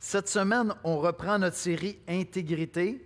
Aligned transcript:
Cette 0.00 0.28
semaine, 0.28 0.72
on 0.84 0.98
reprend 0.98 1.40
notre 1.40 1.56
série 1.56 1.98
Intégrité, 2.08 3.04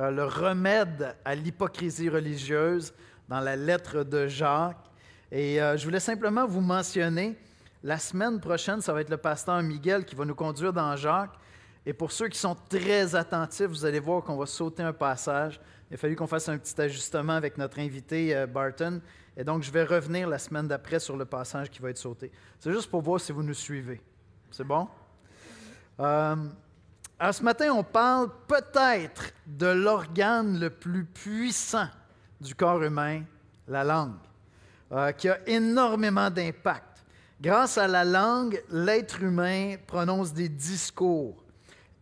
euh, 0.00 0.10
le 0.10 0.24
remède 0.24 1.14
à 1.24 1.36
l'hypocrisie 1.36 2.08
religieuse 2.08 2.92
dans 3.28 3.38
la 3.38 3.54
lettre 3.54 4.02
de 4.02 4.26
Jacques. 4.26 4.90
Et 5.30 5.62
euh, 5.62 5.76
je 5.76 5.84
voulais 5.84 6.00
simplement 6.00 6.44
vous 6.44 6.60
mentionner, 6.60 7.38
la 7.84 7.98
semaine 7.98 8.40
prochaine, 8.40 8.80
ça 8.80 8.92
va 8.92 9.02
être 9.02 9.10
le 9.10 9.16
pasteur 9.16 9.62
Miguel 9.62 10.04
qui 10.04 10.16
va 10.16 10.24
nous 10.24 10.34
conduire 10.34 10.72
dans 10.72 10.96
Jacques. 10.96 11.38
Et 11.86 11.92
pour 11.92 12.10
ceux 12.10 12.26
qui 12.26 12.38
sont 12.38 12.56
très 12.68 13.14
attentifs, 13.14 13.66
vous 13.66 13.84
allez 13.84 14.00
voir 14.00 14.24
qu'on 14.24 14.36
va 14.36 14.46
sauter 14.46 14.82
un 14.82 14.92
passage. 14.92 15.60
Il 15.88 15.94
a 15.94 15.96
fallu 15.98 16.16
qu'on 16.16 16.26
fasse 16.26 16.48
un 16.48 16.58
petit 16.58 16.80
ajustement 16.80 17.34
avec 17.34 17.56
notre 17.58 17.78
invité 17.78 18.34
euh, 18.34 18.48
Barton. 18.48 19.00
Et 19.36 19.44
donc, 19.44 19.62
je 19.62 19.70
vais 19.70 19.84
revenir 19.84 20.28
la 20.28 20.38
semaine 20.38 20.66
d'après 20.66 20.98
sur 20.98 21.16
le 21.16 21.26
passage 21.26 21.70
qui 21.70 21.80
va 21.80 21.90
être 21.90 21.98
sauté. 21.98 22.32
C'est 22.58 22.72
juste 22.72 22.90
pour 22.90 23.02
voir 23.02 23.20
si 23.20 23.30
vous 23.30 23.42
nous 23.44 23.54
suivez. 23.54 24.00
C'est 24.50 24.64
bon? 24.64 24.88
Euh, 26.00 26.36
alors 27.18 27.34
ce 27.34 27.42
matin, 27.42 27.72
on 27.72 27.84
parle 27.84 28.28
peut-être 28.48 29.32
de 29.46 29.66
l'organe 29.66 30.58
le 30.58 30.70
plus 30.70 31.04
puissant 31.04 31.88
du 32.40 32.54
corps 32.54 32.82
humain, 32.82 33.22
la 33.68 33.84
langue, 33.84 34.16
euh, 34.92 35.12
qui 35.12 35.28
a 35.28 35.38
énormément 35.46 36.30
d'impact. 36.30 37.04
Grâce 37.40 37.78
à 37.78 37.86
la 37.86 38.04
langue, 38.04 38.62
l'être 38.70 39.22
humain 39.22 39.76
prononce 39.86 40.32
des 40.32 40.48
discours, 40.48 41.42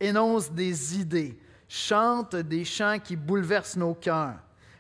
énonce 0.01 0.51
des 0.51 0.99
idées, 0.99 1.39
chante 1.69 2.37
des 2.37 2.65
chants 2.65 2.99
qui 2.99 3.17
bouleversent 3.17 3.77
nos 3.77 3.95
cœurs. 3.95 4.39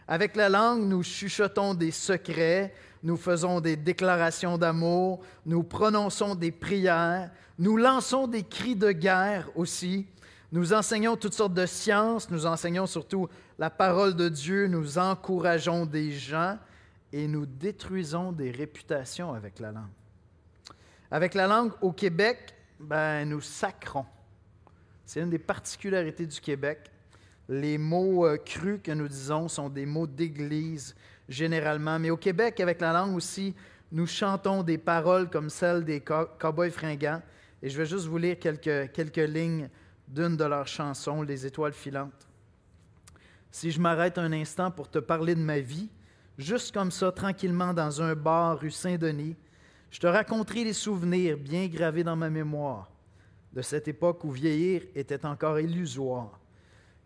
Avec 0.08 0.36
la 0.36 0.48
langue, 0.48 0.82
nous 0.82 1.02
chuchotons 1.02 1.74
des 1.74 1.90
secrets, 1.90 2.74
nous 3.02 3.16
faisons 3.16 3.60
des 3.60 3.76
déclarations 3.76 4.58
d'amour, 4.58 5.20
nous 5.44 5.62
prononçons 5.62 6.34
des 6.34 6.52
prières, 6.52 7.30
nous 7.58 7.76
lançons 7.76 8.26
des 8.26 8.42
cris 8.42 8.76
de 8.76 8.92
guerre 8.92 9.48
aussi. 9.54 10.06
Nous 10.52 10.72
enseignons 10.72 11.16
toutes 11.16 11.34
sortes 11.34 11.54
de 11.54 11.66
sciences, 11.66 12.30
nous 12.30 12.46
enseignons 12.46 12.86
surtout 12.86 13.28
la 13.58 13.70
parole 13.70 14.14
de 14.14 14.28
Dieu, 14.28 14.66
nous 14.66 14.98
encourageons 14.98 15.86
des 15.86 16.12
gens 16.12 16.58
et 17.12 17.26
nous 17.26 17.46
détruisons 17.46 18.32
des 18.32 18.50
réputations 18.50 19.32
avec 19.32 19.58
la 19.58 19.72
langue. 19.72 19.90
Avec 21.10 21.34
la 21.34 21.46
langue 21.46 21.72
au 21.80 21.92
Québec, 21.92 22.54
ben, 22.78 23.28
nous 23.28 23.40
sacrons. 23.40 24.06
C'est 25.04 25.20
une 25.20 25.30
des 25.30 25.38
particularités 25.38 26.26
du 26.26 26.40
Québec. 26.40 26.90
Les 27.48 27.76
mots 27.76 28.26
euh, 28.26 28.36
crus 28.36 28.80
que 28.82 28.92
nous 28.92 29.08
disons 29.08 29.48
sont 29.48 29.68
des 29.68 29.84
mots 29.84 30.06
d'église 30.06 30.94
généralement. 31.32 31.98
Mais 31.98 32.10
au 32.10 32.16
Québec, 32.16 32.60
avec 32.60 32.80
la 32.80 32.92
langue 32.92 33.16
aussi, 33.16 33.54
nous 33.90 34.06
chantons 34.06 34.62
des 34.62 34.78
paroles 34.78 35.28
comme 35.28 35.50
celles 35.50 35.84
des 35.84 36.00
cowboys 36.00 36.70
fringants 36.70 37.22
et 37.62 37.68
je 37.68 37.78
vais 37.78 37.86
juste 37.86 38.06
vous 38.06 38.18
lire 38.18 38.38
quelques, 38.38 38.92
quelques 38.92 39.16
lignes 39.16 39.68
d'une 40.08 40.36
de 40.36 40.44
leurs 40.44 40.66
chansons, 40.66 41.22
Les 41.22 41.46
étoiles 41.46 41.72
filantes. 41.72 42.28
Si 43.50 43.70
je 43.70 43.80
m'arrête 43.80 44.18
un 44.18 44.32
instant 44.32 44.70
pour 44.70 44.90
te 44.90 44.98
parler 44.98 45.34
de 45.34 45.40
ma 45.40 45.60
vie, 45.60 45.90
juste 46.38 46.72
comme 46.72 46.90
ça, 46.90 47.12
tranquillement 47.12 47.72
dans 47.72 48.02
un 48.02 48.14
bar 48.14 48.58
rue 48.58 48.70
Saint-Denis, 48.70 49.36
je 49.90 50.00
te 50.00 50.06
raconterai 50.06 50.64
les 50.64 50.72
souvenirs 50.72 51.36
bien 51.36 51.66
gravés 51.68 52.02
dans 52.02 52.16
ma 52.16 52.30
mémoire 52.30 52.90
de 53.52 53.60
cette 53.60 53.88
époque 53.88 54.24
où 54.24 54.30
vieillir 54.30 54.82
était 54.94 55.26
encore 55.26 55.60
illusoire, 55.60 56.40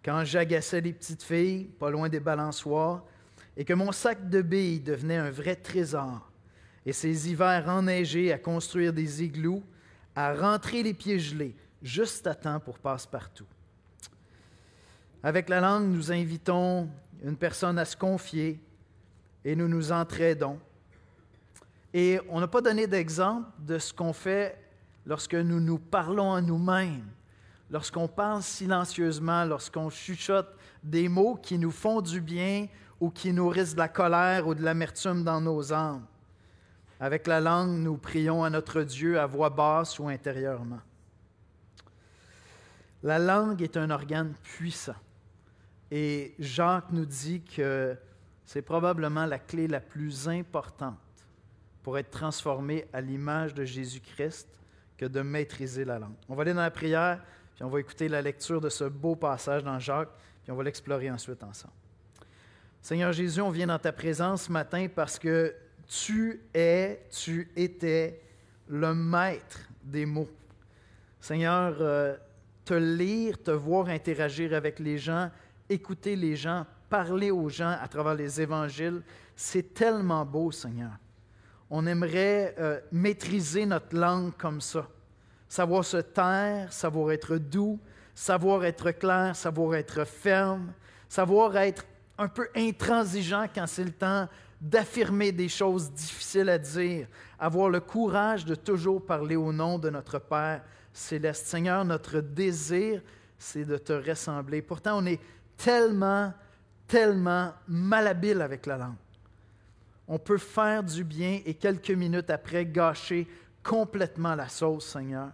quand 0.05 0.23
j'agaçais 0.25 0.81
les 0.81 0.93
petites 0.93 1.25
filles, 1.25 1.65
pas 1.65 1.91
loin 1.91 2.09
des 2.09 2.21
balançoires, 2.21 3.03
et 3.57 3.65
que 3.65 3.73
mon 3.73 3.93
sac 3.93 4.29
de 4.29 4.43
billes 4.43 4.81
devenait 4.81 5.17
un 5.17 5.31
vrai 5.31 5.57
trésor, 5.57 6.31
et 6.85 6.93
ces 6.93 7.31
hivers 7.31 7.69
enneigés 7.69 8.33
à 8.33 8.39
construire 8.39 8.93
des 8.93 9.23
igloos 9.23 9.63
à 10.15 10.35
rentrer 10.35 10.83
les 10.83 10.95
pieds 10.95 11.19
gelés, 11.19 11.55
juste 11.83 12.27
à 12.27 12.35
temps 12.35 12.59
pour 12.59 12.79
passe-partout. 12.79 13.47
Avec 15.23 15.49
la 15.49 15.61
langue, 15.61 15.89
nous 15.89 16.11
invitons 16.11 16.89
une 17.23 17.37
personne 17.37 17.79
à 17.79 17.85
se 17.85 17.97
confier 17.97 18.61
et 19.45 19.55
nous 19.55 19.69
nous 19.69 19.93
entraidons. 19.93 20.59
Et 21.93 22.19
on 22.29 22.41
n'a 22.41 22.49
pas 22.49 22.61
donné 22.61 22.87
d'exemple 22.87 23.49
de 23.59 23.79
ce 23.79 23.93
qu'on 23.93 24.13
fait 24.13 24.59
lorsque 25.05 25.35
nous 25.35 25.61
nous 25.61 25.79
parlons 25.79 26.33
à 26.33 26.41
nous-mêmes, 26.41 27.07
lorsqu'on 27.71 28.09
parle 28.09 28.43
silencieusement, 28.43 29.45
lorsqu'on 29.45 29.91
chuchote 29.91 30.57
des 30.83 31.09
mots 31.09 31.37
qui 31.37 31.59
nous 31.59 31.71
font 31.71 32.01
du 32.01 32.21
bien 32.21 32.69
ou 33.01 33.11
qui 33.11 33.33
nourrissent 33.33 33.75
de 33.75 33.79
la 33.79 33.89
colère 33.89 34.47
ou 34.47 34.55
de 34.55 34.63
l'amertume 34.63 35.23
dans 35.23 35.41
nos 35.41 35.73
âmes. 35.73 36.07
Avec 36.99 37.27
la 37.27 37.41
langue, 37.41 37.79
nous 37.79 37.97
prions 37.97 38.43
à 38.43 38.51
notre 38.51 38.83
Dieu 38.83 39.21
à 39.21 39.27
voix 39.27 39.51
basse 39.51 39.99
ou 39.99 40.09
intérieurement. 40.09 40.81
La 43.03 43.19
langue 43.19 43.63
est 43.63 43.77
un 43.77 43.91
organe 43.91 44.33
puissant. 44.43 44.97
Et 45.91 46.35
Jacques 46.39 46.91
nous 46.91 47.05
dit 47.05 47.43
que 47.43 47.97
c'est 48.45 48.63
probablement 48.63 49.27
la 49.27 49.39
clé 49.39 49.69
la 49.69 49.81
plus 49.81 50.29
importante 50.29 50.99
pour 51.83 51.99
être 51.99 52.11
transformé 52.11 52.87
à 52.93 53.01
l'image 53.01 53.55
de 53.55 53.65
Jésus-Christ 53.65 54.49
que 54.97 55.05
de 55.05 55.21
maîtriser 55.21 55.85
la 55.85 55.99
langue. 55.99 56.17
On 56.29 56.35
va 56.35 56.43
aller 56.43 56.55
dans 56.55 56.63
la 56.63 56.71
prière, 56.71 57.23
puis 57.55 57.65
on 57.65 57.69
va 57.69 57.79
écouter 57.79 58.09
la 58.09 58.23
lecture 58.23 58.61
de 58.61 58.69
ce 58.69 58.85
beau 58.85 59.15
passage 59.15 59.63
dans 59.63 59.79
Jacques, 59.79 60.11
puis 60.43 60.51
on 60.51 60.57
va 60.57 60.65
l'explorer 60.65 61.11
ensuite 61.11 61.45
ensemble. 61.45 61.75
Seigneur 62.87 63.13
Jésus, 63.13 63.41
on 63.41 63.51
vient 63.51 63.67
dans 63.67 63.81
ta 63.81 63.91
présence 63.91 64.43
ce 64.43 64.53
matin 64.53 64.87
parce 64.87 65.19
que 65.19 65.53
tu 65.89 66.41
es, 66.55 67.05
tu 67.11 67.51
étais 67.57 68.21
le 68.69 68.95
maître 68.95 69.59
des 69.83 70.07
mots. 70.07 70.29
Seigneur, 71.21 71.75
euh, 71.81 72.17
te 72.65 72.75
lire, 72.75 73.43
te 73.43 73.51
voir 73.51 73.89
interagir 73.89 74.55
avec 74.55 74.79
les 74.79 74.99
gens, 74.99 75.33
écouter 75.69 76.15
les 76.15 76.37
gens, 76.37 76.65
parler 76.89 77.33
aux 77.33 77.49
gens 77.49 77.77
à 77.83 77.89
travers 77.89 78.15
les 78.15 78.41
évangiles, 78.41 79.03
c'est 79.35 79.75
tellement 79.75 80.25
beau, 80.25 80.53
Seigneur. 80.53 80.93
On 81.69 81.89
aimerait 81.89 82.55
euh, 82.61 82.79
maîtriser 82.93 83.67
notre 83.67 83.97
langue 83.97 84.31
comme 84.37 84.61
ça. 84.61 84.87
Savoir 85.49 85.85
se 85.85 85.97
taire, 85.97 86.73
savoir 86.73 87.11
être 87.11 87.37
doux, 87.37 87.81
savoir 88.15 88.65
être 88.65 88.93
clair, 88.93 89.35
savoir 89.35 89.75
être 89.75 90.05
ferme, 90.05 90.73
savoir 91.09 91.57
être 91.57 91.85
un 92.19 92.29
peu 92.29 92.49
intransigeant 92.55 93.47
quand 93.55 93.67
c'est 93.67 93.85
le 93.85 93.93
temps 93.93 94.29
d'affirmer 94.61 95.33
des 95.33 95.49
choses 95.49 95.91
difficiles 95.91 96.49
à 96.49 96.59
dire, 96.59 97.07
avoir 97.39 97.69
le 97.69 97.81
courage 97.81 98.45
de 98.45 98.55
toujours 98.55 99.05
parler 99.05 99.37
au 99.37 99.53
nom 99.53 99.79
de 99.79 99.91
notre 99.91 100.19
Père 100.19 100.63
céleste. 100.93 101.47
Seigneur, 101.47 101.85
notre 101.85 102.21
désir, 102.21 103.03
c'est 103.39 103.65
de 103.65 103.77
te 103.77 103.93
ressembler. 103.93 104.63
Pourtant, 104.63 104.99
on 105.03 105.07
est 105.07 105.21
tellement, 105.57 106.33
tellement 106.87 107.53
malhabile 107.69 108.41
avec 108.41 108.67
la 108.67 108.79
langue. 108.79 108.97
On 110.09 110.19
peut 110.19 110.39
faire 110.39 110.83
du 110.83 111.05
bien 111.05 111.41
et 111.45 111.55
quelques 111.55 111.91
minutes 111.91 112.31
après 112.31 112.65
gâcher 112.65 113.29
complètement 113.63 114.35
la 114.35 114.49
sauce, 114.49 114.87
Seigneur, 114.87 115.33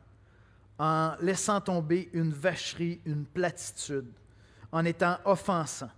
en 0.79 1.13
laissant 1.21 1.61
tomber 1.61 2.09
une 2.15 2.33
vacherie, 2.33 3.01
une 3.05 3.27
platitude, 3.27 4.11
en 4.73 4.85
étant 4.85 5.19
offensant. 5.25 5.91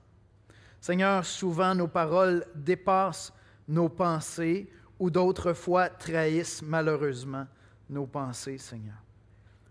Seigneur, 0.85 1.25
souvent 1.25 1.75
nos 1.75 1.89
paroles 1.89 2.45
dépassent 2.55 3.33
nos 3.67 3.89
pensées 3.89 4.71
ou 4.99 5.09
d'autres 5.09 5.55
fois 5.55 5.89
trahissent 5.89 6.61
malheureusement 6.61 7.47
nos 7.89 8.05
pensées, 8.07 8.59
Seigneur. 8.59 9.03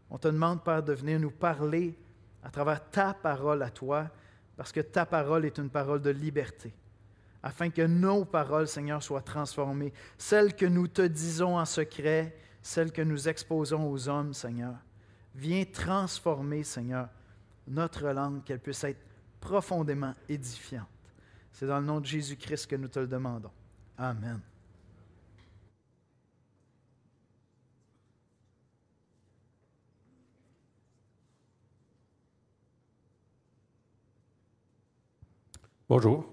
On 0.09 0.17
te 0.17 0.27
demande, 0.27 0.63
Père, 0.63 0.81
de 0.81 0.93
venir 0.93 1.19
nous 1.19 1.29
parler 1.29 1.95
à 2.41 2.49
travers 2.49 2.89
ta 2.89 3.13
parole 3.13 3.61
à 3.61 3.69
toi, 3.69 4.09
parce 4.57 4.71
que 4.71 4.79
ta 4.79 5.05
parole 5.05 5.45
est 5.45 5.59
une 5.59 5.69
parole 5.69 6.01
de 6.01 6.09
liberté, 6.09 6.73
afin 7.43 7.69
que 7.69 7.83
nos 7.83 8.25
paroles, 8.25 8.67
Seigneur, 8.67 9.03
soient 9.03 9.21
transformées, 9.21 9.93
celles 10.17 10.55
que 10.55 10.65
nous 10.65 10.87
te 10.87 11.03
disons 11.03 11.59
en 11.59 11.65
secret, 11.65 12.35
celles 12.63 12.91
que 12.91 13.03
nous 13.03 13.29
exposons 13.29 13.87
aux 13.87 14.09
hommes, 14.09 14.33
Seigneur. 14.33 14.77
Viens 15.35 15.63
transformer, 15.63 16.63
Seigneur, 16.63 17.07
notre 17.67 18.07
langue, 18.07 18.43
qu'elle 18.43 18.59
puisse 18.59 18.83
être 18.83 19.05
profondément 19.39 20.15
édifiante. 20.27 20.87
C'est 21.53 21.67
dans 21.67 21.79
le 21.79 21.85
nom 21.85 22.01
de 22.01 22.05
Jésus-Christ 22.05 22.65
que 22.65 22.75
nous 22.75 22.87
te 22.87 22.99
le 22.99 23.07
demandons. 23.07 23.51
Amen. 23.95 24.41
Bonjour. 35.87 36.25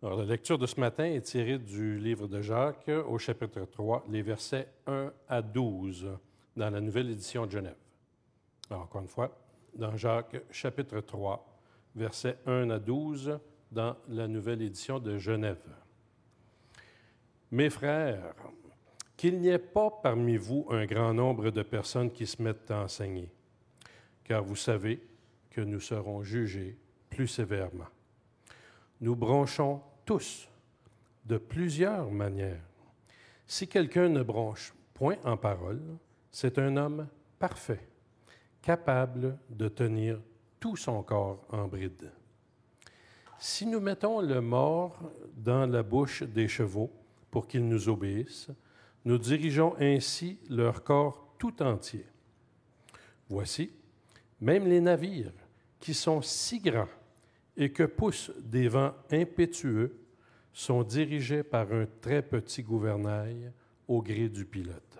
Alors, 0.00 0.18
la 0.18 0.24
lecture 0.24 0.56
de 0.56 0.66
ce 0.66 0.78
matin 0.78 1.06
est 1.06 1.22
tirée 1.22 1.58
du 1.58 1.98
livre 1.98 2.28
de 2.28 2.40
Jacques 2.40 2.88
au 2.88 3.18
chapitre 3.18 3.64
3, 3.64 4.04
les 4.08 4.22
versets 4.22 4.68
1 4.86 5.12
à 5.28 5.42
12, 5.42 6.06
dans 6.54 6.70
la 6.70 6.80
nouvelle 6.80 7.10
édition 7.10 7.46
de 7.46 7.50
Genève. 7.50 7.76
Encore 8.70 9.02
une 9.02 9.08
fois, 9.08 9.36
dans 9.74 9.96
Jacques 9.96 10.36
chapitre 10.52 11.00
3, 11.00 11.55
versets 11.96 12.38
1 12.46 12.70
à 12.70 12.78
12 12.78 13.38
dans 13.72 13.96
la 14.08 14.28
nouvelle 14.28 14.62
édition 14.62 14.98
de 14.98 15.18
Genève. 15.18 15.74
Mes 17.50 17.70
frères, 17.70 18.34
qu'il 19.16 19.40
n'y 19.40 19.48
ait 19.48 19.58
pas 19.58 19.90
parmi 19.90 20.36
vous 20.36 20.66
un 20.70 20.84
grand 20.84 21.14
nombre 21.14 21.50
de 21.50 21.62
personnes 21.62 22.10
qui 22.10 22.26
se 22.26 22.40
mettent 22.42 22.70
à 22.70 22.82
enseigner, 22.82 23.30
car 24.22 24.44
vous 24.44 24.56
savez 24.56 25.00
que 25.50 25.62
nous 25.62 25.80
serons 25.80 26.22
jugés 26.22 26.76
plus 27.08 27.28
sévèrement. 27.28 27.88
Nous 29.00 29.16
bronchons 29.16 29.80
tous 30.04 30.48
de 31.24 31.38
plusieurs 31.38 32.10
manières. 32.10 32.62
Si 33.46 33.66
quelqu'un 33.66 34.08
ne 34.08 34.22
bronche 34.22 34.74
point 34.92 35.16
en 35.24 35.36
parole, 35.36 35.82
c'est 36.30 36.58
un 36.58 36.76
homme 36.76 37.08
parfait, 37.38 37.88
capable 38.60 39.38
de 39.48 39.68
tenir 39.68 40.20
tout 40.66 40.74
son 40.74 41.00
corps 41.04 41.46
en 41.50 41.68
bride. 41.68 42.10
Si 43.38 43.66
nous 43.66 43.78
mettons 43.78 44.20
le 44.20 44.40
mort 44.40 44.98
dans 45.36 45.64
la 45.64 45.84
bouche 45.84 46.24
des 46.24 46.48
chevaux 46.48 46.90
pour 47.30 47.46
qu'ils 47.46 47.68
nous 47.68 47.88
obéissent, 47.88 48.50
nous 49.04 49.16
dirigeons 49.16 49.76
ainsi 49.78 50.40
leur 50.50 50.82
corps 50.82 51.36
tout 51.38 51.62
entier. 51.62 52.04
Voici, 53.28 53.70
même 54.40 54.66
les 54.66 54.80
navires, 54.80 55.30
qui 55.78 55.94
sont 55.94 56.20
si 56.20 56.58
grands 56.58 56.88
et 57.56 57.70
que 57.70 57.84
poussent 57.84 58.32
des 58.36 58.66
vents 58.66 58.94
impétueux, 59.12 59.96
sont 60.52 60.82
dirigés 60.82 61.44
par 61.44 61.72
un 61.72 61.86
très 62.00 62.22
petit 62.22 62.64
gouvernail 62.64 63.52
au 63.86 64.02
gré 64.02 64.28
du 64.28 64.44
pilote. 64.44 64.98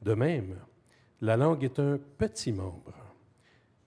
De 0.00 0.14
même, 0.14 0.58
la 1.20 1.36
langue 1.36 1.62
est 1.62 1.78
un 1.78 1.96
petit 2.18 2.50
membre 2.50 3.01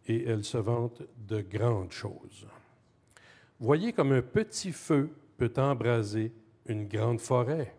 et 0.07 0.25
elle 0.25 0.43
se 0.43 0.57
vante 0.57 1.01
de 1.17 1.41
grandes 1.41 1.91
choses. 1.91 2.47
Voyez 3.59 3.93
comme 3.93 4.11
un 4.11 4.21
petit 4.21 4.71
feu 4.71 5.09
peut 5.37 5.53
embraser 5.57 6.33
une 6.67 6.87
grande 6.87 7.19
forêt. 7.19 7.75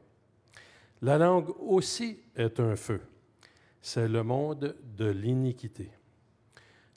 La 1.03 1.19
langue 1.19 1.51
aussi 1.61 2.19
est 2.35 2.61
un 2.61 2.77
feu. 2.77 3.01
C'est 3.81 4.09
le 4.09 4.23
monde 4.23 4.77
de 4.97 5.07
l'iniquité. 5.07 5.91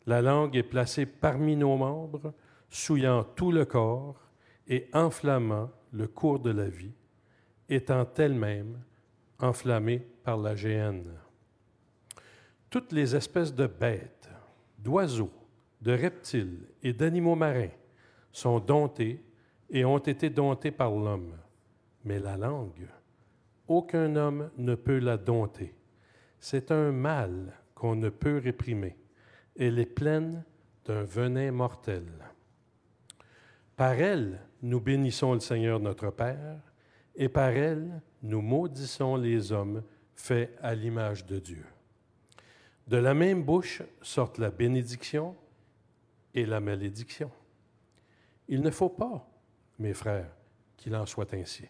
La 0.05 0.21
langue 0.21 0.55
est 0.55 0.63
placée 0.63 1.05
parmi 1.05 1.55
nos 1.55 1.77
membres, 1.77 2.33
souillant 2.69 3.23
tout 3.23 3.51
le 3.51 3.65
corps 3.65 4.19
et 4.67 4.87
enflammant 4.93 5.69
le 5.91 6.07
cours 6.07 6.39
de 6.39 6.49
la 6.49 6.67
vie, 6.67 6.93
étant 7.69 8.07
elle-même 8.17 8.79
enflammée 9.39 9.99
par 10.23 10.37
la 10.37 10.55
géhenne. 10.55 11.13
Toutes 12.69 12.91
les 12.91 13.15
espèces 13.15 13.53
de 13.53 13.67
bêtes, 13.67 14.18
d'oiseaux, 14.83 15.31
de 15.81 15.91
reptiles 15.91 16.67
et 16.83 16.93
d'animaux 16.93 17.35
marins 17.35 17.71
sont 18.31 18.59
domptées 18.59 19.23
et 19.69 19.85
ont 19.85 19.97
été 19.97 20.29
domptées 20.29 20.71
par 20.71 20.91
l'homme. 20.91 21.37
Mais 22.03 22.19
la 22.19 22.37
langue, 22.37 22.87
aucun 23.67 24.15
homme 24.15 24.49
ne 24.57 24.75
peut 24.75 24.99
la 24.99 25.17
dompter. 25.17 25.75
C'est 26.39 26.71
un 26.71 26.91
mal 26.91 27.53
qu'on 27.75 27.95
ne 27.95 28.09
peut 28.09 28.37
réprimer. 28.37 28.97
Elle 29.57 29.79
est 29.79 29.85
pleine 29.85 30.43
d'un 30.85 31.03
venin 31.03 31.51
mortel. 31.51 32.05
Par 33.75 33.93
elle, 33.93 34.41
nous 34.61 34.81
bénissons 34.81 35.33
le 35.33 35.39
Seigneur 35.39 35.79
notre 35.79 36.09
Père, 36.09 36.59
et 37.15 37.29
par 37.29 37.49
elle, 37.49 38.01
nous 38.21 38.41
maudissons 38.41 39.15
les 39.15 39.51
hommes 39.51 39.83
faits 40.13 40.57
à 40.61 40.73
l'image 40.73 41.25
de 41.25 41.39
Dieu. 41.39 41.65
De 42.89 42.97
la 42.97 43.13
même 43.13 43.43
bouche 43.43 43.83
sortent 44.01 44.39
la 44.39 44.49
bénédiction 44.49 45.35
et 46.33 46.47
la 46.47 46.59
malédiction. 46.59 47.29
Il 48.47 48.61
ne 48.61 48.71
faut 48.71 48.89
pas, 48.89 49.29
mes 49.77 49.93
frères, 49.93 50.31
qu'il 50.75 50.95
en 50.95 51.05
soit 51.05 51.35
ainsi. 51.35 51.65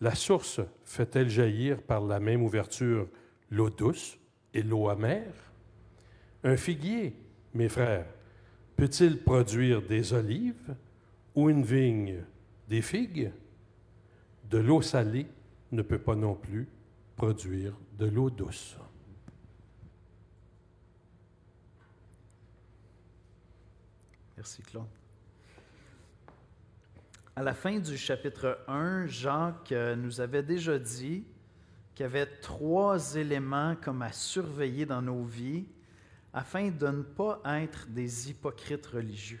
La 0.00 0.14
source 0.14 0.60
fait-elle 0.84 1.30
jaillir 1.30 1.80
par 1.80 2.02
la 2.02 2.20
même 2.20 2.42
ouverture 2.42 3.08
l'eau 3.48 3.70
douce 3.70 4.18
et 4.52 4.62
l'eau 4.62 4.90
amère? 4.90 5.50
Un 6.42 6.58
figuier, 6.58 7.16
mes 7.54 7.70
frères, 7.70 8.04
peut-il 8.76 9.22
produire 9.22 9.80
des 9.80 10.12
olives 10.12 10.76
ou 11.34 11.48
une 11.48 11.62
vigne 11.62 12.22
des 12.68 12.82
figues? 12.82 13.32
De 14.50 14.58
l'eau 14.58 14.82
salée 14.82 15.26
ne 15.72 15.80
peut 15.80 15.98
pas 15.98 16.16
non 16.16 16.34
plus 16.34 16.68
produire 17.16 17.74
de 17.98 18.04
l'eau 18.04 18.28
douce. 18.28 18.76
Merci 24.36 24.62
Claude. 24.62 24.84
À 27.36 27.42
la 27.42 27.54
fin 27.54 27.78
du 27.78 27.96
chapitre 27.96 28.58
1, 28.68 29.06
Jacques 29.06 29.72
euh, 29.72 29.96
nous 29.96 30.20
avait 30.20 30.42
déjà 30.42 30.78
dit 30.78 31.24
qu'il 31.94 32.04
y 32.04 32.06
avait 32.06 32.26
trois 32.26 33.16
éléments 33.16 33.76
comme 33.80 34.02
à 34.02 34.12
surveiller 34.12 34.86
dans 34.86 35.02
nos 35.02 35.24
vies 35.24 35.66
afin 36.32 36.70
de 36.70 36.86
ne 36.88 37.02
pas 37.02 37.40
être 37.44 37.86
des 37.88 38.30
hypocrites 38.30 38.86
religieux, 38.86 39.40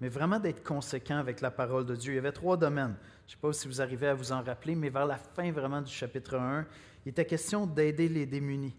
mais 0.00 0.08
vraiment 0.08 0.38
d'être 0.38 0.64
conséquents 0.64 1.18
avec 1.18 1.42
la 1.42 1.50
parole 1.50 1.84
de 1.84 1.94
Dieu. 1.94 2.14
Il 2.14 2.16
y 2.16 2.18
avait 2.18 2.32
trois 2.32 2.56
domaines. 2.56 2.96
Je 3.26 3.32
ne 3.32 3.36
sais 3.36 3.40
pas 3.40 3.52
si 3.52 3.68
vous 3.68 3.82
arrivez 3.82 4.08
à 4.08 4.14
vous 4.14 4.32
en 4.32 4.42
rappeler, 4.42 4.74
mais 4.74 4.88
vers 4.88 5.06
la 5.06 5.18
fin 5.18 5.52
vraiment 5.52 5.82
du 5.82 5.92
chapitre 5.92 6.36
1, 6.36 6.66
il 7.04 7.10
était 7.10 7.26
question 7.26 7.66
d'aider 7.66 8.08
les 8.08 8.24
démunis. 8.24 8.74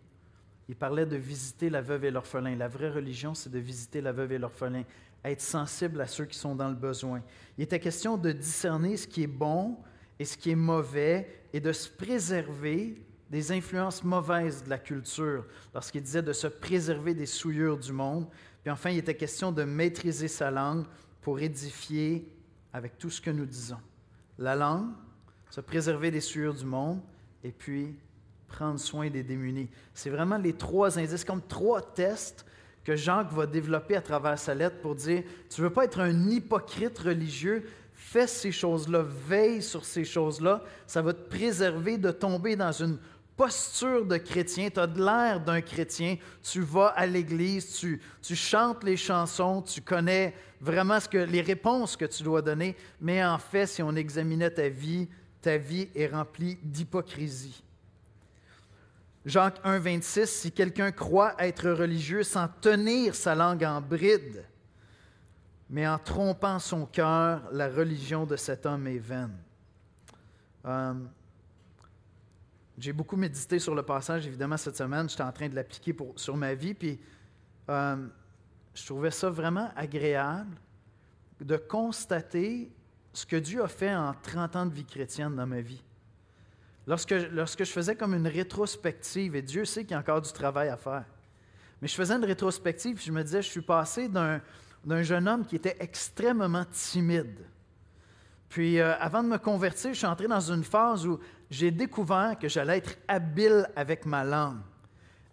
Il 0.69 0.75
parlait 0.75 1.05
de 1.05 1.15
visiter 1.15 1.69
la 1.69 1.81
veuve 1.81 2.05
et 2.05 2.11
l'orphelin. 2.11 2.55
La 2.55 2.67
vraie 2.67 2.89
religion, 2.89 3.33
c'est 3.33 3.49
de 3.49 3.59
visiter 3.59 4.01
la 4.01 4.11
veuve 4.11 4.33
et 4.33 4.37
l'orphelin, 4.37 4.83
être 5.23 5.41
sensible 5.41 6.01
à 6.01 6.07
ceux 6.07 6.25
qui 6.25 6.37
sont 6.37 6.55
dans 6.55 6.69
le 6.69 6.75
besoin. 6.75 7.21
Il 7.57 7.63
était 7.63 7.79
question 7.79 8.17
de 8.17 8.31
discerner 8.31 8.97
ce 8.97 9.07
qui 9.07 9.23
est 9.23 9.27
bon 9.27 9.77
et 10.19 10.25
ce 10.25 10.37
qui 10.37 10.51
est 10.51 10.55
mauvais 10.55 11.27
et 11.53 11.59
de 11.59 11.71
se 11.71 11.89
préserver 11.89 13.01
des 13.29 13.51
influences 13.51 14.03
mauvaises 14.03 14.63
de 14.63 14.69
la 14.69 14.77
culture, 14.77 15.45
lorsqu'il 15.73 16.01
disait 16.01 16.21
de 16.21 16.33
se 16.33 16.47
préserver 16.47 17.13
des 17.13 17.25
souillures 17.25 17.77
du 17.77 17.91
monde. 17.91 18.27
Puis 18.63 18.71
enfin, 18.71 18.89
il 18.89 18.97
était 18.97 19.15
question 19.15 19.51
de 19.51 19.63
maîtriser 19.63 20.27
sa 20.27 20.49
langue 20.49 20.85
pour 21.21 21.39
édifier 21.39 22.33
avec 22.71 22.97
tout 22.97 23.09
ce 23.09 23.19
que 23.19 23.31
nous 23.31 23.45
disons. 23.45 23.79
La 24.37 24.55
langue, 24.55 24.91
se 25.49 25.59
préserver 25.61 26.11
des 26.11 26.21
souillures 26.21 26.53
du 26.53 26.65
monde, 26.65 27.01
et 27.43 27.51
puis 27.51 27.95
prendre 28.47 28.79
soin 28.79 29.09
des 29.09 29.23
démunis. 29.23 29.69
C'est 29.93 30.09
vraiment 30.09 30.37
les 30.37 30.53
trois 30.53 30.97
indices, 30.97 31.25
comme 31.25 31.41
trois 31.41 31.81
tests 31.81 32.45
que 32.87 32.95
Jacques 32.95 33.33
va 33.33 33.45
développer 33.45 33.97
à 33.97 34.01
travers 34.01 34.39
sa 34.39 34.55
lettre 34.55 34.77
pour 34.77 34.95
dire, 34.95 35.21
tu 35.53 35.59
ne 35.59 35.67
veux 35.67 35.73
pas 35.73 35.83
être 35.83 35.99
un 35.99 36.29
hypocrite 36.29 36.97
religieux, 36.99 37.65
fais 37.93 38.27
ces 38.27 38.53
choses-là, 38.53 39.03
veille 39.27 39.61
sur 39.61 39.83
ces 39.83 40.05
choses-là, 40.05 40.63
ça 40.85 41.01
va 41.01 41.11
te 41.11 41.27
préserver 41.29 41.97
de 41.97 42.11
tomber 42.11 42.55
dans 42.55 42.71
une 42.71 42.97
posture 43.35 44.05
de 44.05 44.15
chrétien, 44.15 44.69
tu 44.69 44.79
as 44.79 44.87
de 44.87 45.03
l'air 45.03 45.41
d'un 45.41 45.59
chrétien, 45.59 46.15
tu 46.41 46.61
vas 46.61 46.87
à 46.95 47.05
l'église, 47.05 47.77
tu, 47.77 48.01
tu, 48.21 48.37
chantes 48.37 48.85
les 48.85 48.95
chansons, 48.95 49.61
tu 49.61 49.81
connais 49.81 50.33
vraiment 50.61 51.01
ce 51.01 51.09
que, 51.09 51.17
les 51.17 51.41
réponses 51.41 51.97
que 51.97 52.05
tu 52.05 52.23
dois 52.23 52.41
donner, 52.41 52.73
mais 53.01 53.21
en 53.21 53.37
fait, 53.37 53.65
si 53.65 53.83
on 53.83 53.97
examinait 53.97 54.51
ta 54.51 54.69
vie, 54.69 55.09
ta 55.41 55.57
vie 55.57 55.89
est 55.93 56.07
remplie 56.07 56.57
d'hypocrisie. 56.63 57.61
Jacques 59.27 59.59
1, 59.65 59.79
26, 59.79 60.25
si 60.25 60.51
quelqu'un 60.53 60.89
croit 60.93 61.35
être 61.37 61.69
religieux 61.69 62.23
sans 62.23 62.47
tenir 62.47 63.13
sa 63.13 63.35
langue 63.35 63.65
en 63.65 63.81
bride, 63.81 64.45
mais 65.69 65.85
en 65.85 65.99
trompant 65.99 66.59
son 66.59 66.85
cœur, 66.85 67.43
la 67.51 67.67
religion 67.67 68.25
de 68.25 68.37
cet 68.37 68.65
homme 68.65 68.87
est 68.87 68.99
vaine. 68.99 69.35
Euh, 70.63 70.93
j'ai 72.77 72.93
beaucoup 72.93 73.17
médité 73.17 73.59
sur 73.59 73.75
le 73.75 73.83
passage, 73.83 74.25
évidemment, 74.25 74.55
cette 74.55 74.77
semaine. 74.77 75.09
J'étais 75.09 75.23
en 75.23 75.33
train 75.33 75.49
de 75.49 75.55
l'appliquer 75.55 75.93
sur 76.15 76.37
ma 76.37 76.53
vie, 76.53 76.73
puis 76.73 76.97
euh, 77.67 78.07
je 78.73 78.85
trouvais 78.85 79.11
ça 79.11 79.29
vraiment 79.29 79.71
agréable 79.75 80.55
de 81.41 81.57
constater 81.57 82.71
ce 83.11 83.25
que 83.25 83.35
Dieu 83.35 83.61
a 83.61 83.67
fait 83.67 83.93
en 83.93 84.13
30 84.13 84.55
ans 84.55 84.65
de 84.65 84.73
vie 84.73 84.85
chrétienne 84.85 85.35
dans 85.35 85.47
ma 85.47 85.59
vie. 85.59 85.83
Lorsque, 86.87 87.11
lorsque 87.31 87.65
je 87.65 87.71
faisais 87.71 87.95
comme 87.95 88.13
une 88.13 88.27
rétrospective, 88.27 89.35
et 89.35 89.41
Dieu 89.41 89.65
sait 89.65 89.83
qu'il 89.83 89.91
y 89.91 89.93
a 89.95 89.99
encore 89.99 90.21
du 90.21 90.31
travail 90.31 90.69
à 90.69 90.77
faire, 90.77 91.03
mais 91.81 91.87
je 91.89 91.95
faisais 91.95 92.15
une 92.15 92.23
rétrospective, 92.23 93.01
je 93.03 93.11
me 93.11 93.21
disais, 93.23 93.41
je 93.41 93.49
suis 93.49 93.61
passé 93.61 94.07
d'un, 94.07 94.41
jeune 95.03 95.27
homme 95.27 95.45
qui 95.45 95.57
était 95.57 95.75
extrêmement 95.79 96.63
timide. 96.71 97.39
Puis 98.47 98.79
euh, 98.79 98.97
avant 98.99 99.21
de 99.21 99.27
me 99.27 99.37
convertir, 99.37 99.91
je 99.91 99.97
suis 99.97 100.07
entré 100.07 100.27
dans 100.27 100.51
une 100.51 100.63
phase 100.63 101.05
où 101.05 101.19
j'ai 101.51 101.71
découvert 101.71 102.37
que 102.39 102.47
j'allais 102.47 102.77
être 102.77 102.97
habile 103.05 103.67
avec 103.75 104.05
ma 104.05 104.23
langue. 104.23 104.61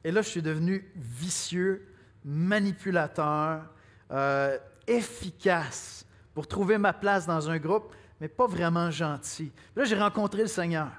Et 0.02 0.10
là, 0.10 0.22
je 0.22 0.28
suis 0.28 0.42
devenu 0.42 0.90
vicieux, 0.96 1.86
manipulateur, 2.24 3.62
euh, 4.10 4.58
efficace 4.88 6.04
pour 6.34 6.48
trouver 6.48 6.78
ma 6.78 6.92
place 6.92 7.26
dans 7.26 7.48
un 7.48 7.58
groupe, 7.58 7.94
mais 8.20 8.28
pas 8.28 8.48
vraiment 8.48 8.90
gentil. 8.90 9.52
là, 9.76 9.84
j'ai 9.84 9.96
rencontré 9.96 10.42
le 10.42 10.48
Seigneur. 10.48 10.90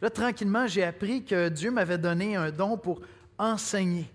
Là, 0.00 0.08
tranquillement, 0.08 0.66
j'ai 0.66 0.84
appris 0.84 1.24
que 1.24 1.48
Dieu 1.48 1.70
m'avait 1.70 1.98
donné 1.98 2.36
un 2.36 2.50
don 2.50 2.78
pour 2.78 3.00
enseigner, 3.38 4.10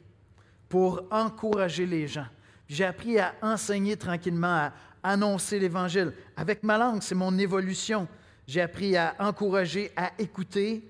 pour 0.68 1.04
encourager 1.12 1.86
les 1.86 2.08
gens. 2.08 2.25
J'ai 2.68 2.86
appris 2.86 3.20
à 3.20 3.36
enseigner 3.42 3.96
tranquillement, 3.96 4.48
à 4.48 4.74
annoncer 5.04 5.60
l'Évangile. 5.60 6.13
Avec 6.36 6.63
ma 6.63 6.77
langue, 6.77 7.04
c'est 7.04 7.15
mon 7.15 7.38
évolution. 7.38 8.08
J'ai 8.48 8.62
appris 8.62 8.98
à 8.98 9.15
encourager, 9.20 9.92
à 9.96 10.12
écouter. 10.18 10.84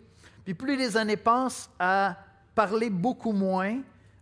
Puis 0.46 0.54
plus 0.54 0.78
les 0.78 0.96
années 0.96 1.18
passent, 1.18 1.70
à 1.78 2.18
parler 2.54 2.90
beaucoup 2.90 3.34
moins, 3.34 3.82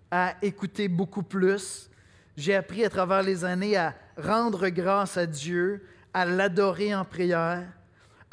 à 0.10 0.34
écouter 0.42 0.88
beaucoup 0.88 1.24
plus. 1.24 1.90
J'ai 2.36 2.56
appris 2.56 2.84
à 2.84 2.90
travers 2.90 3.22
les 3.22 3.46
années 3.46 3.78
à 3.78 3.94
rendre 4.18 4.70
grâce 4.70 5.18
à 5.18 5.28
Dieu, 5.28 5.86
à 6.14 6.26
l'adorer 6.26 6.96
en 6.96 7.06
prière, 7.06 7.64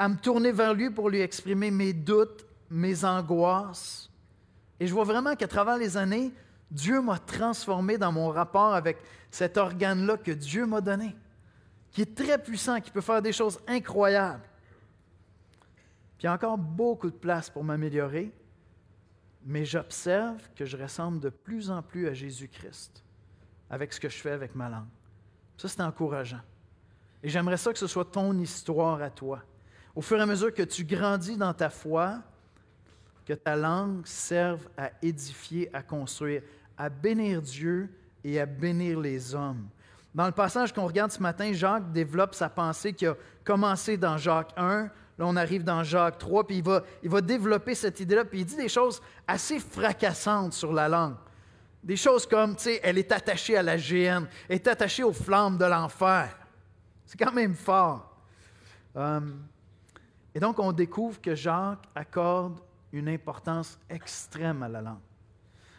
à 0.01 0.09
me 0.09 0.15
tourner 0.15 0.51
vers 0.51 0.73
lui 0.73 0.89
pour 0.89 1.11
lui 1.11 1.19
exprimer 1.19 1.69
mes 1.69 1.93
doutes, 1.93 2.43
mes 2.71 3.05
angoisses. 3.05 4.09
Et 4.79 4.87
je 4.87 4.93
vois 4.95 5.03
vraiment 5.03 5.35
qu'à 5.35 5.47
travers 5.47 5.77
les 5.77 5.95
années, 5.95 6.33
Dieu 6.71 6.99
m'a 7.01 7.19
transformé 7.19 7.99
dans 7.99 8.11
mon 8.11 8.29
rapport 8.29 8.73
avec 8.73 8.97
cet 9.29 9.57
organe-là 9.57 10.17
que 10.17 10.31
Dieu 10.31 10.65
m'a 10.65 10.81
donné, 10.81 11.15
qui 11.91 12.01
est 12.01 12.15
très 12.15 12.41
puissant, 12.41 12.81
qui 12.81 12.89
peut 12.89 12.99
faire 12.99 13.21
des 13.21 13.31
choses 13.31 13.59
incroyables. 13.67 14.41
Puis 16.17 16.23
il 16.23 16.25
y 16.25 16.29
a 16.29 16.33
encore 16.33 16.57
beaucoup 16.57 17.11
de 17.11 17.15
place 17.15 17.51
pour 17.51 17.63
m'améliorer, 17.63 18.33
mais 19.45 19.65
j'observe 19.65 20.41
que 20.55 20.65
je 20.65 20.77
ressemble 20.77 21.19
de 21.19 21.29
plus 21.29 21.69
en 21.69 21.83
plus 21.83 22.07
à 22.07 22.15
Jésus-Christ 22.15 23.03
avec 23.69 23.93
ce 23.93 23.99
que 23.99 24.09
je 24.09 24.17
fais 24.17 24.31
avec 24.31 24.55
ma 24.55 24.67
langue. 24.67 24.89
Ça, 25.57 25.67
c'est 25.67 25.81
encourageant. 25.81 26.41
Et 27.21 27.29
j'aimerais 27.29 27.57
ça 27.57 27.71
que 27.71 27.77
ce 27.77 27.85
soit 27.85 28.05
ton 28.05 28.35
histoire 28.39 28.99
à 29.03 29.11
toi. 29.11 29.43
Au 29.95 30.01
fur 30.01 30.17
et 30.17 30.21
à 30.21 30.25
mesure 30.25 30.53
que 30.53 30.63
tu 30.63 30.85
grandis 30.85 31.37
dans 31.37 31.53
ta 31.53 31.69
foi, 31.69 32.19
que 33.25 33.33
ta 33.33 33.55
langue 33.55 34.05
serve 34.05 34.67
à 34.77 34.91
édifier, 35.01 35.69
à 35.73 35.81
construire, 35.81 36.41
à 36.77 36.89
bénir 36.89 37.41
Dieu 37.41 37.89
et 38.23 38.39
à 38.39 38.45
bénir 38.45 38.99
les 38.99 39.35
hommes. 39.35 39.67
Dans 40.13 40.25
le 40.25 40.31
passage 40.31 40.73
qu'on 40.73 40.87
regarde 40.87 41.11
ce 41.11 41.21
matin, 41.21 41.51
Jacques 41.53 41.91
développe 41.91 42.35
sa 42.35 42.49
pensée 42.49 42.93
qui 42.93 43.05
a 43.05 43.15
commencé 43.43 43.97
dans 43.97 44.17
Jacques 44.17 44.51
1. 44.57 44.83
Là, 44.83 44.89
on 45.19 45.35
arrive 45.35 45.63
dans 45.63 45.83
Jacques 45.83 46.17
3, 46.17 46.47
puis 46.47 46.57
il 46.57 46.63
va, 46.63 46.83
il 47.03 47.09
va 47.09 47.21
développer 47.21 47.75
cette 47.75 47.99
idée-là, 47.99 48.25
puis 48.25 48.39
il 48.39 48.45
dit 48.45 48.55
des 48.55 48.69
choses 48.69 49.01
assez 49.27 49.59
fracassantes 49.59 50.53
sur 50.53 50.73
la 50.73 50.89
langue. 50.89 51.15
Des 51.83 51.95
choses 51.95 52.27
comme, 52.27 52.55
tu 52.55 52.63
sais, 52.63 52.79
elle 52.83 52.97
est 52.97 53.11
attachée 53.11 53.57
à 53.57 53.63
la 53.63 53.77
GN, 53.77 54.25
elle 54.49 54.55
est 54.55 54.67
attachée 54.67 55.03
aux 55.03 55.13
flammes 55.13 55.57
de 55.57 55.65
l'enfer. 55.65 56.37
C'est 57.05 57.17
quand 57.17 57.33
même 57.33 57.55
fort. 57.55 58.15
Hum, 58.95 59.41
et 60.33 60.39
donc, 60.39 60.59
on 60.59 60.71
découvre 60.71 61.19
que 61.19 61.35
Jacques 61.35 61.85
accorde 61.93 62.59
une 62.91 63.09
importance 63.09 63.77
extrême 63.89 64.63
à 64.63 64.69
la 64.69 64.81
langue. 64.81 64.99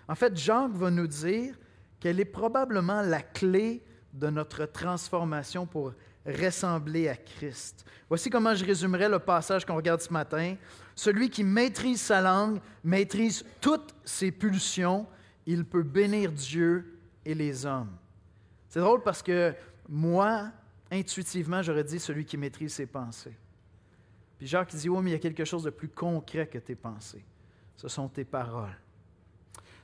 En 0.09 0.15
fait, 0.15 0.37
Jacques 0.37 0.73
va 0.73 0.91
nous 0.91 1.07
dire 1.07 1.55
qu'elle 1.99 2.21
est 2.21 2.25
probablement 2.27 3.03
la 3.03 3.23
clé 3.23 3.83
de 4.13 4.29
notre 4.29 4.67
transformation 4.67 5.67
pour 5.67 5.93
ressembler 6.27 7.09
à 7.09 7.17
Christ. 7.17 7.85
Voici 8.09 8.29
comment 8.29 8.55
je 8.55 8.65
résumerai 8.65 9.09
le 9.09 9.19
passage 9.19 9.65
qu'on 9.65 9.77
regarde 9.77 10.01
ce 10.01 10.13
matin. 10.13 10.57
Celui 10.95 11.31
qui 11.31 11.43
maîtrise 11.43 12.01
sa 12.01 12.21
langue 12.21 12.61
maîtrise 12.85 13.45
toutes 13.61 13.95
ses 14.05 14.31
pulsions. 14.31 15.07
Il 15.47 15.65
peut 15.65 15.83
bénir 15.83 16.31
Dieu 16.31 16.99
et 17.25 17.35
les 17.35 17.65
hommes. 17.65 17.97
C'est 18.69 18.81
drôle 18.81 19.03
parce 19.03 19.23
que 19.23 19.55
moi, 19.89 20.51
intuitivement, 20.91 21.63
j'aurais 21.63 21.85
dit 21.85 21.99
celui 21.99 22.25
qui 22.25 22.37
maîtrise 22.37 22.75
ses 22.75 22.87
pensées. 22.87 23.37
Jacques 24.47 24.75
dit, 24.75 24.89
oui, 24.89 24.99
mais 25.03 25.11
il 25.11 25.13
y 25.15 25.17
a 25.17 25.21
quelque 25.21 25.45
chose 25.45 25.65
de 25.65 25.71
plus 25.71 25.89
concret 25.89 26.47
que 26.47 26.59
tes 26.59 26.75
pensées. 26.75 27.25
Ce 27.77 27.89
sont 27.89 28.09
tes 28.09 28.25
paroles. 28.25 28.77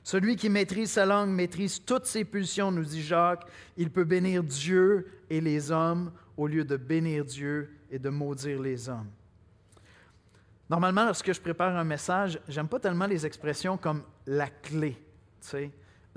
Celui 0.03 0.35
qui 0.35 0.49
maîtrise 0.49 0.91
sa 0.91 1.05
langue 1.05 1.29
maîtrise 1.29 1.83
toutes 1.83 2.05
ses 2.05 2.25
pulsions, 2.25 2.71
nous 2.71 2.83
dit 2.83 3.03
Jacques. 3.03 3.45
Il 3.77 3.91
peut 3.91 4.05
bénir 4.05 4.43
Dieu 4.43 5.07
et 5.29 5.41
les 5.41 5.71
hommes 5.71 6.11
au 6.37 6.47
lieu 6.47 6.63
de 6.63 6.77
bénir 6.77 7.25
Dieu 7.25 7.69
et 7.91 7.99
de 7.99 8.09
maudire 8.09 8.61
les 8.61 8.89
hommes. 8.89 9.09
Normalement, 10.69 11.05
lorsque 11.05 11.33
je 11.33 11.41
prépare 11.41 11.75
un 11.75 11.83
message, 11.83 12.39
j'aime 12.47 12.67
pas 12.67 12.79
tellement 12.79 13.07
les 13.07 13.25
expressions 13.25 13.77
comme 13.77 14.03
la 14.25 14.47
clé, 14.47 14.97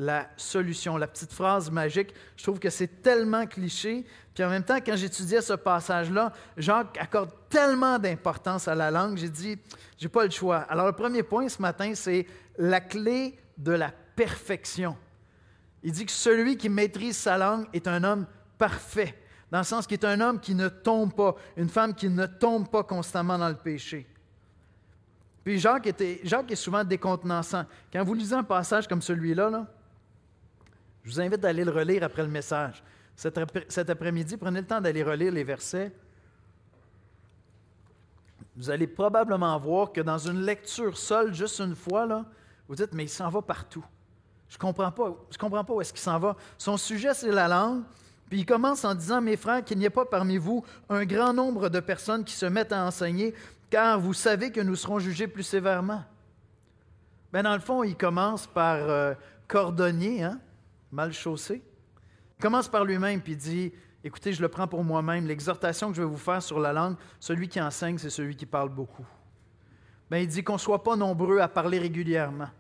la 0.03 0.29
solution, 0.37 0.97
la 0.97 1.07
petite 1.07 1.33
phrase 1.33 1.71
magique. 1.71 2.13
Je 2.37 2.43
trouve 2.43 2.59
que 2.59 2.71
c'est 2.71 3.03
tellement 3.03 3.47
cliché. 3.47 4.05
Puis 4.35 4.45
en 4.45 4.51
même 4.51 4.65
temps, 4.65 4.79
quand 4.85 4.97
j'étudiais 4.97 5.41
ce 5.41 5.53
passage-là, 5.53 6.33
Jacques 6.57 6.99
accorde 6.99 7.31
tellement 7.49 7.99
d'importance 7.99 8.67
à 8.69 8.75
la 8.75 8.91
langue, 8.91 9.17
j'ai 9.17 9.29
dit, 9.29 9.59
j'ai 9.99 10.09
pas 10.09 10.25
le 10.25 10.31
choix. 10.31 10.59
Alors 10.69 10.87
le 10.87 10.93
premier 10.93 11.23
point 11.23 11.49
ce 11.49 11.61
matin, 11.61 11.93
c'est 11.95 12.27
la 12.59 12.81
clé 12.81 13.39
de 13.57 13.73
la 13.73 13.93
perfection. 14.17 14.97
Il 15.83 15.93
dit 15.93 16.07
que 16.07 16.13
celui 16.13 16.57
qui 16.57 16.69
maîtrise 16.69 17.17
sa 17.17 17.37
langue 17.39 17.67
est 17.73 17.87
un 17.89 18.03
homme 18.05 18.27
parfait, 18.59 19.15
dans 19.51 19.59
le 19.59 19.65
sens 19.65 19.87
qu'il 19.87 19.99
est 19.99 20.07
un 20.07 20.21
homme 20.21 20.41
qui 20.41 20.55
ne 20.55 20.69
tombe 20.69 21.13
pas, 21.15 21.35
une 21.57 21.69
femme 21.69 21.95
qui 21.95 22.09
ne 22.09 22.27
tombe 22.27 22.69
pas 22.69 22.85
constamment 22.85 23.39
dans 23.39 23.49
le 23.49 23.57
péché. 23.57 24.07
Puis 25.45 25.59
Jacques, 25.59 25.89
était, 25.89 26.21
Jacques 26.23 26.51
est 26.51 26.57
souvent 26.57 26.85
décontenançant. 26.85 27.65
Quand 27.93 28.05
vous 28.05 28.15
lisez 28.15 28.35
un 28.35 28.45
passage 28.45 28.87
comme 28.87 29.03
celui-là, 29.03 29.67
je 31.05 31.11
vous 31.11 31.21
invite 31.21 31.41
d'aller 31.41 31.65
le 31.65 31.71
relire 31.71 32.05
après 32.05 32.23
le 32.23 32.29
message. 32.29 32.83
Cet, 33.17 33.91
après-midi, 33.91 34.37
prenez 34.37 34.61
le 34.61 34.67
temps 34.67 34.81
d'aller 34.81 35.03
relire 35.03 35.33
les 35.33 35.45
versets. 35.45 35.93
Vous 38.57 38.71
allez 38.71 38.87
probablement 38.87 39.59
voir 39.59 39.93
que 39.93 40.01
dans 40.01 40.19
une 40.19 40.43
lecture 40.43 40.97
seule, 40.97 41.35
juste 41.35 41.61
une 41.61 41.75
fois, 41.75 42.07
là, 42.07 42.25
vous 42.69 42.75
dites, 42.75 42.93
mais 42.93 43.05
il 43.05 43.09
s'en 43.09 43.29
va 43.29 43.43
partout. 43.43 43.85
Je 44.49 44.57
ne 44.57 44.61
comprends 44.61 44.91
pas, 44.91 45.17
je 45.31 45.39
comprends 45.39 45.65
pas 45.65 45.73
où 45.73 45.81
est-ce 45.81 45.93
qu'il 45.93 46.03
s'en 46.03 46.19
va. 46.19 46.37
Son 46.59 46.77
sujet, 46.77 47.15
c'est 47.15 47.31
la 47.31 47.49
langue. 47.49 47.83
Puis 48.29 48.41
il 48.41 48.47
commence 48.47 48.85
en 48.85 48.95
disant, 48.95 49.21
mes 49.21 49.37
frères, 49.37 49.65
qu'il 49.65 49.79
n'y 49.79 49.85
ait 49.85 49.91
pas 49.91 50.05
parmi 50.05 50.37
vous 50.37 50.65
un 50.89 51.05
grand 51.05 51.33
nombre 51.33 51.69
de 51.69 51.81
personnes 51.81 52.25
qui 52.25 52.35
se 52.35 52.47
mettent 52.47 52.73
à 52.73 52.85
enseigner, 52.85 53.35
car 53.71 53.99
vous 53.99 54.15
savez 54.15 54.51
que 54.51 54.61
nous 54.61 54.77
serons 54.77 54.99
jugés 54.99 55.27
plus 55.27 55.43
sévèrement. 55.43 56.05
Ben, 57.33 57.43
dans 57.43 57.55
le 57.55 57.61
fond, 57.61 57.83
il 57.83 57.97
commence 57.97 58.47
par 58.47 58.77
euh, 58.77 59.15
cordonnier, 59.49 60.23
hein, 60.23 60.39
mal 60.93 61.13
chaussé. 61.13 61.63
Il 62.39 62.43
commence 62.43 62.69
par 62.69 62.85
lui-même, 62.85 63.21
puis 63.21 63.37
dit, 63.37 63.73
écoutez, 64.05 64.33
je 64.33 64.43
le 64.43 64.49
prends 64.49 64.69
pour 64.69 64.85
moi-même, 64.85 65.27
l'exhortation 65.27 65.91
que 65.91 65.97
je 65.97 66.03
vais 66.03 66.09
vous 66.09 66.17
faire 66.17 66.43
sur 66.43 66.61
la 66.61 66.73
langue, 66.73 66.97
celui 67.19 67.49
qui 67.49 67.61
enseigne, 67.61 67.99
c'est 67.99 68.11
celui 68.11 68.37
qui 68.37 68.47
parle 68.47 68.69
beaucoup. 68.69 69.07
Ben, 70.11 70.19
il 70.19 70.29
dit 70.29 70.45
qu'on 70.45 70.55
ne 70.55 70.59
soit 70.59 70.83
pas 70.83 70.95
nombreux 70.95 71.39
à 71.39 71.49
parler 71.49 71.79
régulièrement 71.79 72.51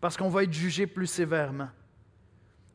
parce 0.00 0.16
qu'on 0.16 0.28
va 0.28 0.42
être 0.44 0.52
jugé 0.52 0.86
plus 0.86 1.06
sévèrement. 1.06 1.68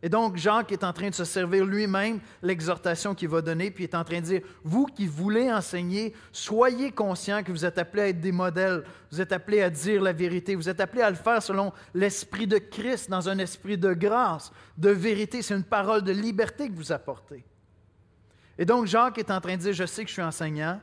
Et 0.06 0.10
donc, 0.10 0.38
Jacques 0.38 0.72
est 0.72 0.84
en 0.84 0.94
train 0.94 1.10
de 1.10 1.16
se 1.16 1.24
servir 1.26 1.66
lui-même 1.66 2.20
l'exhortation 2.44 3.16
qu'il 3.16 3.28
va 3.28 3.42
donner, 3.42 3.72
puis 3.72 3.86
est 3.86 3.96
en 3.96 4.04
train 4.04 4.20
de 4.20 4.26
dire, 4.26 4.42
vous 4.64 4.86
qui 4.86 5.08
voulez 5.08 5.52
enseigner, 5.52 6.14
soyez 6.32 6.92
conscients 6.92 7.42
que 7.42 7.52
vous 7.52 7.66
êtes 7.66 7.80
appelés 7.80 8.04
à 8.04 8.08
être 8.10 8.22
des 8.22 8.32
modèles, 8.32 8.84
vous 9.12 9.20
êtes 9.20 9.32
appelés 9.32 9.64
à 9.64 9.72
dire 9.72 10.04
la 10.04 10.14
vérité, 10.14 10.54
vous 10.54 10.70
êtes 10.70 10.80
appelés 10.80 11.02
à 11.02 11.10
le 11.10 11.16
faire 11.16 11.42
selon 11.42 11.74
l'esprit 11.96 12.46
de 12.46 12.60
Christ, 12.60 13.10
dans 13.10 13.28
un 13.30 13.40
esprit 13.40 13.80
de 13.80 13.94
grâce, 13.94 14.52
de 14.78 14.92
vérité. 14.92 15.42
C'est 15.42 15.56
une 15.56 15.64
parole 15.64 16.04
de 16.04 16.12
liberté 16.12 16.70
que 16.70 16.76
vous 16.76 16.92
apportez. 16.92 17.44
Et 18.60 18.66
donc, 18.66 18.86
Jacques 18.86 19.18
est 19.18 19.32
en 19.32 19.42
train 19.42 19.56
de 19.56 19.62
dire, 19.62 19.74
je 19.74 19.88
sais 19.88 20.04
que 20.04 20.10
je 20.10 20.14
suis 20.14 20.22
enseignant, 20.22 20.80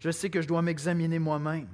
je 0.00 0.10
sais 0.10 0.28
que 0.28 0.42
je 0.42 0.48
dois 0.48 0.60
m'examiner 0.60 1.18
moi-même. 1.18 1.66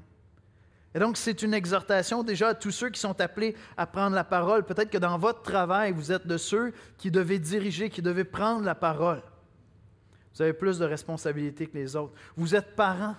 Et 0.94 0.98
donc, 0.98 1.16
c'est 1.16 1.42
une 1.42 1.54
exhortation 1.54 2.22
déjà 2.22 2.48
à 2.48 2.54
tous 2.54 2.70
ceux 2.70 2.90
qui 2.90 3.00
sont 3.00 3.18
appelés 3.20 3.56
à 3.76 3.86
prendre 3.86 4.14
la 4.14 4.24
parole. 4.24 4.64
Peut-être 4.64 4.90
que 4.90 4.98
dans 4.98 5.16
votre 5.16 5.42
travail, 5.42 5.92
vous 5.92 6.12
êtes 6.12 6.26
de 6.26 6.36
ceux 6.36 6.72
qui 6.98 7.10
devez 7.10 7.38
diriger, 7.38 7.88
qui 7.88 8.02
devez 8.02 8.24
prendre 8.24 8.64
la 8.64 8.74
parole. 8.74 9.22
Vous 10.34 10.42
avez 10.42 10.52
plus 10.52 10.78
de 10.78 10.84
responsabilités 10.84 11.66
que 11.66 11.78
les 11.78 11.96
autres. 11.96 12.12
Vous 12.36 12.54
êtes 12.54 12.76
parents. 12.76 13.16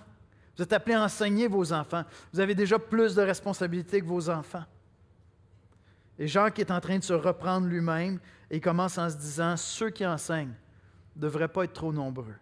Vous 0.56 0.62
êtes 0.62 0.72
appelés 0.72 0.94
à 0.94 1.02
enseigner 1.02 1.48
vos 1.48 1.72
enfants. 1.72 2.04
Vous 2.32 2.38
avez 2.38 2.54
déjà 2.54 2.78
plus 2.78 3.14
de 3.16 3.22
responsabilités 3.22 4.00
que 4.00 4.06
vos 4.06 4.30
enfants. 4.30 4.64
Et 6.16 6.28
Jacques 6.28 6.60
est 6.60 6.70
en 6.70 6.80
train 6.80 6.98
de 6.98 7.04
se 7.04 7.12
reprendre 7.12 7.66
lui-même 7.66 8.20
et 8.50 8.60
commence 8.60 8.98
en 8.98 9.10
se 9.10 9.16
disant, 9.16 9.56
ceux 9.56 9.90
qui 9.90 10.06
enseignent 10.06 10.54
ne 11.16 11.22
devraient 11.22 11.48
pas 11.48 11.64
être 11.64 11.72
trop 11.72 11.92
nombreux 11.92 12.34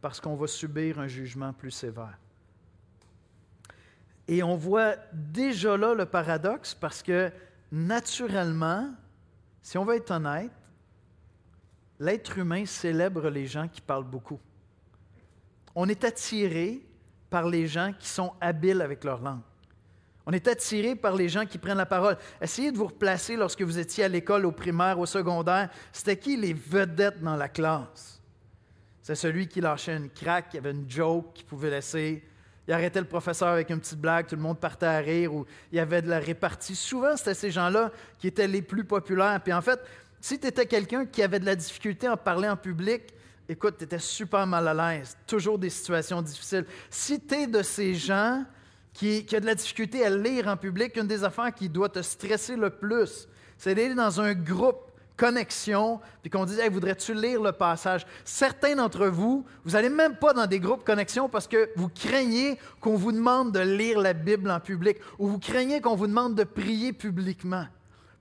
parce 0.00 0.20
qu'on 0.20 0.36
va 0.36 0.46
subir 0.46 0.98
un 0.98 1.06
jugement 1.06 1.52
plus 1.52 1.70
sévère. 1.70 2.18
Et 4.30 4.44
on 4.44 4.54
voit 4.54 4.94
déjà 5.12 5.76
là 5.76 5.92
le 5.92 6.06
paradoxe 6.06 6.72
parce 6.72 7.02
que 7.02 7.32
naturellement, 7.72 8.94
si 9.60 9.76
on 9.76 9.84
veut 9.84 9.96
être 9.96 10.12
honnête, 10.12 10.52
l'être 11.98 12.38
humain 12.38 12.64
célèbre 12.64 13.28
les 13.28 13.48
gens 13.48 13.66
qui 13.66 13.80
parlent 13.80 14.04
beaucoup. 14.04 14.38
On 15.74 15.88
est 15.88 16.04
attiré 16.04 16.80
par 17.28 17.48
les 17.48 17.66
gens 17.66 17.92
qui 17.98 18.06
sont 18.06 18.32
habiles 18.40 18.80
avec 18.82 19.02
leur 19.02 19.20
langue. 19.20 19.42
On 20.24 20.30
est 20.30 20.46
attiré 20.46 20.94
par 20.94 21.16
les 21.16 21.28
gens 21.28 21.44
qui 21.44 21.58
prennent 21.58 21.76
la 21.76 21.84
parole. 21.84 22.16
Essayez 22.40 22.70
de 22.70 22.78
vous 22.78 22.86
replacer 22.86 23.34
lorsque 23.34 23.62
vous 23.62 23.80
étiez 23.80 24.04
à 24.04 24.08
l'école, 24.08 24.46
au 24.46 24.52
primaire, 24.52 25.00
au 25.00 25.06
secondaire. 25.06 25.70
C'était 25.92 26.16
qui 26.16 26.36
les 26.36 26.52
vedettes 26.52 27.20
dans 27.20 27.34
la 27.34 27.48
classe? 27.48 28.22
C'est 29.02 29.16
celui 29.16 29.48
qui 29.48 29.60
lâchait 29.60 29.96
une 29.96 30.08
craque, 30.08 30.50
qui 30.50 30.58
avait 30.58 30.70
une 30.70 30.88
joke, 30.88 31.32
qui 31.34 31.42
pouvait 31.42 31.70
laisser 31.70 32.22
il 32.70 32.72
arrêtait 32.72 33.00
le 33.00 33.06
professeur 33.06 33.48
avec 33.48 33.68
une 33.70 33.80
petite 33.80 33.98
blague, 33.98 34.28
tout 34.28 34.36
le 34.36 34.42
monde 34.42 34.60
partait 34.60 34.86
à 34.86 34.98
rire, 34.98 35.34
ou 35.34 35.44
il 35.72 35.76
y 35.76 35.80
avait 35.80 36.02
de 36.02 36.08
la 36.08 36.20
répartie. 36.20 36.76
Souvent, 36.76 37.16
c'était 37.16 37.34
ces 37.34 37.50
gens-là 37.50 37.90
qui 38.16 38.28
étaient 38.28 38.46
les 38.46 38.62
plus 38.62 38.84
populaires. 38.84 39.40
Puis 39.42 39.52
en 39.52 39.60
fait, 39.60 39.80
si 40.20 40.38
tu 40.38 40.46
étais 40.46 40.66
quelqu'un 40.66 41.04
qui 41.04 41.20
avait 41.20 41.40
de 41.40 41.46
la 41.46 41.56
difficulté 41.56 42.06
à 42.06 42.16
parler 42.16 42.48
en 42.48 42.56
public 42.56 43.12
écoute, 43.48 43.74
tu 43.78 43.82
étais 43.82 43.98
super 43.98 44.46
mal 44.46 44.68
à 44.68 44.74
l'aise, 44.94 45.16
toujours 45.26 45.58
des 45.58 45.68
situations 45.68 46.22
difficiles. 46.22 46.64
Si 46.88 47.20
tu 47.20 47.34
es 47.34 47.46
de 47.48 47.60
ces 47.60 47.92
gens 47.92 48.44
qui, 48.92 49.26
qui 49.26 49.34
a 49.34 49.40
de 49.40 49.46
la 49.46 49.56
difficulté 49.56 50.06
à 50.06 50.10
lire 50.10 50.46
en 50.46 50.56
public, 50.56 50.96
une 50.96 51.08
des 51.08 51.24
affaires 51.24 51.52
qui 51.52 51.68
doit 51.68 51.88
te 51.88 52.00
stresser 52.02 52.54
le 52.54 52.70
plus, 52.70 53.26
c'est 53.58 53.74
d'aller 53.74 53.96
dans 53.96 54.20
un 54.20 54.32
groupe 54.32 54.89
connexion, 55.20 56.00
puis 56.22 56.30
qu'on 56.30 56.46
dise 56.46 56.58
hey, 56.58 56.70
voudrais-tu 56.70 57.12
lire 57.12 57.42
le 57.42 57.52
passage? 57.52 58.06
Certains 58.24 58.74
d'entre 58.74 59.06
vous, 59.08 59.44
vous 59.64 59.72
n'allez 59.72 59.90
même 59.90 60.16
pas 60.16 60.32
dans 60.32 60.46
des 60.46 60.58
groupes 60.58 60.82
connexion 60.82 61.28
parce 61.28 61.46
que 61.46 61.68
vous 61.76 61.90
craignez 61.90 62.58
qu'on 62.80 62.96
vous 62.96 63.12
demande 63.12 63.52
de 63.52 63.60
lire 63.60 64.00
la 64.00 64.14
Bible 64.14 64.50
en 64.50 64.60
public 64.60 64.96
ou 65.18 65.28
vous 65.28 65.38
craignez 65.38 65.82
qu'on 65.82 65.94
vous 65.94 66.06
demande 66.06 66.36
de 66.36 66.44
prier 66.44 66.94
publiquement. 66.94 67.66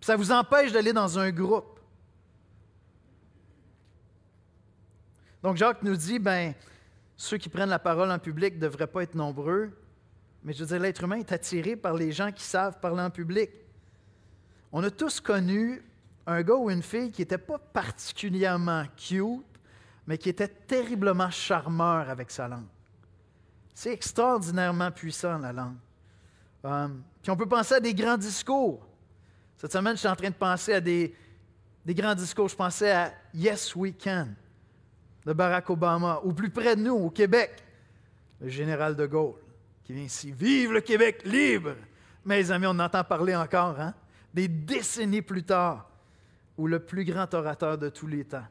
Puis 0.01 0.08
ça 0.08 0.18
vous 0.18 0.34
empêche 0.34 0.74
d'aller 0.74 0.91
dans 0.91 1.18
un 1.18 1.32
groupe. 1.32 1.79
Donc 5.41 5.56
Jacques 5.56 5.84
nous 5.84 5.96
dit 5.96 6.20
ben 6.20 6.53
ceux 7.15 7.38
qui 7.38 7.48
prennent 7.48 7.70
la 7.70 7.79
parole 7.79 8.12
en 8.12 8.20
public 8.20 8.56
ne 8.56 8.60
devraient 8.60 8.88
pas 8.88 9.03
être 9.03 9.15
nombreux, 9.15 9.72
mais 10.44 10.51
je 10.51 10.60
veux 10.60 10.65
dire 10.65 10.79
l'être 10.79 11.06
humain 11.06 11.20
est 11.20 11.32
attiré 11.32 11.77
par 11.77 11.94
les 11.94 12.12
gens 12.12 12.34
qui 12.34 12.44
savent 12.44 12.77
parler 12.82 13.03
en 13.03 13.10
public. 13.10 13.51
On 14.74 14.84
a 14.84 14.91
tous 14.91 15.22
connu 15.22 15.82
un 16.29 16.43
gars 16.43 16.55
ou 16.55 16.69
une 16.69 16.83
fille 16.83 17.12
qui 17.12 17.21
n'était 17.21 17.38
pas 17.38 17.57
particulièrement 17.57 18.86
cute, 18.95 19.43
mais 20.05 20.17
qui 20.17 20.29
était 20.29 20.48
terriblement 20.48 21.29
charmeur 21.29 22.09
avec 22.09 22.31
sa 22.31 22.48
langue. 22.48 22.67
C'est 23.74 23.93
extraordinairement 23.93 24.91
puissant, 24.91 25.38
la 25.39 25.51
langue. 25.51 25.77
Euh, 26.65 26.88
puis 27.21 27.31
on 27.31 27.36
peut 27.36 27.48
penser 27.48 27.75
à 27.75 27.79
des 27.79 27.93
grands 27.93 28.17
discours. 28.17 28.86
Cette 29.57 29.71
semaine, 29.71 29.95
je 29.95 30.00
suis 30.00 30.07
en 30.07 30.15
train 30.15 30.29
de 30.29 30.36
penser 30.36 30.74
à 30.74 30.81
des, 30.81 31.15
grands 31.88 32.15
discours. 32.15 32.48
Je 32.48 32.55
pensais 32.55 32.91
à 32.91 33.13
Yes 33.33 33.75
We 33.75 33.93
Can 34.01 34.27
de 35.25 35.33
Barack 35.33 35.69
Obama, 35.69 36.21
ou 36.24 36.33
plus 36.33 36.50
près 36.50 36.75
de 36.75 36.81
nous, 36.81 36.95
au 36.95 37.09
Québec, 37.09 37.63
le 38.39 38.50
général 38.50 38.95
de 38.95 39.05
Gaulle, 39.05 39.36
qui 39.83 39.93
vient 39.93 40.03
ici. 40.03 40.31
Vive 40.31 40.71
le 40.71 40.81
Québec 40.81 41.21
libre! 41.25 41.75
Mes 42.25 42.50
amis, 42.51 42.67
on 42.67 42.79
entend 42.79 43.03
parler 43.03 43.36
encore, 43.36 43.79
hein? 43.79 43.93
Des 44.33 44.48
décennies 44.48 45.21
plus 45.21 45.43
tard, 45.43 45.88
ou 46.60 46.68
le 46.68 46.82
plus 46.82 47.06
grand 47.06 47.34
orateur 47.34 47.78
de 47.78 47.88
tous 47.88 48.06
les 48.06 48.25
temps, 48.25 48.46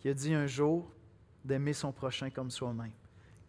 qui 0.00 0.08
a 0.08 0.14
dit 0.14 0.34
un 0.34 0.48
jour 0.48 0.90
d'aimer 1.44 1.74
son 1.74 1.92
prochain 1.92 2.28
comme 2.28 2.50
soi-même. 2.50 2.90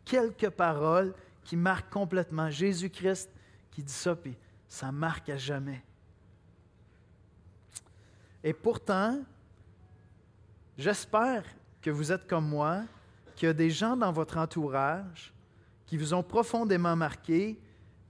Quelques 0.06 0.52
paroles 0.52 1.16
qui 1.44 1.58
marquent 1.58 1.92
complètement. 1.92 2.52
Jésus-Christ 2.52 3.28
qui 3.72 3.82
dit 3.82 3.92
ça, 3.92 4.16
puis 4.16 4.38
ça 4.68 4.92
marque 4.92 5.30
à 5.30 5.38
jamais. 5.38 5.84
Et 8.44 8.54
pourtant, 8.54 9.20
j'espère 10.78 11.44
que 11.82 11.90
vous 11.90 12.12
êtes 12.12 12.28
comme 12.28 12.48
moi, 12.48 12.84
qu'il 13.36 13.48
y 13.48 13.50
a 13.50 13.54
des 13.54 13.72
gens 13.72 13.98
dans 13.98 14.12
votre 14.12 14.38
entourage 14.38 15.34
qui 15.88 15.98
vous 15.98 16.14
ont 16.14 16.24
profondément 16.24 16.96
marqué 16.96 17.60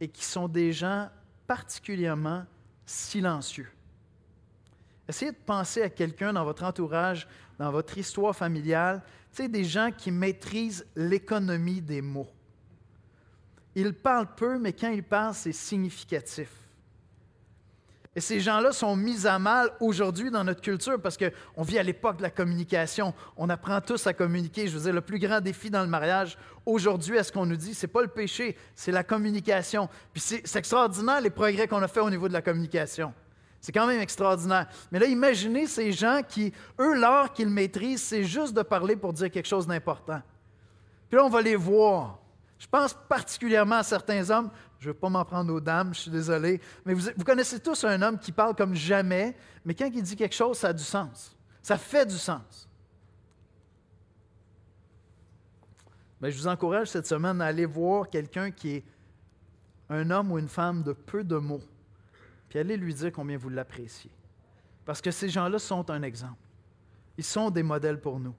et 0.01 0.10
qui 0.10 0.25
sont 0.25 0.50
des 0.50 0.74
gens 0.74 1.10
particulièrement 1.48 2.46
silencieux. 2.86 3.70
Essayez 5.07 5.31
de 5.31 5.37
penser 5.37 5.81
à 5.81 5.89
quelqu'un 5.89 6.33
dans 6.33 6.43
votre 6.43 6.63
entourage, 6.63 7.27
dans 7.57 7.71
votre 7.71 7.97
histoire 7.97 8.35
familiale, 8.35 9.01
tu 9.31 9.43
sais, 9.43 9.49
des 9.49 9.63
gens 9.63 9.91
qui 9.95 10.11
maîtrisent 10.11 10.85
l'économie 10.95 11.81
des 11.81 12.01
mots. 12.01 12.29
Ils 13.75 13.93
parlent 13.93 14.33
peu, 14.35 14.57
mais 14.57 14.73
quand 14.73 14.89
ils 14.89 15.03
parlent, 15.03 15.35
c'est 15.35 15.51
significatif. 15.51 16.49
Et 18.17 18.19
ces 18.19 18.39
gens-là 18.39 18.71
sont 18.71 18.95
mis 18.95 19.27
à 19.27 19.37
mal 19.37 19.69
aujourd'hui 19.79 20.31
dans 20.31 20.43
notre 20.43 20.61
culture 20.61 20.99
parce 20.99 21.15
qu'on 21.15 21.61
vit 21.61 21.77
à 21.77 21.83
l'époque 21.83 22.17
de 22.17 22.23
la 22.23 22.31
communication. 22.31 23.13
On 23.37 23.47
apprend 23.47 23.79
tous 23.79 24.07
à 24.07 24.13
communiquer. 24.13 24.67
Je 24.67 24.75
veux 24.75 24.85
dire, 24.85 24.93
le 24.93 25.01
plus 25.01 25.19
grand 25.19 25.39
défi 25.39 25.69
dans 25.69 25.83
le 25.83 25.87
mariage 25.87 26.35
aujourd'hui, 26.65 27.19
à 27.19 27.23
ce 27.23 27.31
qu'on 27.31 27.45
nous 27.45 27.55
dit, 27.55 27.75
c'est 27.75 27.85
pas 27.85 28.01
le 28.01 28.07
péché, 28.07 28.57
c'est 28.73 28.91
la 28.91 29.03
communication. 29.03 29.87
Puis 30.11 30.21
c'est 30.21 30.55
extraordinaire 30.55 31.21
les 31.21 31.29
progrès 31.29 31.67
qu'on 31.67 31.83
a 31.83 31.87
fait 31.87 31.99
au 31.99 32.09
niveau 32.09 32.27
de 32.27 32.33
la 32.33 32.41
communication. 32.41 33.13
C'est 33.61 33.71
quand 33.71 33.87
même 33.87 33.99
extraordinaire. 33.99 34.67
Mais 34.91 34.99
là, 34.99 35.07
imaginez 35.07 35.67
ces 35.67 35.91
gens 35.91 36.21
qui, 36.27 36.53
eux, 36.79 36.95
l'art 36.95 37.33
qu'ils 37.33 37.49
maîtrisent, 37.49 38.03
c'est 38.03 38.23
juste 38.23 38.53
de 38.53 38.61
parler 38.61 38.96
pour 38.96 39.13
dire 39.13 39.31
quelque 39.31 39.48
chose 39.48 39.67
d'important. 39.67 40.22
Puis 41.09 41.17
là, 41.17 41.25
on 41.25 41.29
va 41.29 41.41
les 41.41 41.55
voir. 41.55 42.20
Je 42.59 42.67
pense 42.67 42.93
particulièrement 43.07 43.75
à 43.75 43.83
certains 43.83 44.29
hommes. 44.29 44.50
Je 44.79 44.87
ne 44.87 44.93
veux 44.93 45.00
pas 45.00 45.09
m'en 45.09 45.25
prendre 45.25 45.53
aux 45.53 45.59
dames, 45.59 45.93
je 45.93 46.01
suis 46.01 46.11
désolé. 46.11 46.61
Mais 46.85 46.93
vous, 46.93 47.24
connaissez 47.25 47.59
tous 47.59 47.83
un 47.83 48.01
homme 48.01 48.20
qui 48.20 48.31
parle 48.31 48.55
comme 48.55 48.75
jamais, 48.75 49.35
mais 49.65 49.74
quand 49.74 49.89
il 49.93 50.03
dit 50.03 50.15
quelque 50.15 50.35
chose, 50.35 50.57
ça 50.57 50.70
a 50.70 50.74
du 50.74 50.83
sens. 50.83 51.35
Ça 51.61 51.77
fait 51.77 52.05
du 52.05 52.17
sens. 52.17 52.67
Mais 56.22 56.31
je 56.31 56.37
vous 56.37 56.48
encourage 56.48 56.87
cette 56.87 57.07
semaine 57.07 57.41
à 57.41 57.46
aller 57.46 57.65
voir 57.65 58.09
quelqu'un 58.09 58.51
qui 58.51 58.75
est 58.77 58.83
un 59.89 60.09
homme 60.09 60.31
ou 60.31 60.39
une 60.39 60.50
femme 60.50 60.83
de 60.83 60.93
peu 60.93 61.24
de 61.24 61.37
mots 61.37 61.61
puis 62.50 62.60
allez 62.60 62.77
lui 62.77 62.94
dire 62.94 63.12
combien 63.12 63.38
vous 63.38 63.50
l'appréciez. 63.50 64.12
Parce 64.86 65.01
que 65.01 65.12
ces 65.12 65.29
gens-là 65.29 65.60
sont 65.60 65.90
un 65.90 66.01
exemple. 66.01 66.48
Ils 67.18 67.24
sont 67.24 67.50
des 67.50 67.64
modèles 67.64 68.00
pour 68.00 68.20
nous. 68.20 68.36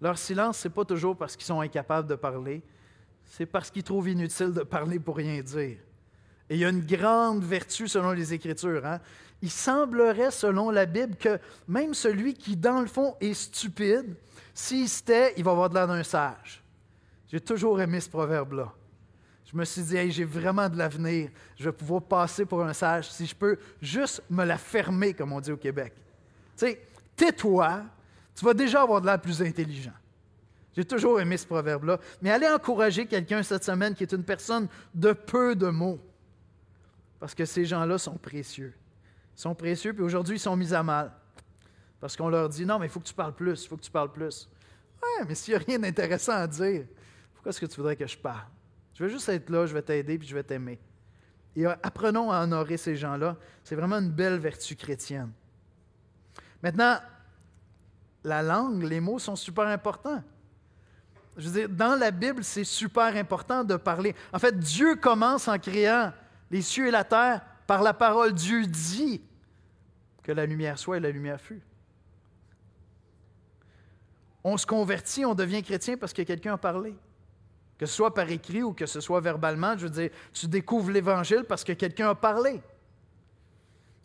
Leur 0.00 0.18
silence, 0.18 0.58
ce 0.58 0.68
n'est 0.68 0.74
pas 0.74 0.84
toujours 0.84 1.16
parce 1.16 1.36
qu'ils 1.36 1.46
sont 1.46 1.60
incapables 1.60 2.08
de 2.08 2.16
parler, 2.16 2.62
c'est 3.24 3.46
parce 3.46 3.70
qu'ils 3.70 3.82
trouvent 3.82 4.08
inutile 4.08 4.52
de 4.52 4.62
parler 4.62 4.98
pour 4.98 5.16
rien 5.16 5.40
dire. 5.40 5.78
Et 6.48 6.54
il 6.54 6.58
y 6.58 6.64
a 6.64 6.68
une 6.68 6.84
grande 6.84 7.42
vertu 7.42 7.88
selon 7.88 8.12
les 8.12 8.32
Écritures. 8.32 8.84
Hein? 8.86 9.00
Il 9.42 9.50
semblerait, 9.50 10.30
selon 10.30 10.70
la 10.70 10.86
Bible, 10.86 11.16
que 11.16 11.38
même 11.66 11.92
celui 11.94 12.34
qui, 12.34 12.56
dans 12.56 12.80
le 12.80 12.86
fond, 12.86 13.16
est 13.20 13.34
stupide, 13.34 14.16
s'il 14.54 14.88
se 14.88 15.02
tait, 15.02 15.34
il 15.36 15.44
va 15.44 15.50
avoir 15.50 15.68
de 15.68 15.74
l'air 15.74 15.88
d'un 15.88 16.02
sage. 16.02 16.62
J'ai 17.28 17.40
toujours 17.40 17.80
aimé 17.80 18.00
ce 18.00 18.08
proverbe-là. 18.08 18.72
Je 19.46 19.56
me 19.56 19.64
suis 19.64 19.82
dit, 19.82 20.10
j'ai 20.10 20.24
vraiment 20.24 20.68
de 20.68 20.76
l'avenir. 20.76 21.30
Je 21.56 21.64
vais 21.64 21.72
pouvoir 21.72 22.02
passer 22.02 22.44
pour 22.44 22.62
un 22.64 22.72
sage 22.72 23.10
si 23.10 23.26
je 23.26 23.34
peux 23.34 23.56
juste 23.80 24.22
me 24.28 24.44
la 24.44 24.58
fermer, 24.58 25.14
comme 25.14 25.32
on 25.32 25.40
dit 25.40 25.52
au 25.52 25.56
Québec. 25.56 25.92
Tu 26.56 26.66
sais, 26.66 26.82
tais-toi, 27.14 27.84
tu 28.34 28.44
vas 28.44 28.54
déjà 28.54 28.82
avoir 28.82 29.00
de 29.00 29.06
l'air 29.06 29.20
plus 29.20 29.40
intelligent. 29.40 29.92
J'ai 30.74 30.84
toujours 30.84 31.20
aimé 31.20 31.36
ce 31.36 31.46
proverbe-là. 31.46 31.98
Mais 32.20 32.30
allez 32.30 32.48
encourager 32.48 33.06
quelqu'un 33.06 33.42
cette 33.42 33.64
semaine 33.64 33.94
qui 33.94 34.02
est 34.02 34.12
une 34.12 34.24
personne 34.24 34.68
de 34.94 35.12
peu 35.12 35.54
de 35.54 35.68
mots. 35.68 36.00
Parce 37.18 37.34
que 37.34 37.44
ces 37.44 37.64
gens-là 37.64 37.98
sont 37.98 38.18
précieux. 38.18 38.74
Ils 39.36 39.40
sont 39.40 39.54
précieux, 39.54 39.94
puis 39.94 40.02
aujourd'hui, 40.02 40.36
ils 40.36 40.40
sont 40.40 40.56
mis 40.56 40.74
à 40.74 40.82
mal. 40.82 41.12
Parce 42.00 42.16
qu'on 42.16 42.28
leur 42.28 42.48
dit, 42.48 42.66
non, 42.66 42.78
mais 42.78 42.86
il 42.86 42.88
faut 42.88 43.00
que 43.00 43.06
tu 43.06 43.14
parles 43.14 43.34
plus, 43.34 43.64
il 43.64 43.68
faut 43.68 43.76
que 43.76 43.82
tu 43.82 43.90
parles 43.90 44.12
plus. 44.12 44.50
Ouais, 45.02 45.24
mais 45.26 45.34
s'il 45.34 45.54
n'y 45.54 45.62
a 45.62 45.64
rien 45.66 45.78
d'intéressant 45.78 46.32
à 46.32 46.46
dire, 46.46 46.84
pourquoi 47.32 47.50
est-ce 47.50 47.60
que 47.60 47.66
tu 47.66 47.76
voudrais 47.76 47.96
que 47.96 48.06
je 48.06 48.18
parle? 48.18 48.44
Je 48.96 49.04
veux 49.04 49.10
juste 49.10 49.28
être 49.28 49.50
là, 49.50 49.66
je 49.66 49.74
vais 49.74 49.82
t'aider, 49.82 50.16
puis 50.18 50.26
je 50.26 50.34
vais 50.34 50.42
t'aimer. 50.42 50.80
Et 51.54 51.66
apprenons 51.66 52.30
à 52.32 52.42
honorer 52.42 52.78
ces 52.78 52.96
gens-là. 52.96 53.36
C'est 53.62 53.76
vraiment 53.76 53.96
une 53.96 54.10
belle 54.10 54.38
vertu 54.38 54.74
chrétienne. 54.74 55.30
Maintenant, 56.62 56.98
la 58.24 58.42
langue, 58.42 58.82
les 58.82 59.00
mots 59.00 59.18
sont 59.18 59.36
super 59.36 59.66
importants. 59.66 60.22
Je 61.36 61.48
veux 61.48 61.60
dire, 61.60 61.68
dans 61.68 61.94
la 61.94 62.10
Bible, 62.10 62.42
c'est 62.42 62.64
super 62.64 63.14
important 63.16 63.64
de 63.64 63.76
parler. 63.76 64.14
En 64.32 64.38
fait, 64.38 64.58
Dieu 64.58 64.96
commence 64.96 65.46
en 65.46 65.58
créant 65.58 66.12
les 66.50 66.62
cieux 66.62 66.88
et 66.88 66.90
la 66.90 67.04
terre 67.04 67.42
par 67.66 67.82
la 67.82 67.92
parole. 67.92 68.32
Dieu 68.32 68.66
dit 68.66 69.20
que 70.22 70.32
la 70.32 70.46
lumière 70.46 70.78
soit 70.78 70.96
et 70.96 71.00
la 71.00 71.10
lumière 71.10 71.40
fut. 71.40 71.60
On 74.42 74.56
se 74.56 74.64
convertit, 74.64 75.26
on 75.26 75.34
devient 75.34 75.62
chrétien 75.62 75.98
parce 75.98 76.14
que 76.14 76.22
quelqu'un 76.22 76.54
a 76.54 76.58
parlé. 76.58 76.96
Que 77.78 77.86
ce 77.86 77.94
soit 77.94 78.14
par 78.14 78.30
écrit 78.30 78.62
ou 78.62 78.72
que 78.72 78.86
ce 78.86 79.00
soit 79.00 79.20
verbalement, 79.20 79.76
je 79.76 79.84
veux 79.84 79.90
dire, 79.90 80.10
tu 80.32 80.46
découvres 80.46 80.90
l'Évangile 80.90 81.44
parce 81.46 81.62
que 81.62 81.72
quelqu'un 81.72 82.10
a 82.10 82.14
parlé. 82.14 82.60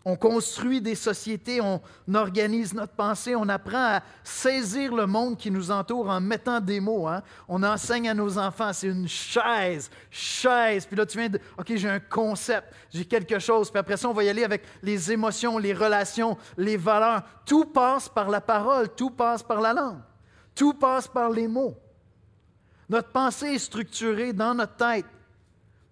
On 0.04 0.16
construit 0.16 0.82
des 0.82 0.96
sociétés, 0.96 1.62
on 1.62 1.80
organise 2.16 2.74
notre 2.74 2.94
pensée, 2.94 3.36
on 3.36 3.48
apprend 3.48 3.98
à 3.98 4.04
saisir 4.24 4.96
le 4.96 5.06
monde 5.06 5.38
qui 5.38 5.52
nous 5.52 5.70
entoure 5.70 6.10
en 6.10 6.20
mettant 6.20 6.60
des 6.60 6.80
mots. 6.80 7.08
Hein. 7.08 7.22
On 7.48 7.62
enseigne 7.62 8.10
à 8.10 8.16
nos 8.16 8.40
enfants, 8.40 8.74
c'est 8.74 8.88
une 8.88 9.08
chaise, 9.08 9.92
chaise. 10.10 10.88
Puis 10.88 10.96
là, 10.96 11.06
tu 11.06 11.20
viens 11.20 11.30
de, 11.30 11.40
OK, 11.56 11.76
j'ai 11.76 11.90
un 11.90 12.00
concept, 12.00 12.74
j'ai 12.92 13.06
quelque 13.06 13.38
chose. 13.38 13.70
Puis 13.70 13.80
après 13.80 13.96
ça, 13.96 14.10
on 14.10 14.14
va 14.14 14.24
y 14.24 14.30
aller 14.30 14.44
avec 14.44 14.64
les 14.82 15.12
émotions, 15.12 15.60
les 15.60 15.74
relations, 15.74 16.36
les 16.58 16.78
valeurs. 16.78 17.22
Tout 17.46 17.66
passe 17.66 18.10
par 18.10 18.28
la 18.28 18.42
parole, 18.42 18.90
tout 18.90 19.12
passe 19.12 19.44
par 19.44 19.62
la 19.62 19.72
langue, 19.72 20.00
tout 20.56 20.74
passe 20.74 21.08
par 21.08 21.30
les 21.30 21.48
mots. 21.48 21.78
Notre 22.91 23.10
pensée 23.10 23.54
est 23.54 23.60
structurée 23.60 24.34
dans 24.34 24.54
notre 24.54 24.75
tête. 24.75 25.06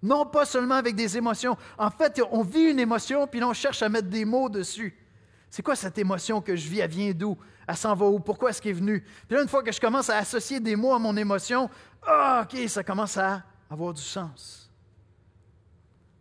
Non 0.03 0.25
pas 0.25 0.45
seulement 0.45 0.75
avec 0.75 0.97
des 0.97 1.15
émotions. 1.15 1.57
En 1.77 1.89
fait, 1.89 2.21
on 2.29 2.43
vit 2.43 2.71
une 2.71 2.79
émotion, 2.79 3.25
puis 3.25 3.41
on 3.41 3.53
cherche 3.53 3.81
à 3.81 3.87
mettre 3.87 4.09
des 4.09 4.25
mots 4.25 4.49
dessus. 4.49 4.93
C'est 5.49 5.61
quoi 5.61 5.77
cette 5.77 5.97
émotion 5.97 6.41
que 6.41 6.57
je 6.57 6.67
vis? 6.67 6.79
Elle 6.81 6.89
vient 6.91 7.11
d'où? 7.13 7.37
Elle 7.65 7.77
s'en 7.77 7.95
va 7.95 8.05
où? 8.05 8.19
Pourquoi 8.19 8.49
est-ce 8.49 8.61
qu'elle 8.61 8.71
est 8.71 8.79
venue? 8.79 8.99
Puis 8.99 9.37
là, 9.37 9.43
une 9.43 9.47
fois 9.47 9.63
que 9.63 9.71
je 9.71 9.79
commence 9.79 10.09
à 10.09 10.17
associer 10.17 10.59
des 10.59 10.75
mots 10.75 10.93
à 10.93 10.99
mon 10.99 11.15
émotion, 11.15 11.69
ah, 12.05 12.43
OK, 12.43 12.67
ça 12.67 12.83
commence 12.83 13.15
à 13.15 13.43
avoir 13.71 13.93
du 13.93 14.01
sens. 14.01 14.69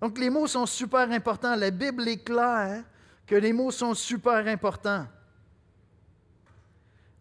Donc, 0.00 0.16
les 0.16 0.30
mots 0.30 0.46
sont 0.46 0.64
super 0.64 1.10
importants. 1.10 1.56
La 1.56 1.72
Bible 1.72 2.06
est 2.06 2.22
claire 2.24 2.84
que 3.26 3.34
les 3.34 3.52
mots 3.52 3.72
sont 3.72 3.94
super 3.94 4.46
importants. 4.46 5.08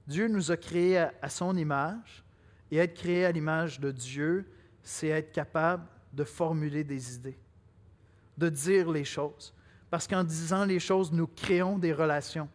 Dieu 0.05 0.27
nous 0.27 0.51
a 0.51 0.57
créés 0.57 0.99
à, 0.99 1.27
son 1.27 1.57
image, 1.57 2.23
et 2.71 2.77
être 2.77 2.93
créé 2.93 3.25
à 3.25 3.31
l'image 3.31 3.79
de 3.79 3.91
Dieu, 3.91 4.49
c'est 4.83 5.07
être 5.07 5.31
capable 5.31 5.85
de 6.13 6.23
formuler 6.23 6.83
des 6.83 7.15
idées, 7.15 7.37
de 8.37 8.49
dire 8.49 8.91
les 8.91 9.05
choses. 9.05 9.53
Parce 9.89 10.07
qu'en 10.07 10.23
disant 10.23 10.65
les 10.65 10.79
choses, 10.79 11.11
nous 11.11 11.27
créons 11.27 11.77
des 11.77 11.93
relations, 11.93 12.49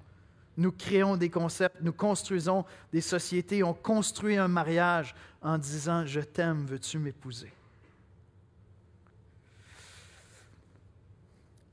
nous 0.57 0.73
créons 0.73 1.17
des 1.17 1.31
concepts, 1.31 1.81
nous 1.81 1.93
construisons 1.93 2.65
des 2.93 3.01
sociétés, 3.01 3.63
on 3.63 3.73
construit 3.73 4.37
un 4.37 4.49
mariage 4.49 5.15
en 5.41 5.57
disant⁇ 5.57 6.03
Je 6.07 6.21
t'aime, 6.21 6.67
veux-tu 6.67 6.99
m'épouser?⁇ 6.99 7.47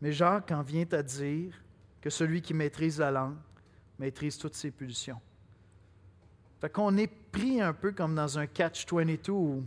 Mais 0.02 0.14
Jacques 0.14 0.52
en 0.52 0.62
vient 0.62 0.88
à 0.92 1.04
dire 1.04 1.54
que 2.00 2.10
celui 2.10 2.42
qui 2.42 2.54
maîtrise 2.54 3.00
la 3.00 3.12
langue 3.12 3.36
maîtrise 3.98 4.38
toutes 4.38 4.56
ses 4.56 4.72
pulsions. 4.72 5.20
Fait 6.60 6.70
qu'on 6.70 6.98
est 6.98 7.08
pris 7.08 7.62
un 7.62 7.74
peu 7.74 7.92
comme 7.92 8.16
dans 8.16 8.38
un 8.38 8.46
catch-22 8.46 9.32
où 9.32 9.64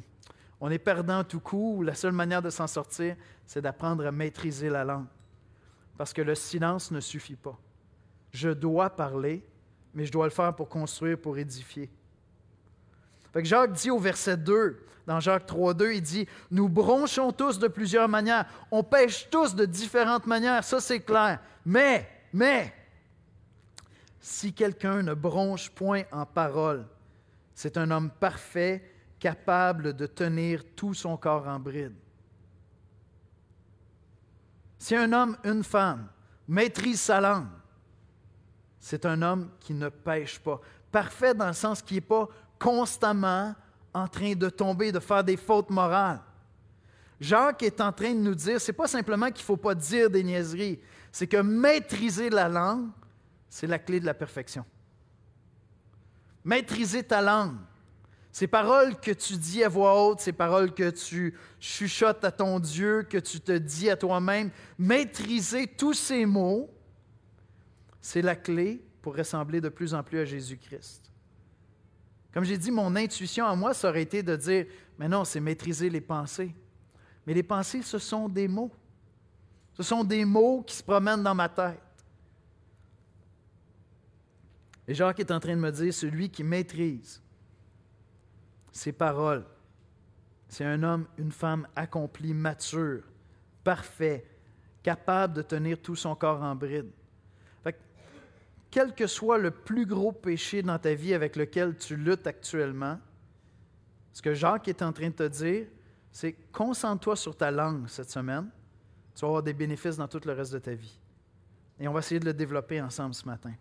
on 0.61 0.71
est 0.71 0.79
perdant 0.79 1.25
tout 1.25 1.41
coup, 1.41 1.83
la 1.83 1.95
seule 1.95 2.13
manière 2.13 2.43
de 2.43 2.51
s'en 2.51 2.67
sortir, 2.67 3.17
c'est 3.47 3.63
d'apprendre 3.63 4.07
à 4.07 4.13
maîtriser 4.13 4.69
la 4.69 4.85
langue. 4.85 5.07
Parce 5.97 6.13
que 6.13 6.23
le 6.23 6.35
silence 6.35 6.91
ne 6.91 7.01
suffit 7.01 7.37
pas. 7.37 7.59
Je 8.33 8.51
dois 8.51 8.91
parler, 8.91 9.45
mais 9.95 10.07
je 10.07 10.13
dois 10.13 10.27
le 10.27 10.31
faire 10.31 10.55
pour 10.55 10.69
construire, 10.69 11.19
pour 11.19 11.37
édifier. 11.39 11.91
Fait 13.33 13.43
que 13.43 13.49
Jacques 13.49 13.73
dit 13.73 13.91
au 13.91 13.99
verset 13.99 14.37
2, 14.37 14.85
dans 15.07 15.21
Jacques 15.21 15.47
3, 15.47 15.75
2, 15.75 15.95
il 15.95 16.03
dit 16.03 16.29
Nous 16.51 16.69
bronchons 16.69 17.33
tous 17.33 17.59
de 17.59 17.69
plusieurs 17.69 18.09
manières, 18.09 18.47
on 18.71 18.83
pêche 18.83 19.29
tous 19.31 19.55
de 19.55 19.65
différentes 19.65 20.27
manières, 20.27 20.63
ça 20.63 20.81
c'est 20.81 21.01
clair. 21.01 21.41
Mais, 21.65 22.09
mais, 22.33 22.73
si 24.23 24.53
quelqu'un 24.53 25.03
ne 25.03 25.15
bronche 25.15 25.69
point 25.69 26.05
en 26.13 26.25
parole, 26.25 26.87
c'est 27.55 27.77
un 27.77 27.91
homme 27.91 28.09
parfait, 28.09 28.83
capable 29.19 29.95
de 29.95 30.07
tenir 30.07 30.63
tout 30.77 30.95
son 30.95 31.17
corps 31.17 31.47
en 31.49 31.59
bride. 31.59 31.95
Si 34.79 34.95
un 34.95 35.13
homme, 35.13 35.37
une 35.45 35.65
femme, 35.65 36.09
maîtrise 36.47 37.01
sa 37.01 37.21
langue, 37.21 37.49
c'est 38.79 39.05
un 39.07 39.21
homme 39.23 39.51
qui 39.59 39.75
ne 39.75 39.89
pêche 39.89 40.39
pas. 40.39 40.61
Parfait 40.91 41.35
dans 41.35 41.49
le 41.49 41.53
sens 41.53 41.83
qu'il 41.83 41.97
n'est 41.97 42.01
pas 42.01 42.29
constamment 42.59 43.55
en 43.93 44.07
train 44.07 44.35
de 44.35 44.49
tomber, 44.49 44.93
de 44.93 45.01
faire 45.01 45.25
des 45.25 45.37
fautes 45.37 45.71
morales. 45.71 46.21
Jacques 47.21 47.63
est 47.65 47.81
en 47.81 47.93
train 47.93 48.15
de 48.15 48.21
nous 48.21 48.35
dire, 48.35 48.61
c'est 48.61 48.73
pas 48.73 48.89
simplement 48.89 49.27
qu'il 49.27 49.43
ne 49.43 49.47
faut 49.47 49.57
pas 49.57 49.75
dire 49.75 50.09
des 50.09 50.23
niaiseries, 50.23 50.81
c'est 51.11 51.27
que 51.27 51.37
maîtriser 51.39 52.31
la 52.31 52.49
langue, 52.49 52.89
c'est 53.53 53.67
la 53.67 53.79
clé 53.79 54.01
de 54.01 54.07
la 54.07 54.15
perfection. 54.15 54.65
Maîtriser 56.43 57.03
ta 57.03 57.21
langue, 57.21 57.59
ces 58.33 58.47
paroles 58.47 58.99
que 58.99 59.11
tu 59.11 59.37
dis 59.37 59.63
à 59.63 59.69
voix 59.69 60.03
haute, 60.03 60.21
ces 60.21 60.33
paroles 60.33 60.73
que 60.73 60.89
tu 60.89 61.35
chuchotes 61.61 62.25
à 62.25 62.33
ton 62.33 62.59
Dieu, 62.59 63.03
que 63.03 63.19
tu 63.19 63.41
te 63.41 63.53
dis 63.53 63.91
à 63.91 63.97
toi-même, 63.99 64.51
maîtriser 64.79 65.67
tous 65.67 65.93
ces 65.93 66.25
mots, 66.25 66.71
c'est 68.01 68.23
la 68.23 68.37
clé 68.37 68.83
pour 69.03 69.17
ressembler 69.17 69.61
de 69.61 69.69
plus 69.69 69.93
en 69.93 70.03
plus 70.03 70.21
à 70.21 70.25
Jésus-Christ. 70.25 71.13
Comme 72.33 72.45
j'ai 72.45 72.57
dit, 72.57 72.71
mon 72.71 72.97
intuition 72.97 73.45
à 73.45 73.55
moi, 73.55 73.75
ça 73.75 73.91
aurait 73.91 74.01
été 74.01 74.23
de 74.23 74.35
dire, 74.35 74.65
mais 74.99 75.09
non, 75.09 75.27
c'est 75.27 75.41
maîtriser 75.41 75.91
les 75.91 76.01
pensées. 76.01 76.55
Mais 77.27 77.35
les 77.35 77.43
pensées, 77.43 77.83
ce 77.83 77.99
sont 77.99 78.31
des 78.31 78.49
mots. 78.49 78.73
Ce 79.75 79.83
sont 79.83 80.05
des 80.05 80.25
mots 80.25 80.63
qui 80.63 80.75
se 80.75 80.83
promènent 80.83 81.23
dans 81.23 81.35
ma 81.35 81.51
tête. 81.51 81.92
Et 84.89 84.95
Jacques 84.95 85.21
est 85.21 85.31
en 85.31 85.41
train 85.41 85.55
de 85.55 85.61
me 85.61 85.71
dire, 85.71 85.93
celui 85.95 86.31
qui 86.31 86.43
maîtrise 86.43 87.23
ses 88.73 88.93
paroles, 88.93 89.45
c'est 90.49 90.65
un 90.65 90.83
homme, 90.83 91.07
une 91.19 91.33
femme 91.33 91.67
accomplie, 91.77 92.35
mature, 92.35 93.03
parfait, 93.63 94.27
capable 94.83 95.35
de 95.35 95.43
tenir 95.43 95.81
tout 95.81 95.97
son 95.97 96.15
corps 96.15 96.43
en 96.43 96.55
bride. 96.55 96.91
quel 98.71 98.95
que 98.95 99.07
soit 99.07 99.37
le 99.37 99.51
plus 99.51 99.85
gros 99.85 100.13
péché 100.13 100.63
dans 100.63 100.79
ta 100.79 100.95
vie 100.95 101.13
avec 101.13 101.37
lequel 101.37 101.77
tu 101.77 101.95
luttes 101.95 102.27
actuellement, 102.27 102.99
ce 104.13 104.23
que 104.23 104.35
Jacques 104.35 104.69
est 104.69 104.83
en 104.83 104.93
train 104.93 105.09
de 105.09 105.15
te 105.15 105.29
dire, 105.29 105.67
c'est 106.11 106.33
concentre-toi 106.53 107.17
sur 107.17 107.37
ta 107.37 107.51
langue 107.51 107.87
cette 107.89 108.11
semaine. 108.11 108.51
Tu 109.15 109.21
vas 109.23 109.29
avoir 109.29 109.43
des 109.43 109.53
bénéfices 109.53 109.97
dans 109.97 110.09
tout 110.09 110.21
le 110.25 110.33
reste 110.33 110.53
de 110.53 110.59
ta 110.59 110.75
vie. 110.75 110.99
Et 111.79 111.89
on 111.89 111.93
va 111.93 112.01
essayer 112.01 112.21
de 112.21 112.27
le 112.27 112.35
développer 112.35 112.81
ensemble 112.81 113.15
ce 113.15 113.27
matin. 113.27 113.53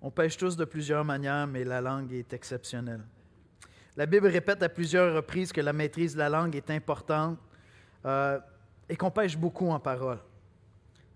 On 0.00 0.10
pêche 0.10 0.36
tous 0.36 0.56
de 0.56 0.64
plusieurs 0.64 1.04
manières, 1.04 1.46
mais 1.46 1.64
la 1.64 1.80
langue 1.80 2.12
est 2.12 2.32
exceptionnelle. 2.32 3.02
La 3.96 4.06
Bible 4.06 4.28
répète 4.28 4.62
à 4.62 4.68
plusieurs 4.68 5.14
reprises 5.14 5.52
que 5.52 5.60
la 5.60 5.72
maîtrise 5.72 6.14
de 6.14 6.18
la 6.18 6.28
langue 6.28 6.54
est 6.54 6.70
importante 6.70 7.38
euh, 8.06 8.38
et 8.88 8.96
qu'on 8.96 9.10
pêche 9.10 9.36
beaucoup 9.36 9.68
en 9.70 9.80
parole. 9.80 10.18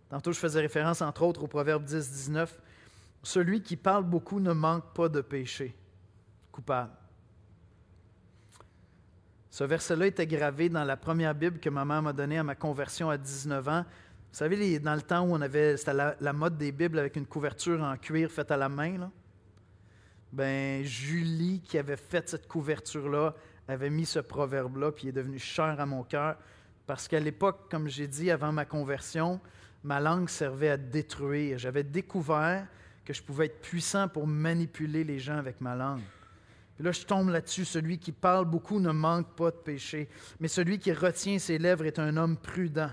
Tantôt, 0.08 0.32
je 0.32 0.38
faisais 0.38 0.60
référence, 0.60 1.00
entre 1.00 1.22
autres, 1.22 1.44
au 1.44 1.46
Proverbe 1.46 1.84
10-19. 1.84 2.48
Celui 3.22 3.62
qui 3.62 3.76
parle 3.76 4.04
beaucoup 4.04 4.40
ne 4.40 4.52
manque 4.52 4.92
pas 4.94 5.08
de 5.08 5.20
péché 5.20 5.76
coupable. 6.50 6.90
Ce 9.48 9.64
verset-là 9.64 10.06
était 10.06 10.26
gravé 10.26 10.68
dans 10.68 10.82
la 10.82 10.96
première 10.96 11.34
Bible 11.34 11.60
que 11.60 11.70
ma 11.70 11.84
mère 11.84 12.02
m'a 12.02 12.12
donnée 12.12 12.38
à 12.38 12.42
ma 12.42 12.54
conversion 12.54 13.10
à 13.10 13.16
19 13.16 13.68
ans. 13.68 13.84
Vous 14.32 14.38
savez, 14.38 14.78
dans 14.78 14.94
le 14.94 15.02
temps 15.02 15.26
où 15.26 15.34
on 15.34 15.42
avait, 15.42 15.76
c'était 15.76 15.92
la, 15.92 16.32
mode 16.32 16.56
des 16.56 16.72
Bibles 16.72 16.98
avec 16.98 17.16
une 17.16 17.26
couverture 17.26 17.82
en 17.82 17.98
cuir 17.98 18.30
faite 18.30 18.50
à 18.50 18.56
la 18.56 18.70
main. 18.70 19.10
Ben, 20.32 20.82
Julie, 20.82 21.60
qui 21.60 21.76
avait 21.76 21.98
fait 21.98 22.30
cette 22.30 22.48
couverture-là, 22.48 23.34
avait 23.68 23.90
mis 23.90 24.06
ce 24.06 24.20
proverbe-là, 24.20 24.90
puis 24.92 25.04
il 25.04 25.08
est 25.10 25.12
devenu 25.12 25.38
cher 25.38 25.78
à 25.78 25.84
mon 25.84 26.02
cœur, 26.02 26.36
parce 26.86 27.08
qu'à 27.08 27.20
l'époque, 27.20 27.70
comme 27.70 27.88
j'ai 27.88 28.06
dit 28.06 28.30
avant 28.30 28.52
ma 28.52 28.64
conversion, 28.64 29.38
ma 29.84 30.00
langue 30.00 30.30
servait 30.30 30.70
à 30.70 30.78
détruire. 30.78 31.58
J'avais 31.58 31.84
découvert 31.84 32.66
que 33.04 33.12
je 33.12 33.22
pouvais 33.22 33.46
être 33.46 33.60
puissant 33.60 34.08
pour 34.08 34.26
manipuler 34.26 35.04
les 35.04 35.18
gens 35.18 35.36
avec 35.36 35.60
ma 35.60 35.76
langue. 35.76 36.00
Puis 36.76 36.84
là, 36.84 36.92
je 36.92 37.04
tombe 37.04 37.28
là-dessus. 37.28 37.66
Celui 37.66 37.98
qui 37.98 38.12
parle 38.12 38.46
beaucoup 38.46 38.80
ne 38.80 38.92
manque 38.92 39.36
pas 39.36 39.50
de 39.50 39.56
péché, 39.56 40.08
mais 40.40 40.48
celui 40.48 40.78
qui 40.78 40.90
retient 40.90 41.38
ses 41.38 41.58
lèvres 41.58 41.84
est 41.84 41.98
un 41.98 42.16
homme 42.16 42.38
prudent. 42.38 42.92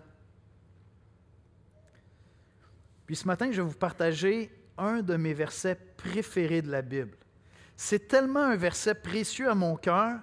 Puis 3.09 3.15
ce 3.15 3.25
matin, 3.25 3.49
je 3.51 3.59
vais 3.59 3.67
vous 3.67 3.73
partager 3.73 4.51
un 4.77 5.01
de 5.01 5.17
mes 5.17 5.33
versets 5.33 5.73
préférés 5.97 6.61
de 6.61 6.69
la 6.69 6.83
Bible. 6.83 7.17
C'est 7.75 8.07
tellement 8.07 8.43
un 8.43 8.55
verset 8.55 8.93
précieux 8.93 9.49
à 9.49 9.55
mon 9.55 9.77
cœur 9.77 10.19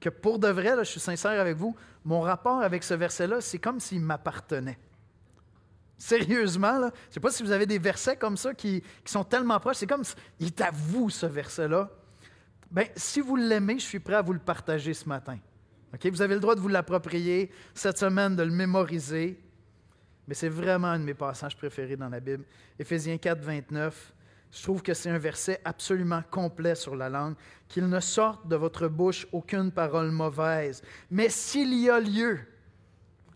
que 0.00 0.08
pour 0.08 0.38
de 0.38 0.48
vrai, 0.48 0.74
je 0.78 0.84
suis 0.84 1.00
sincère 1.00 1.38
avec 1.38 1.54
vous, 1.54 1.76
mon 2.02 2.22
rapport 2.22 2.62
avec 2.62 2.82
ce 2.82 2.94
verset-là, 2.94 3.42
c'est 3.42 3.58
comme 3.58 3.78
s'il 3.78 4.00
m'appartenait. 4.00 4.78
Sérieusement, 5.98 6.78
là, 6.78 6.90
je 6.94 7.08
ne 7.08 7.12
sais 7.12 7.20
pas 7.20 7.30
si 7.30 7.42
vous 7.42 7.52
avez 7.52 7.66
des 7.66 7.78
versets 7.78 8.16
comme 8.16 8.38
ça 8.38 8.54
qui, 8.54 8.82
sont 9.04 9.24
tellement 9.24 9.60
proches, 9.60 9.76
c'est 9.76 9.86
comme 9.86 10.04
s'il 10.04 10.46
est 10.46 10.60
à 10.62 10.70
vous, 10.72 11.10
ce 11.10 11.26
verset-là. 11.26 11.90
Bien, 12.70 12.86
si 12.96 13.20
vous 13.20 13.36
l'aimez, 13.36 13.78
je 13.78 13.84
suis 13.84 14.00
prêt 14.00 14.14
à 14.14 14.22
vous 14.22 14.32
le 14.32 14.38
partager 14.38 14.94
ce 14.94 15.06
matin. 15.06 15.38
Vous 16.02 16.22
avez 16.22 16.36
le 16.36 16.40
droit 16.40 16.54
de 16.54 16.60
vous 16.60 16.68
l'approprier 16.68 17.50
cette 17.74 17.98
semaine, 17.98 18.34
de 18.34 18.44
le 18.44 18.50
mémoriser. 18.50 19.38
Mais 20.30 20.36
c'est 20.36 20.48
vraiment 20.48 20.86
un 20.86 21.00
de 21.00 21.04
mes 21.04 21.14
passages 21.14 21.56
préférés 21.56 21.96
dans 21.96 22.08
la 22.08 22.20
Bible. 22.20 22.44
Éphésiens 22.78 23.18
4, 23.18 23.40
29. 23.40 24.12
Je 24.52 24.62
trouve 24.62 24.80
que 24.80 24.94
c'est 24.94 25.10
un 25.10 25.18
verset 25.18 25.60
absolument 25.64 26.22
complet 26.30 26.76
sur 26.76 26.94
la 26.94 27.08
langue. 27.08 27.34
Qu'il 27.66 27.88
ne 27.88 27.98
sorte 27.98 28.46
de 28.46 28.54
votre 28.54 28.86
bouche 28.86 29.26
aucune 29.32 29.72
parole 29.72 30.12
mauvaise. 30.12 30.82
Mais 31.10 31.30
s'il 31.30 31.74
y 31.74 31.90
a 31.90 31.98
lieu, 31.98 32.38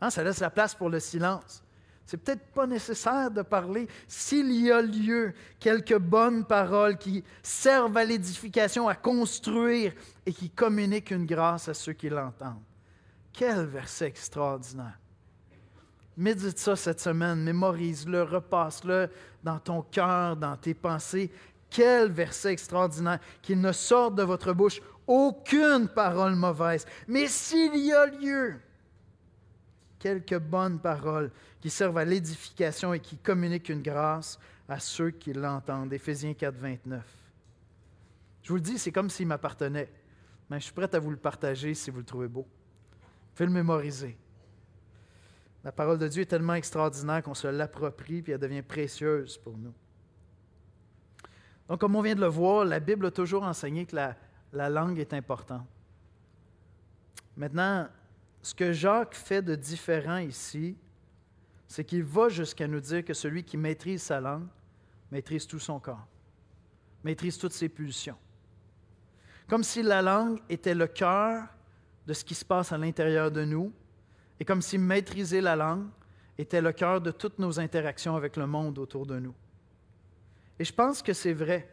hein, 0.00 0.08
ça 0.08 0.22
laisse 0.22 0.38
la 0.38 0.50
place 0.50 0.76
pour 0.76 0.88
le 0.88 1.00
silence. 1.00 1.64
C'est 2.06 2.18
peut-être 2.18 2.46
pas 2.52 2.68
nécessaire 2.68 3.28
de 3.28 3.42
parler 3.42 3.88
s'il 4.06 4.52
y 4.52 4.70
a 4.70 4.80
lieu 4.80 5.34
quelques 5.58 5.98
bonnes 5.98 6.44
paroles 6.44 6.96
qui 6.96 7.24
servent 7.42 7.96
à 7.96 8.04
l'édification, 8.04 8.86
à 8.86 8.94
construire 8.94 9.94
et 10.24 10.32
qui 10.32 10.48
communiquent 10.48 11.10
une 11.10 11.26
grâce 11.26 11.68
à 11.68 11.74
ceux 11.74 11.94
qui 11.94 12.08
l'entendent. 12.08 12.62
Quel 13.32 13.64
verset 13.64 14.06
extraordinaire. 14.06 15.00
Médite 16.16 16.58
ça 16.58 16.76
cette 16.76 17.00
semaine, 17.00 17.42
mémorise-le, 17.42 18.22
repasse-le 18.22 19.08
dans 19.42 19.58
ton 19.58 19.82
cœur, 19.82 20.36
dans 20.36 20.56
tes 20.56 20.74
pensées. 20.74 21.30
Quel 21.68 22.12
verset 22.12 22.52
extraordinaire, 22.52 23.18
qu'il 23.42 23.60
ne 23.60 23.72
sorte 23.72 24.14
de 24.14 24.22
votre 24.22 24.52
bouche 24.52 24.80
aucune 25.06 25.88
parole 25.88 26.34
mauvaise. 26.34 26.86
Mais 27.08 27.26
s'il 27.26 27.76
y 27.76 27.92
a 27.92 28.06
lieu, 28.06 28.54
quelques 29.98 30.38
bonnes 30.38 30.78
paroles 30.78 31.30
qui 31.60 31.70
servent 31.70 31.98
à 31.98 32.04
l'édification 32.04 32.94
et 32.94 33.00
qui 33.00 33.16
communiquent 33.16 33.70
une 33.70 33.82
grâce 33.82 34.38
à 34.68 34.78
ceux 34.78 35.10
qui 35.10 35.32
l'entendent. 35.32 35.92
Éphésiens 35.92 36.34
4, 36.34 36.54
29. 36.54 37.02
Je 38.42 38.48
vous 38.48 38.56
le 38.56 38.60
dis, 38.60 38.78
c'est 38.78 38.92
comme 38.92 39.10
s'il 39.10 39.26
m'appartenait. 39.26 39.90
Mais 40.50 40.60
je 40.60 40.64
suis 40.64 40.74
prêt 40.74 40.94
à 40.94 40.98
vous 40.98 41.10
le 41.10 41.16
partager 41.16 41.74
si 41.74 41.90
vous 41.90 41.98
le 41.98 42.04
trouvez 42.04 42.28
beau. 42.28 42.46
Faites 43.34 43.46
le 43.46 43.52
mémoriser. 43.52 44.16
La 45.64 45.72
parole 45.72 45.98
de 45.98 46.06
Dieu 46.06 46.22
est 46.22 46.26
tellement 46.26 46.54
extraordinaire 46.54 47.22
qu'on 47.22 47.34
se 47.34 47.48
l'approprie 47.48 48.20
puis 48.20 48.32
elle 48.32 48.38
devient 48.38 48.62
précieuse 48.62 49.38
pour 49.38 49.56
nous. 49.56 49.72
Donc, 51.68 51.80
comme 51.80 51.96
on 51.96 52.02
vient 52.02 52.14
de 52.14 52.20
le 52.20 52.26
voir, 52.26 52.66
la 52.66 52.78
Bible 52.78 53.06
a 53.06 53.10
toujours 53.10 53.42
enseigné 53.42 53.86
que 53.86 53.96
la, 53.96 54.14
la 54.52 54.68
langue 54.68 54.98
est 54.98 55.14
importante. 55.14 55.66
Maintenant, 57.36 57.88
ce 58.42 58.54
que 58.54 58.72
Jacques 58.72 59.14
fait 59.14 59.40
de 59.40 59.54
différent 59.54 60.18
ici, 60.18 60.76
c'est 61.66 61.84
qu'il 61.84 62.04
va 62.04 62.28
jusqu'à 62.28 62.68
nous 62.68 62.80
dire 62.80 63.02
que 63.02 63.14
celui 63.14 63.42
qui 63.42 63.56
maîtrise 63.56 64.02
sa 64.02 64.20
langue 64.20 64.46
maîtrise 65.10 65.46
tout 65.46 65.58
son 65.58 65.80
corps, 65.80 66.06
maîtrise 67.02 67.38
toutes 67.38 67.52
ses 67.52 67.70
pulsions. 67.70 68.18
Comme 69.48 69.64
si 69.64 69.82
la 69.82 70.02
langue 70.02 70.40
était 70.48 70.74
le 70.74 70.86
cœur 70.86 71.44
de 72.06 72.12
ce 72.12 72.24
qui 72.24 72.34
se 72.34 72.44
passe 72.44 72.72
à 72.72 72.78
l'intérieur 72.78 73.30
de 73.30 73.44
nous, 73.44 73.72
et 74.40 74.44
comme 74.44 74.62
si 74.62 74.78
maîtriser 74.78 75.40
la 75.40 75.56
langue 75.56 75.86
était 76.38 76.60
le 76.60 76.72
cœur 76.72 77.00
de 77.00 77.10
toutes 77.10 77.38
nos 77.38 77.60
interactions 77.60 78.16
avec 78.16 78.36
le 78.36 78.46
monde 78.46 78.78
autour 78.78 79.06
de 79.06 79.18
nous. 79.18 79.34
Et 80.58 80.64
je 80.64 80.72
pense 80.72 81.02
que 81.02 81.12
c'est 81.12 81.32
vrai. 81.32 81.68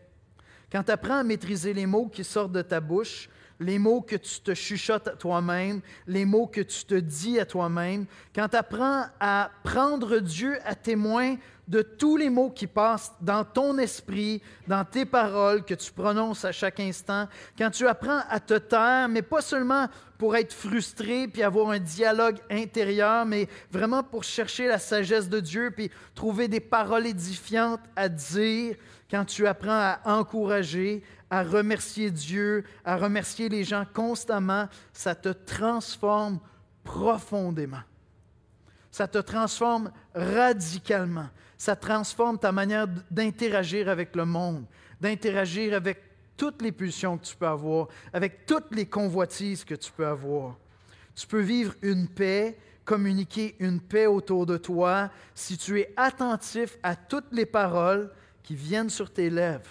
Quand 0.71 0.84
tu 0.84 0.91
apprends 0.91 1.17
à 1.17 1.24
maîtriser 1.24 1.74
les 1.74 1.86
mots 1.86 2.08
qui 2.08 2.24
sortent 2.24 2.52
de 2.52 2.62
ta 2.62 2.80
bouche, 2.80 3.30
les 3.60 3.78
mots 3.78 4.02
que 4.02 4.15
tu 4.15 4.39
te 4.41 4.54
chuchotes 4.54 5.08
à 5.08 5.15
toi-même, 5.15 5.82
les 6.08 6.26
mots 6.26 6.47
que 6.47 6.62
tu 6.62 6.84
te 6.86 6.95
dis 6.95 7.39
à 7.39 7.45
toi-même, 7.45 8.06
quand 8.34 8.50
tu 8.50 8.58
apprends 8.58 9.06
à 9.19 9.52
prendre 9.63 10.19
Dieu 10.19 10.58
à 10.65 10.74
témoin 10.74 11.36
de 11.71 11.81
tous 11.81 12.17
les 12.17 12.29
mots 12.29 12.49
qui 12.49 12.67
passent 12.67 13.13
dans 13.21 13.45
ton 13.45 13.77
esprit, 13.77 14.41
dans 14.67 14.84
tes 14.84 15.05
paroles 15.05 15.63
que 15.63 15.73
tu 15.73 15.89
prononces 15.89 16.43
à 16.43 16.51
chaque 16.51 16.81
instant, 16.81 17.29
quand 17.57 17.71
tu 17.71 17.88
apprends 17.88 18.19
à 18.29 18.41
te 18.41 18.55
taire, 18.55 19.07
mais 19.07 19.21
pas 19.21 19.41
seulement 19.41 19.88
pour 20.17 20.36
être 20.36 20.51
frustré 20.51 21.29
puis 21.29 21.41
avoir 21.41 21.69
un 21.69 21.79
dialogue 21.79 22.39
intérieur, 22.49 23.25
mais 23.25 23.47
vraiment 23.71 24.03
pour 24.03 24.25
chercher 24.25 24.67
la 24.67 24.79
sagesse 24.79 25.29
de 25.29 25.39
Dieu 25.39 25.71
puis 25.73 25.89
trouver 26.13 26.49
des 26.49 26.60
paroles 26.60 27.07
édifiantes 27.07 27.79
à 27.95 28.10
dire, 28.10 28.75
quand 29.10 29.23
tu 29.23 29.47
apprends 29.47 29.71
à 29.71 30.01
encourager, 30.03 31.01
à 31.29 31.41
remercier 31.41 32.12
Dieu, 32.12 32.65
à 32.84 32.97
remercier 32.97 33.47
les 33.47 33.63
gens 33.63 33.86
constamment, 33.93 34.67
ça 34.91 35.15
te 35.15 35.29
transforme 35.29 36.41
profondément. 36.84 37.84
Ça 38.91 39.07
te 39.07 39.19
transforme 39.19 39.89
radicalement. 40.13 41.29
Ça 41.62 41.76
transforme 41.76 42.39
ta 42.39 42.52
manière 42.52 42.88
d'interagir 43.12 43.88
avec 43.88 44.15
le 44.15 44.26
monde, 44.26 44.65
d'interagir 45.00 45.76
avec 45.76 46.02
toutes 46.36 46.60
les 46.63 46.71
pulsions 46.71 47.19
que 47.19 47.24
tu 47.24 47.36
peux 47.36 47.45
avoir, 47.45 47.88
avec 48.12 48.47
toutes 48.47 48.74
les 48.74 48.88
convoitises 48.88 49.63
que 49.63 49.76
tu 49.76 49.91
peux 49.91 50.08
avoir. 50.08 50.58
Tu 51.13 51.28
peux 51.28 51.39
vivre 51.39 51.76
une 51.84 52.08
paix, 52.08 52.58
communiquer 52.84 53.58
une 53.60 53.80
paix 53.80 54.08
autour 54.08 54.47
de 54.47 54.58
toi 54.58 55.12
si 55.36 55.56
tu 55.56 55.80
es 55.80 55.93
attentif 55.97 56.80
à 56.82 56.95
toutes 56.95 57.32
les 57.32 57.45
paroles 57.45 58.12
qui 58.41 58.56
viennent 58.56 58.89
sur 58.89 59.13
tes 59.13 59.30
lèvres, 59.30 59.69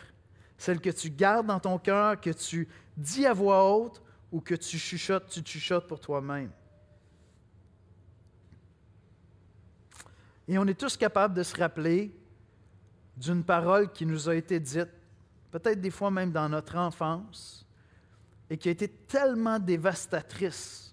celles 0.58 0.80
que 0.80 0.90
tu 0.90 1.10
gardes 1.10 1.48
dans 1.48 1.58
ton 1.58 1.76
cœur, 1.76 2.20
que 2.20 2.30
tu 2.30 2.68
dis 2.96 3.26
à 3.26 3.32
voix 3.32 3.68
haute 3.68 4.00
ou 4.30 4.40
que 4.40 4.54
tu 4.54 4.78
chuchotes, 4.78 5.28
tu 5.28 5.42
chuchotes 5.44 5.88
pour 5.88 5.98
toi-même. 5.98 6.52
Et 10.50 10.58
on 10.58 10.66
est 10.66 10.74
tous 10.74 10.96
capables 10.96 11.32
de 11.32 11.44
se 11.44 11.56
rappeler 11.56 12.12
d'une 13.16 13.44
parole 13.44 13.92
qui 13.92 14.04
nous 14.04 14.28
a 14.28 14.34
été 14.34 14.58
dite, 14.58 14.90
peut-être 15.52 15.80
des 15.80 15.92
fois 15.92 16.10
même 16.10 16.32
dans 16.32 16.48
notre 16.48 16.76
enfance, 16.76 17.64
et 18.50 18.58
qui 18.58 18.66
a 18.66 18.72
été 18.72 18.88
tellement 18.88 19.60
dévastatrice 19.60 20.92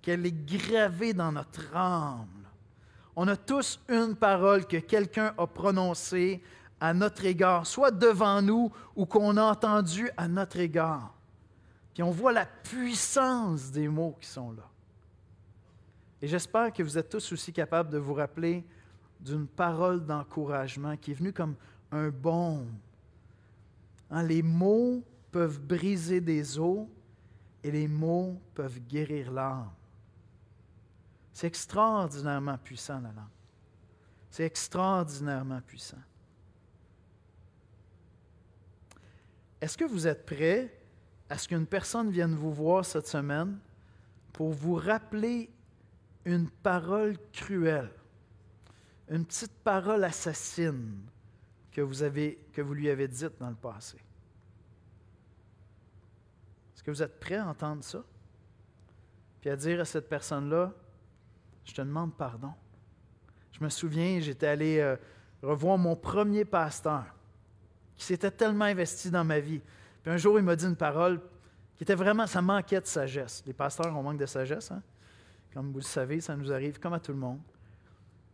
qu'elle 0.00 0.24
est 0.24 0.46
gravée 0.46 1.12
dans 1.12 1.30
notre 1.30 1.76
âme. 1.76 2.46
On 3.14 3.28
a 3.28 3.36
tous 3.36 3.78
une 3.90 4.16
parole 4.16 4.66
que 4.66 4.78
quelqu'un 4.78 5.34
a 5.36 5.46
prononcée 5.46 6.42
à 6.80 6.94
notre 6.94 7.26
égard, 7.26 7.66
soit 7.66 7.90
devant 7.90 8.40
nous 8.40 8.72
ou 8.94 9.04
qu'on 9.04 9.36
a 9.36 9.42
entendue 9.42 10.10
à 10.16 10.26
notre 10.26 10.58
égard. 10.58 11.14
Puis 11.92 12.02
on 12.02 12.12
voit 12.12 12.32
la 12.32 12.46
puissance 12.46 13.70
des 13.70 13.88
mots 13.88 14.16
qui 14.18 14.26
sont 14.26 14.52
là. 14.52 14.66
Et 16.22 16.28
j'espère 16.28 16.72
que 16.72 16.82
vous 16.82 16.96
êtes 16.96 17.10
tous 17.10 17.30
aussi 17.32 17.52
capables 17.52 17.90
de 17.90 17.98
vous 17.98 18.14
rappeler 18.14 18.64
d'une 19.20 19.46
parole 19.46 20.04
d'encouragement 20.04 20.96
qui 20.96 21.12
est 21.12 21.14
venue 21.14 21.32
comme 21.32 21.54
un 21.90 22.08
baume. 22.10 22.72
Hein, 24.10 24.22
les 24.22 24.42
mots 24.42 25.02
peuvent 25.30 25.60
briser 25.60 26.20
des 26.20 26.58
os 26.58 26.86
et 27.62 27.70
les 27.70 27.88
mots 27.88 28.40
peuvent 28.54 28.78
guérir 28.80 29.32
l'âme. 29.32 29.70
C'est 31.32 31.48
extraordinairement 31.48 32.56
puissant, 32.58 33.00
la 33.00 33.08
langue. 33.08 33.24
C'est 34.30 34.44
extraordinairement 34.44 35.60
puissant. 35.60 35.98
Est-ce 39.60 39.76
que 39.76 39.84
vous 39.84 40.06
êtes 40.06 40.24
prêt 40.24 40.72
à 41.28 41.38
ce 41.38 41.48
qu'une 41.48 41.66
personne 41.66 42.10
vienne 42.10 42.34
vous 42.34 42.52
voir 42.52 42.84
cette 42.84 43.06
semaine 43.06 43.58
pour 44.32 44.52
vous 44.52 44.74
rappeler 44.74 45.50
une 46.24 46.48
parole 46.48 47.16
cruelle? 47.32 47.90
Une 49.08 49.24
petite 49.24 49.52
parole 49.62 50.04
assassine 50.04 51.00
que 51.70 51.80
vous, 51.80 52.74
lui 52.74 52.88
avez 52.88 53.08
dite 53.08 53.38
dans 53.38 53.50
le 53.50 53.54
passé. 53.54 53.98
Est-ce 56.74 56.82
que 56.82 56.90
vous 56.90 57.02
êtes 57.02 57.20
prêt 57.20 57.36
à 57.36 57.46
entendre 57.46 57.84
ça? 57.84 58.02
Puis 59.40 59.50
à 59.50 59.56
dire 59.56 59.80
à 59.80 59.84
cette 59.84 60.08
personne-là, 60.08 60.72
je 61.64 61.74
te 61.74 61.82
demande 61.82 62.16
pardon. 62.16 62.52
Je 63.52 63.62
me 63.62 63.68
souviens, 63.68 64.20
j'étais 64.20 64.46
allé 64.46 64.78
euh, 64.78 64.96
revoir 65.42 65.78
mon 65.78 65.96
premier 65.96 66.44
pasteur 66.44 67.04
qui 67.96 68.04
s'était 68.04 68.30
tellement 68.30 68.64
investi 68.64 69.10
dans 69.10 69.24
ma 69.24 69.38
vie. 69.38 69.60
Puis 70.02 70.12
un 70.12 70.16
jour, 70.16 70.38
il 70.38 70.44
m'a 70.44 70.56
dit 70.56 70.66
une 70.66 70.76
parole 70.76 71.20
qui 71.76 71.84
était 71.84 71.94
vraiment, 71.94 72.26
ça 72.26 72.40
manquait 72.40 72.80
de 72.80 72.86
sagesse. 72.86 73.42
Les 73.46 73.52
pasteurs, 73.52 73.94
ont 73.96 74.02
manque 74.02 74.18
de 74.18 74.26
sagesse. 74.26 74.70
Hein? 74.70 74.82
Comme 75.52 75.72
vous 75.72 75.78
le 75.78 75.84
savez, 75.84 76.20
ça 76.20 76.36
nous 76.36 76.52
arrive 76.52 76.78
comme 76.78 76.92
à 76.92 77.00
tout 77.00 77.12
le 77.12 77.18
monde. 77.18 77.40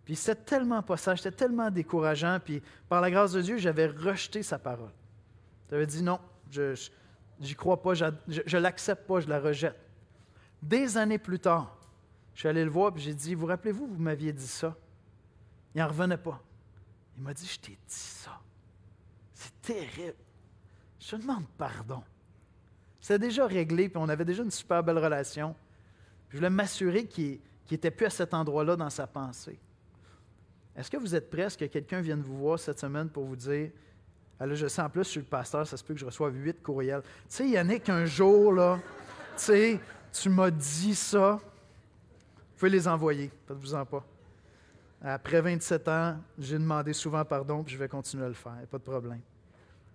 Puis 0.04 0.16
c'était 0.16 0.42
tellement 0.42 0.82
pas 0.82 0.96
ça, 0.96 1.16
c'était 1.16 1.30
tellement 1.30 1.70
décourageant. 1.70 2.38
Puis 2.44 2.62
par 2.88 3.00
la 3.00 3.10
grâce 3.10 3.32
de 3.32 3.40
Dieu, 3.40 3.58
j'avais 3.58 3.86
rejeté 3.86 4.42
sa 4.42 4.58
parole. 4.58 4.92
J'avais 5.70 5.86
dit 5.86 6.02
non, 6.02 6.18
je 6.50 6.74
n'y 7.40 7.54
crois 7.54 7.80
pas, 7.80 7.94
je 7.94 8.04
ne 8.04 8.58
l'accepte 8.58 9.06
pas, 9.06 9.20
je 9.20 9.28
la 9.28 9.40
rejette. 9.40 9.78
Des 10.60 10.96
années 10.96 11.18
plus 11.18 11.38
tard, 11.38 11.76
je 12.34 12.40
suis 12.40 12.48
allé 12.48 12.64
le 12.64 12.70
voir 12.70 12.92
et 12.96 13.00
j'ai 13.00 13.14
dit 13.14 13.34
Vous 13.34 13.46
rappelez-vous, 13.46 13.86
vous, 13.86 14.02
m'aviez 14.02 14.32
dit 14.32 14.46
ça? 14.46 14.76
Il 15.74 15.80
n'en 15.80 15.88
revenait 15.88 16.18
pas. 16.18 16.42
Il 17.16 17.22
m'a 17.22 17.34
dit 17.34 17.46
Je 17.46 17.58
t'ai 17.58 17.72
dit 17.72 17.78
ça. 17.86 18.40
C'est 19.32 19.60
terrible. 19.62 20.16
Je 20.98 21.10
te 21.10 21.16
demande 21.16 21.44
pardon. 21.58 22.02
C'était 23.00 23.18
déjà 23.18 23.46
réglé, 23.46 23.88
puis 23.88 23.98
on 23.98 24.08
avait 24.08 24.24
déjà 24.24 24.44
une 24.44 24.50
super 24.52 24.82
belle 24.84 24.98
relation. 24.98 25.56
je 26.28 26.36
voulais 26.36 26.50
m'assurer 26.50 27.06
qu'il 27.06 27.40
n'était 27.70 27.90
plus 27.90 28.06
à 28.06 28.10
cet 28.10 28.32
endroit-là 28.32 28.76
dans 28.76 28.90
sa 28.90 29.08
pensée. 29.08 29.58
Est-ce 30.76 30.90
que 30.90 30.96
vous 30.96 31.14
êtes 31.14 31.30
prêts 31.30 31.42
à 31.42 31.50
ce 31.50 31.58
que 31.58 31.64
quelqu'un 31.66 32.00
vienne 32.00 32.22
vous 32.22 32.38
voir 32.38 32.58
cette 32.58 32.78
semaine 32.78 33.08
pour 33.08 33.24
vous 33.24 33.36
dire 33.36 33.70
ah 34.42 34.46
là, 34.46 34.56
je 34.56 34.66
sais 34.66 34.82
en 34.82 34.90
plus, 34.90 35.04
je 35.04 35.08
suis 35.08 35.20
le 35.20 35.26
pasteur, 35.26 35.64
ça 35.64 35.76
se 35.76 35.84
peut 35.84 35.94
que 35.94 36.00
je 36.00 36.04
reçoive 36.04 36.34
huit 36.34 36.60
courriels. 36.60 37.02
Tu 37.02 37.08
sais, 37.28 37.48
Yannick, 37.48 37.88
un 37.88 38.04
jour, 38.06 38.52
là, 38.52 38.80
tu 39.36 39.44
sais, 39.44 39.80
tu 40.12 40.28
m'as 40.30 40.50
dit 40.50 40.96
ça. 40.96 41.38
Vous 41.40 42.58
pouvez 42.58 42.70
les 42.70 42.88
envoyer, 42.88 43.30
faites-vous-en 43.46 43.86
pas. 43.86 44.04
Après 45.00 45.40
27 45.40 45.86
ans, 45.86 46.16
j'ai 46.36 46.58
demandé 46.58 46.92
souvent 46.92 47.24
pardon, 47.24 47.62
puis 47.62 47.74
je 47.74 47.78
vais 47.78 47.88
continuer 47.88 48.24
à 48.24 48.28
le 48.28 48.34
faire, 48.34 48.66
pas 48.68 48.78
de 48.78 48.82
problème. 48.82 49.20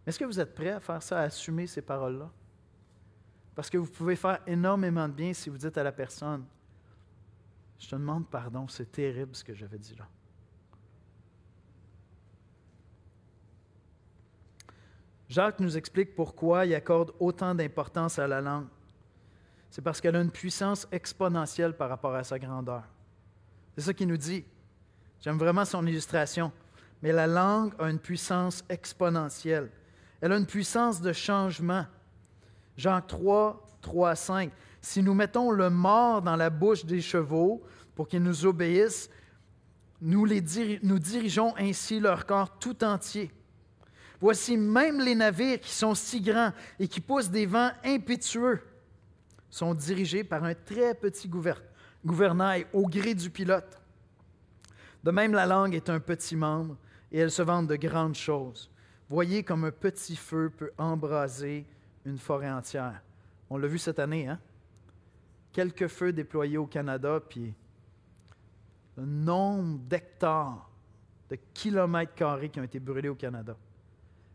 Est-ce 0.06 0.18
que 0.18 0.24
vous 0.24 0.40
êtes 0.40 0.56
prêts 0.56 0.72
à 0.72 0.80
faire 0.80 1.04
ça, 1.04 1.20
à 1.20 1.24
assumer 1.24 1.68
ces 1.68 1.82
paroles-là? 1.82 2.30
Parce 3.54 3.70
que 3.70 3.78
vous 3.78 3.92
pouvez 3.92 4.16
faire 4.16 4.40
énormément 4.48 5.10
de 5.10 5.14
bien 5.14 5.34
si 5.34 5.50
vous 5.50 5.58
dites 5.58 5.78
à 5.78 5.84
la 5.84 5.92
personne, 5.92 6.46
je 7.80 7.90
te 7.90 7.96
demande 7.96 8.30
pardon, 8.30 8.66
c'est 8.70 8.92
terrible 8.92 9.36
ce 9.36 9.44
que 9.44 9.54
j'avais 9.54 9.78
dit 9.78 9.96
là. 9.96 10.08
Jacques 15.30 15.60
nous 15.60 15.78
explique 15.78 16.16
pourquoi 16.16 16.66
il 16.66 16.74
accorde 16.74 17.12
autant 17.20 17.54
d'importance 17.54 18.18
à 18.18 18.28
la 18.28 18.40
langue. 18.40 18.68
C'est 19.70 19.82
parce 19.82 20.00
qu'elle 20.00 20.16
a 20.16 20.22
une 20.22 20.32
puissance 20.32 20.88
exponentielle 20.92 21.74
par 21.74 21.90
rapport 21.90 22.16
à 22.16 22.24
sa 22.24 22.40
grandeur. 22.40 22.84
C'est 23.76 23.84
ça 23.84 23.94
qu'il 23.94 24.08
nous 24.08 24.18
dit. 24.18 24.46
J'aime 25.20 25.38
vraiment 25.38 25.66
son 25.66 25.86
illustration. 25.86 26.52
Mais 27.02 27.12
la 27.12 27.28
langue 27.28 27.74
a 27.78 27.90
une 27.90 28.00
puissance 28.00 28.64
exponentielle. 28.70 29.70
Elle 30.22 30.32
a 30.32 30.38
une 30.38 30.46
puissance 30.46 31.02
de 31.02 31.14
changement. 31.14 31.86
Jacques 32.76 33.08
3, 33.08 33.68
3 33.82 34.16
5. 34.16 34.52
Si 34.82 35.04
nous 35.04 35.14
mettons 35.14 35.52
le 35.52 35.70
mort 35.70 36.22
dans 36.22 36.36
la 36.36 36.50
bouche 36.50 36.86
des 36.86 37.02
chevaux 37.02 37.62
pour 37.94 38.08
qu'ils 38.08 38.24
nous 38.24 38.46
obéissent, 38.46 39.10
nous, 40.02 40.26
les 40.26 40.44
nous 40.84 41.00
dirigeons 41.00 41.56
ainsi 41.58 42.00
leur 42.00 42.26
corps 42.26 42.58
tout 42.58 42.84
entier. 42.84 43.32
Voici 44.20 44.58
même 44.58 45.00
les 45.00 45.16
navires 45.16 45.60
qui 45.60 45.72
sont 45.72 45.94
si 45.94 46.22
grands 46.22 46.52
et 46.80 46.88
qui 46.88 47.02
poussent 47.02 47.30
des 47.30 47.46
vents 47.46 47.72
impétueux 47.84 48.62
sont 49.50 49.74
dirigés 49.74 50.24
par 50.24 50.44
un 50.44 50.54
très 50.54 50.96
petit 50.96 51.30
gouvernail 52.04 52.66
au 52.74 52.88
gré 52.88 53.14
du 53.14 53.30
pilote. 53.30 53.82
De 55.04 55.12
même, 55.12 55.34
la 55.34 55.46
langue 55.46 55.76
est 55.76 55.90
un 55.90 56.00
petit 56.00 56.36
membre 56.36 56.78
et 57.12 57.20
elle 57.20 57.32
se 57.32 57.42
vante 57.42 57.68
de 57.68 57.76
grandes 57.76 58.16
choses. 58.16 58.70
Voyez 59.10 59.44
comme 59.44 59.64
un 59.64 59.72
petit 59.72 60.16
feu 60.16 60.50
peut 60.50 60.72
embraser 60.78 61.66
une 62.04 62.18
forêt 62.18 62.52
entière. 62.52 63.02
On 63.50 63.58
l'a 63.58 63.68
vu 63.68 63.78
cette 63.78 64.00
année, 64.00 64.28
hein? 64.28 64.40
Quelques 65.54 65.88
feux 65.88 66.12
déployés 66.12 66.58
au 66.58 66.68
Canada, 66.68 67.22
puis 67.28 67.54
le 68.98 69.06
nombre 69.06 69.80
d'hectares, 69.80 70.70
de 71.30 71.38
kilomètres 71.54 72.14
carrés 72.14 72.50
qui 72.50 72.60
ont 72.60 72.64
été 72.64 72.80
brûlés 72.80 73.10
au 73.10 73.16
Canada. 73.16 73.56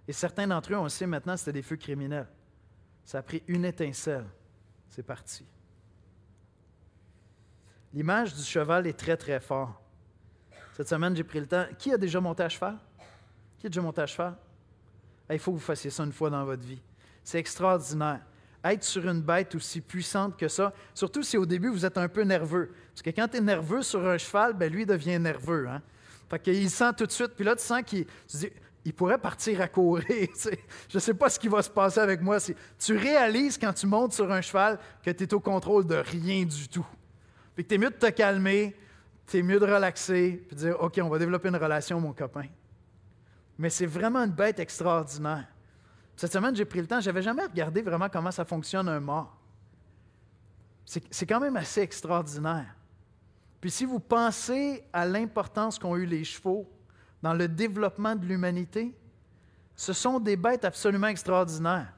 Et 0.08 0.12
certains 0.12 0.46
d'entre 0.46 0.72
eux, 0.72 0.76
on 0.76 0.84
le 0.84 0.88
sait 0.88 1.06
maintenant, 1.06 1.36
c'était 1.36 1.52
des 1.52 1.62
feux 1.62 1.76
criminels. 1.76 2.28
Ça 3.04 3.18
a 3.18 3.22
pris 3.22 3.42
une 3.46 3.64
étincelle. 3.64 4.26
C'est 4.88 5.02
parti. 5.02 5.46
L'image 7.94 8.34
du 8.34 8.42
cheval 8.42 8.86
est 8.86 8.98
très, 8.98 9.16
très 9.16 9.40
forte. 9.40 9.72
Cette 10.74 10.88
semaine, 10.88 11.14
j'ai 11.14 11.24
pris 11.24 11.40
le 11.40 11.46
temps. 11.46 11.66
Qui 11.78 11.92
a 11.92 11.98
déjà 11.98 12.20
monté 12.20 12.42
à 12.42 12.48
cheval? 12.48 12.78
Qui 13.58 13.66
a 13.66 13.68
déjà 13.68 13.82
monté 13.82 14.00
à 14.00 14.06
cheval? 14.06 14.36
Il 15.30 15.38
faut 15.38 15.52
que 15.52 15.56
vous 15.56 15.62
fassiez 15.62 15.90
ça 15.90 16.02
une 16.04 16.12
fois 16.12 16.30
dans 16.30 16.44
votre 16.44 16.62
vie. 16.62 16.80
C'est 17.22 17.38
extraordinaire. 17.38 18.20
Être 18.64 18.84
sur 18.84 19.08
une 19.08 19.20
bête 19.20 19.54
aussi 19.54 19.80
puissante 19.80 20.36
que 20.36 20.46
ça, 20.48 20.72
surtout 20.94 21.22
si 21.22 21.36
au 21.36 21.44
début 21.44 21.68
vous 21.68 21.84
êtes 21.84 21.98
un 21.98 22.08
peu 22.08 22.22
nerveux. 22.22 22.72
Parce 22.90 23.02
que 23.02 23.10
quand 23.10 23.28
tu 23.28 23.38
es 23.38 23.40
nerveux 23.40 23.82
sur 23.82 24.06
un 24.06 24.18
cheval, 24.18 24.52
ben 24.54 24.72
lui 24.72 24.86
devient 24.86 25.18
nerveux. 25.18 25.68
Hein? 25.68 25.82
Fait 26.30 26.38
qu'il 26.38 26.70
sent 26.70 26.92
tout 26.96 27.06
de 27.06 27.12
suite. 27.12 27.32
Puis 27.34 27.44
là, 27.44 27.56
tu 27.56 27.62
sens 27.62 27.82
qu'il 27.82 28.06
il 28.84 28.92
pourrait 28.92 29.18
partir 29.18 29.60
à 29.60 29.68
courir. 29.68 30.06
Je 30.88 30.96
ne 30.96 31.00
sais 31.00 31.14
pas 31.14 31.30
ce 31.30 31.38
qui 31.38 31.48
va 31.48 31.62
se 31.62 31.70
passer 31.70 32.00
avec 32.00 32.20
moi. 32.20 32.38
Tu 32.78 32.96
réalises 32.96 33.56
quand 33.58 33.72
tu 33.72 33.86
montes 33.86 34.12
sur 34.12 34.30
un 34.30 34.40
cheval 34.40 34.78
que 35.02 35.10
tu 35.10 35.24
es 35.24 35.34
au 35.34 35.40
contrôle 35.40 35.86
de 35.86 35.96
rien 35.96 36.44
du 36.44 36.68
tout. 36.68 36.86
Puis 37.54 37.64
tu 37.64 37.74
es 37.74 37.78
mieux 37.78 37.90
de 37.90 37.94
te 37.94 38.10
calmer, 38.10 38.74
tu 39.26 39.38
es 39.38 39.42
mieux 39.42 39.60
de 39.60 39.66
relaxer, 39.66 40.42
puis 40.48 40.56
de 40.56 40.60
dire 40.62 40.80
OK, 40.80 40.98
on 41.02 41.08
va 41.08 41.18
développer 41.18 41.48
une 41.48 41.56
relation, 41.56 42.00
mon 42.00 42.12
copain. 42.12 42.46
Mais 43.58 43.70
c'est 43.70 43.86
vraiment 43.86 44.20
une 44.20 44.32
bête 44.32 44.58
extraordinaire. 44.58 45.46
Cette 46.16 46.32
semaine, 46.32 46.54
j'ai 46.56 46.64
pris 46.64 46.80
le 46.80 46.86
temps, 46.86 47.00
je 47.00 47.06
n'avais 47.06 47.22
jamais 47.22 47.44
regardé 47.44 47.82
vraiment 47.82 48.08
comment 48.08 48.30
ça 48.30 48.44
fonctionne 48.44 48.88
un 48.88 49.00
mort. 49.00 49.36
C'est 50.84 51.26
quand 51.26 51.40
même 51.40 51.56
assez 51.56 51.80
extraordinaire. 51.80 52.74
Puis 53.60 53.70
si 53.70 53.84
vous 53.84 54.00
pensez 54.00 54.82
à 54.92 55.06
l'importance 55.06 55.78
qu'ont 55.78 55.96
eu 55.96 56.04
les 56.04 56.24
chevaux 56.24 56.68
dans 57.22 57.34
le 57.34 57.48
développement 57.48 58.16
de 58.16 58.26
l'humanité, 58.26 58.94
ce 59.76 59.92
sont 59.92 60.20
des 60.20 60.36
bêtes 60.36 60.64
absolument 60.64 61.08
extraordinaires. 61.08 61.92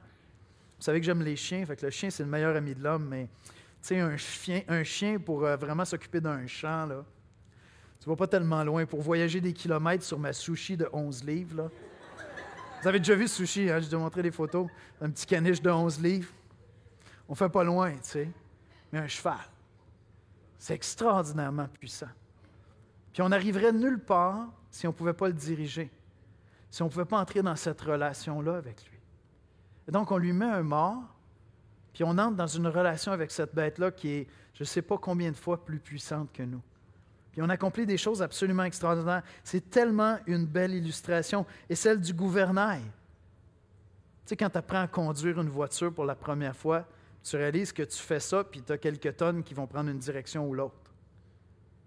Vous 0.77 0.83
savez 0.83 0.99
que 0.99 1.05
j'aime 1.05 1.21
les 1.21 1.35
chiens, 1.35 1.65
fait 1.65 1.75
que 1.75 1.85
le 1.85 1.91
chien, 1.91 2.09
c'est 2.09 2.23
le 2.23 2.29
meilleur 2.29 2.55
ami 2.55 2.75
de 2.75 2.83
l'homme, 2.83 3.07
mais 3.09 3.29
un 3.91 4.17
chien, 4.17 4.61
un 4.67 4.83
chien 4.83 5.19
pour 5.19 5.45
euh, 5.45 5.55
vraiment 5.55 5.85
s'occuper 5.85 6.19
d'un 6.19 6.47
champ, 6.47 6.85
là, 6.87 7.03
tu 7.99 8.09
vas 8.09 8.15
pas 8.15 8.27
tellement 8.27 8.63
loin. 8.63 8.85
Pour 8.85 9.01
voyager 9.01 9.41
des 9.41 9.53
kilomètres 9.53 10.03
sur 10.03 10.19
ma 10.19 10.33
sushi 10.33 10.77
de 10.77 10.87
11 10.91 11.23
livres, 11.23 11.55
là. 11.57 11.69
Vous 12.81 12.87
avez 12.87 12.99
déjà 12.99 13.15
vu 13.15 13.27
ce 13.27 13.37
sushi, 13.37 13.69
hein? 13.69 13.79
je 13.79 13.87
te 13.87 13.95
montrer 13.95 14.21
des 14.21 14.31
photos 14.31 14.67
d'un 15.01 15.09
petit 15.09 15.25
caniche 15.25 15.59
de 15.61 15.71
11 15.71 15.99
livres. 16.01 16.31
On 17.27 17.33
fait 17.33 17.49
pas 17.49 17.63
loin, 17.63 17.91
tu 17.93 17.99
sais. 18.03 18.29
Mais 18.93 18.99
un 18.99 19.07
cheval, 19.07 19.39
c'est 20.59 20.75
extraordinairement 20.75 21.67
puissant. 21.67 22.09
Puis 23.11 23.23
on 23.23 23.29
n'arriverait 23.29 23.71
nulle 23.71 23.99
part 23.99 24.49
si 24.75 24.85
on 24.87 24.89
ne 24.89 24.95
pouvait 24.95 25.13
pas 25.13 25.27
le 25.27 25.33
diriger, 25.33 25.89
si 26.69 26.81
on 26.81 26.85
ne 26.85 26.91
pouvait 26.91 27.05
pas 27.05 27.17
entrer 27.17 27.41
dans 27.41 27.55
cette 27.55 27.79
relation-là 27.79 28.57
avec 28.57 28.85
lui. 28.89 28.99
Et 29.87 29.91
donc, 29.91 30.11
on 30.11 30.17
lui 30.17 30.33
met 30.33 30.43
un 30.43 30.63
mort, 30.63 31.01
puis 31.93 32.03
on 32.03 32.17
entre 32.17 32.35
dans 32.35 32.47
une 32.47 32.67
relation 32.67 33.13
avec 33.13 33.31
cette 33.31 33.55
bête-là 33.55 33.91
qui 33.91 34.09
est, 34.09 34.27
je 34.53 34.63
ne 34.63 34.65
sais 34.65 34.81
pas 34.81 34.97
combien 34.97 35.31
de 35.31 35.37
fois 35.37 35.63
plus 35.63 35.79
puissante 35.79 36.29
que 36.33 36.43
nous. 36.43 36.61
Puis 37.31 37.41
on 37.41 37.47
accomplit 37.47 37.85
des 37.85 37.97
choses 37.97 38.21
absolument 38.21 38.63
extraordinaires. 38.63 39.23
C'est 39.45 39.69
tellement 39.69 40.17
une 40.27 40.45
belle 40.45 40.73
illustration. 40.73 41.45
Et 41.69 41.75
celle 41.75 42.01
du 42.01 42.13
gouvernail. 42.13 42.81
Tu 42.81 42.89
sais, 44.25 44.35
quand 44.35 44.49
tu 44.49 44.57
apprends 44.57 44.81
à 44.81 44.87
conduire 44.87 45.39
une 45.39 45.49
voiture 45.49 45.93
pour 45.93 46.03
la 46.03 46.15
première 46.15 46.55
fois, 46.55 46.85
tu 47.23 47.37
réalises 47.37 47.71
que 47.71 47.83
tu 47.83 47.97
fais 47.97 48.19
ça, 48.19 48.43
puis 48.43 48.61
tu 48.61 48.73
as 48.73 48.77
quelques 48.77 49.15
tonnes 49.15 49.41
qui 49.41 49.53
vont 49.53 49.67
prendre 49.67 49.89
une 49.89 49.99
direction 49.99 50.45
ou 50.49 50.53
l'autre. 50.53 50.91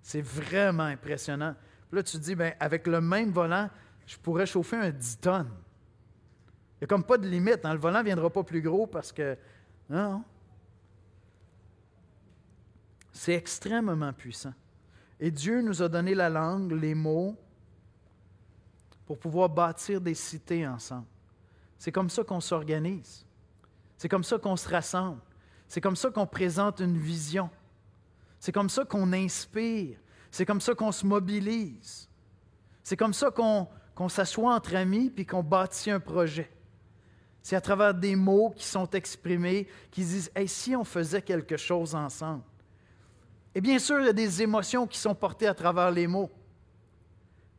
C'est 0.00 0.22
vraiment 0.22 0.84
impressionnant. 0.84 1.54
Là, 1.92 2.02
tu 2.02 2.18
te 2.18 2.22
dis, 2.22 2.34
bien, 2.34 2.52
avec 2.60 2.86
le 2.86 3.00
même 3.00 3.30
volant, 3.30 3.70
je 4.06 4.16
pourrais 4.18 4.46
chauffer 4.46 4.76
un 4.76 4.90
10 4.90 5.20
tonnes. 5.20 5.50
Il 6.74 6.82
n'y 6.82 6.84
a 6.84 6.86
comme 6.86 7.04
pas 7.04 7.18
de 7.18 7.26
limite. 7.26 7.64
Hein. 7.64 7.74
Le 7.74 7.80
volant 7.80 7.98
ne 7.98 8.04
viendra 8.04 8.30
pas 8.30 8.44
plus 8.44 8.62
gros 8.62 8.86
parce 8.86 9.12
que. 9.12 9.36
Non. 9.90 10.22
C'est 13.12 13.34
extrêmement 13.34 14.12
puissant. 14.12 14.54
Et 15.18 15.30
Dieu 15.30 15.60
nous 15.60 15.82
a 15.82 15.88
donné 15.88 16.14
la 16.14 16.28
langue, 16.28 16.70
les 16.72 16.94
mots, 16.94 17.36
pour 19.06 19.18
pouvoir 19.18 19.48
bâtir 19.48 20.00
des 20.00 20.14
cités 20.14 20.66
ensemble. 20.68 21.06
C'est 21.78 21.90
comme 21.90 22.10
ça 22.10 22.22
qu'on 22.22 22.40
s'organise. 22.40 23.26
C'est 23.96 24.08
comme 24.08 24.22
ça 24.22 24.38
qu'on 24.38 24.56
se 24.56 24.68
rassemble. 24.68 25.20
C'est 25.66 25.80
comme 25.80 25.96
ça 25.96 26.10
qu'on 26.10 26.26
présente 26.26 26.80
une 26.80 26.96
vision. 26.96 27.50
C'est 28.38 28.52
comme 28.52 28.70
ça 28.70 28.84
qu'on 28.84 29.12
inspire. 29.12 29.98
C'est 30.38 30.46
comme 30.46 30.60
ça 30.60 30.72
qu'on 30.72 30.92
se 30.92 31.04
mobilise. 31.04 32.08
C'est 32.84 32.96
comme 32.96 33.12
ça 33.12 33.32
qu'on 33.32 34.08
s'assoit 34.08 34.54
entre 34.54 34.76
amis 34.76 35.10
puis 35.10 35.26
qu'on 35.26 35.42
bâtit 35.42 35.90
un 35.90 35.98
projet. 35.98 36.48
C'est 37.42 37.56
à 37.56 37.60
travers 37.60 37.92
des 37.92 38.14
mots 38.14 38.54
qui 38.54 38.64
sont 38.64 38.88
exprimés, 38.90 39.66
qui 39.90 40.02
disent 40.02 40.30
hey, 40.36 40.46
si 40.46 40.76
on 40.76 40.84
faisait 40.84 41.22
quelque 41.22 41.56
chose 41.56 41.92
ensemble. 41.92 42.44
Et 43.52 43.60
bien 43.60 43.80
sûr, 43.80 43.98
il 43.98 44.06
y 44.06 44.10
a 44.10 44.12
des 44.12 44.40
émotions 44.40 44.86
qui 44.86 45.00
sont 45.00 45.12
portées 45.12 45.48
à 45.48 45.54
travers 45.54 45.90
les 45.90 46.06
mots. 46.06 46.30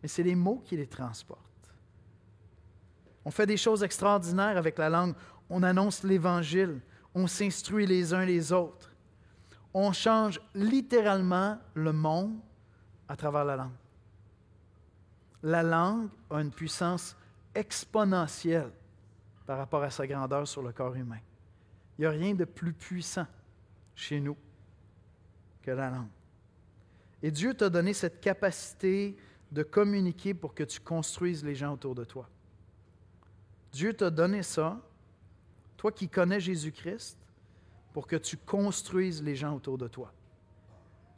Mais 0.01 0.07
c'est 0.07 0.23
les 0.23 0.35
mots 0.35 0.63
qui 0.63 0.77
les 0.77 0.87
transportent. 0.87 1.73
On 3.25 3.29
fait 3.29 3.45
des 3.45 3.57
choses 3.57 3.83
extraordinaires 3.83 4.55
avec 4.55 4.77
la 4.77 4.87
langue. 4.87 5.15
On 5.49 5.63
annonce 5.63 6.01
l'Évangile. 6.03 6.79
On 7.13 7.27
s'instruit 7.27 7.85
les 7.85 8.13
uns 8.13 8.23
les 8.23 8.53
autres. 8.53 8.93
On 9.73 9.91
change 9.91 10.39
littéralement 10.55 11.57
le 11.73 11.91
monde 11.91 12.39
à 13.09 13.17
travers 13.17 13.43
la 13.43 13.57
langue. 13.57 13.75
La 15.43 15.63
langue 15.63 16.09
a 16.29 16.41
une 16.41 16.51
puissance 16.51 17.17
exponentielle 17.55 18.71
par 19.45 19.57
rapport 19.57 19.83
à 19.83 19.89
sa 19.89 20.05
grandeur 20.05 20.47
sur 20.47 20.61
le 20.61 20.71
corps 20.71 20.95
humain. 20.95 21.19
Il 21.97 22.01
n'y 22.01 22.05
a 22.05 22.11
rien 22.11 22.35
de 22.35 22.45
plus 22.45 22.71
puissant 22.71 23.25
chez 23.95 24.19
nous 24.19 24.37
que 25.61 25.71
la 25.71 25.89
langue. 25.89 26.07
Et 27.21 27.31
Dieu 27.31 27.53
t'a 27.53 27.69
donné 27.69 27.93
cette 27.93 28.21
capacité 28.21 29.17
de 29.51 29.63
communiquer 29.63 30.33
pour 30.33 30.53
que 30.53 30.63
tu 30.63 30.79
construises 30.79 31.43
les 31.43 31.55
gens 31.55 31.73
autour 31.73 31.95
de 31.95 32.05
toi. 32.05 32.29
Dieu 33.71 33.93
t'a 33.93 34.09
donné 34.09 34.43
ça, 34.43 34.79
toi 35.77 35.91
qui 35.91 36.07
connais 36.07 36.39
Jésus-Christ, 36.39 37.17
pour 37.91 38.05
que 38.05 38.15
tu 38.15 38.37
construises 38.37 39.23
les 39.23 39.35
gens 39.35 39.55
autour 39.55 39.77
de 39.77 39.87
toi. 39.87 40.13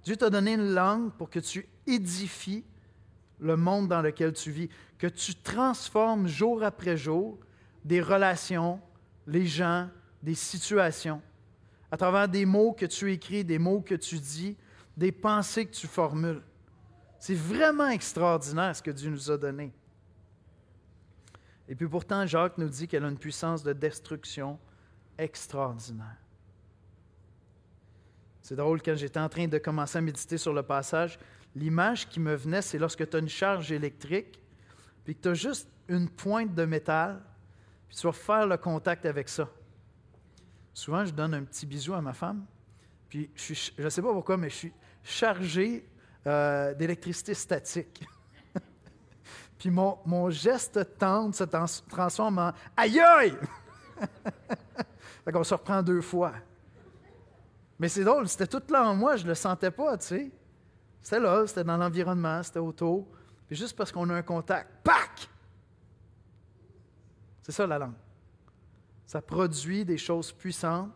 Dieu 0.04 0.16
t'a 0.16 0.30
donné 0.30 0.54
une 0.54 0.74
langue 0.74 1.12
pour 1.14 1.30
que 1.30 1.40
tu 1.40 1.68
édifies 1.86 2.64
le 3.40 3.58
monde 3.58 3.88
dans 3.88 4.02
lequel 4.02 4.34
tu 4.34 4.52
vis, 4.52 4.70
que 4.98 5.08
tu 5.08 5.36
transformes 5.36 6.28
jour 6.28 6.64
après 6.64 6.98
jour 6.98 7.40
des 7.84 8.02
relations, 8.02 8.80
les 9.26 9.46
gens, 9.46 9.90
des 10.22 10.36
situations, 10.36 11.22
à 11.90 11.98
travers 11.98 12.28
des 12.28 12.46
mots 12.46 12.74
que 12.74 12.86
tu 12.86 13.12
écris, 13.12 13.44
des 13.44 13.60
mots 13.60 13.82
que 13.82 13.96
tu 13.96 14.20
dis, 14.20 14.56
des 14.96 15.12
pensées 15.12 15.66
que 15.66 15.74
tu 15.74 15.88
formules. 15.88 16.42
C'est 17.20 17.36
vraiment 17.36 17.90
extraordinaire 17.90 18.76
ce 18.76 18.82
que 18.82 18.92
Dieu 18.92 19.10
nous 19.10 19.30
a 19.30 19.38
donné. 19.38 19.72
Et 21.68 21.76
puis 21.76 21.88
pourtant, 21.88 22.26
Jacques 22.26 22.58
nous 22.58 22.70
dit 22.70 22.88
qu'elle 22.88 23.06
a 23.06 23.10
une 23.10 23.18
puissance 23.18 23.64
de 23.64 23.74
destruction 23.74 24.60
extraordinaire. 25.18 26.18
C'est 28.42 28.56
drôle, 28.56 28.82
quand 28.82 28.96
j'étais 28.96 29.20
en 29.20 29.30
train 29.30 29.48
de 29.48 29.58
commencer 29.58 30.00
à 30.00 30.02
méditer 30.02 30.38
sur 30.38 30.54
le 30.54 30.64
passage, 30.64 31.20
l'image 31.56 32.10
qui 32.10 32.20
me 32.20 32.36
venait, 32.36 32.62
c'est 32.62 32.80
lorsque 32.80 33.08
tu 33.08 33.16
as 33.16 33.20
une 33.20 33.30
charge 33.30 33.72
électrique, 33.72 34.42
puis 35.04 35.16
que 35.16 35.22
tu 35.22 35.30
as 35.30 35.34
juste 35.34 35.70
une 35.88 36.10
pointe 36.10 36.54
de 36.56 36.66
métal, 36.66 37.22
puis 37.88 37.98
tu 37.98 38.08
vas 38.08 38.14
faire 38.14 38.48
le 38.48 38.58
contact 38.58 39.06
avec 39.06 39.30
ça. 39.30 39.48
Souvent, 40.74 41.06
je 41.06 41.12
donne 41.12 41.34
un 41.34 41.44
petit 41.44 41.66
bisou 41.66 41.94
à 41.94 42.02
ma 42.02 42.14
femme, 42.14 42.46
puis 43.10 43.30
je 43.36 43.84
ne 43.84 43.90
sais 43.90 44.02
pas 44.02 44.14
pourquoi, 44.14 44.38
mais 44.38 44.50
je 44.50 44.56
suis 44.56 44.74
chargé 45.04 45.86
euh, 46.26 46.74
d'électricité 46.74 47.34
statique. 47.34 48.04
puis 49.60 49.70
mon, 49.70 50.00
mon, 50.06 50.30
geste 50.30 50.98
tendre 50.98 51.36
se 51.36 51.44
transforme 51.44 52.40
en 52.40 52.54
Aïe 52.78 53.00
aïe! 53.00 53.36
fait 55.26 55.32
qu'on 55.32 55.44
se 55.44 55.54
reprend 55.54 55.84
deux 55.84 56.02
fois. 56.02 56.34
Mais 57.82 57.90
c'est 57.90 58.04
drôle, 58.04 58.30
c'était 58.30 58.46
tout 58.46 58.62
là 58.70 58.88
en 58.88 58.96
moi, 58.96 59.16
je 59.16 59.24
ne 59.24 59.30
le 59.30 59.34
sentais 59.34 59.72
pas, 59.72 59.98
tu 59.98 60.06
sais. 60.06 60.32
C'était 61.02 61.20
là, 61.20 61.48
c'était 61.48 61.64
dans 61.64 61.78
l'environnement, 61.78 62.44
c'était 62.44 62.60
autour. 62.60 63.08
Puis 63.48 63.56
juste 63.56 63.76
parce 63.76 63.92
qu'on 63.92 64.08
a 64.12 64.14
un 64.14 64.22
contact, 64.22 64.70
pac! 64.84 65.28
C'est 67.42 67.52
ça 67.52 67.66
la 67.66 67.80
langue. 67.80 67.96
Ça 69.08 69.20
produit 69.20 69.84
des 69.84 69.98
choses 69.98 70.32
puissantes 70.32 70.92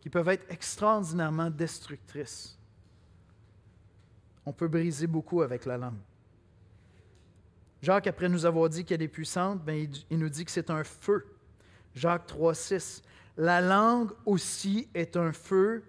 qui 0.00 0.08
peuvent 0.08 0.28
être 0.28 0.48
extraordinairement 0.48 1.50
destructrices. 1.50 2.56
On 4.46 4.52
peut 4.52 4.68
briser 4.68 5.08
beaucoup 5.08 5.42
avec 5.42 5.66
la 5.66 5.78
langue. 5.78 5.98
Jacques, 7.82 8.06
après 8.06 8.28
nous 8.28 8.46
avoir 8.46 8.68
dit 8.68 8.84
qu'elle 8.84 9.02
est 9.02 9.08
puissante, 9.08 9.62
il, 9.66 9.90
il 10.08 10.18
nous 10.20 10.28
dit 10.28 10.44
que 10.44 10.52
c'est 10.52 10.70
un 10.70 10.84
feu. 10.84 11.26
Jacques 11.92 12.28
3, 12.28 12.54
6. 12.54 13.02
La 13.36 13.60
langue 13.60 14.12
aussi 14.24 14.88
est 14.94 15.16
un 15.16 15.32
feu. 15.32 15.82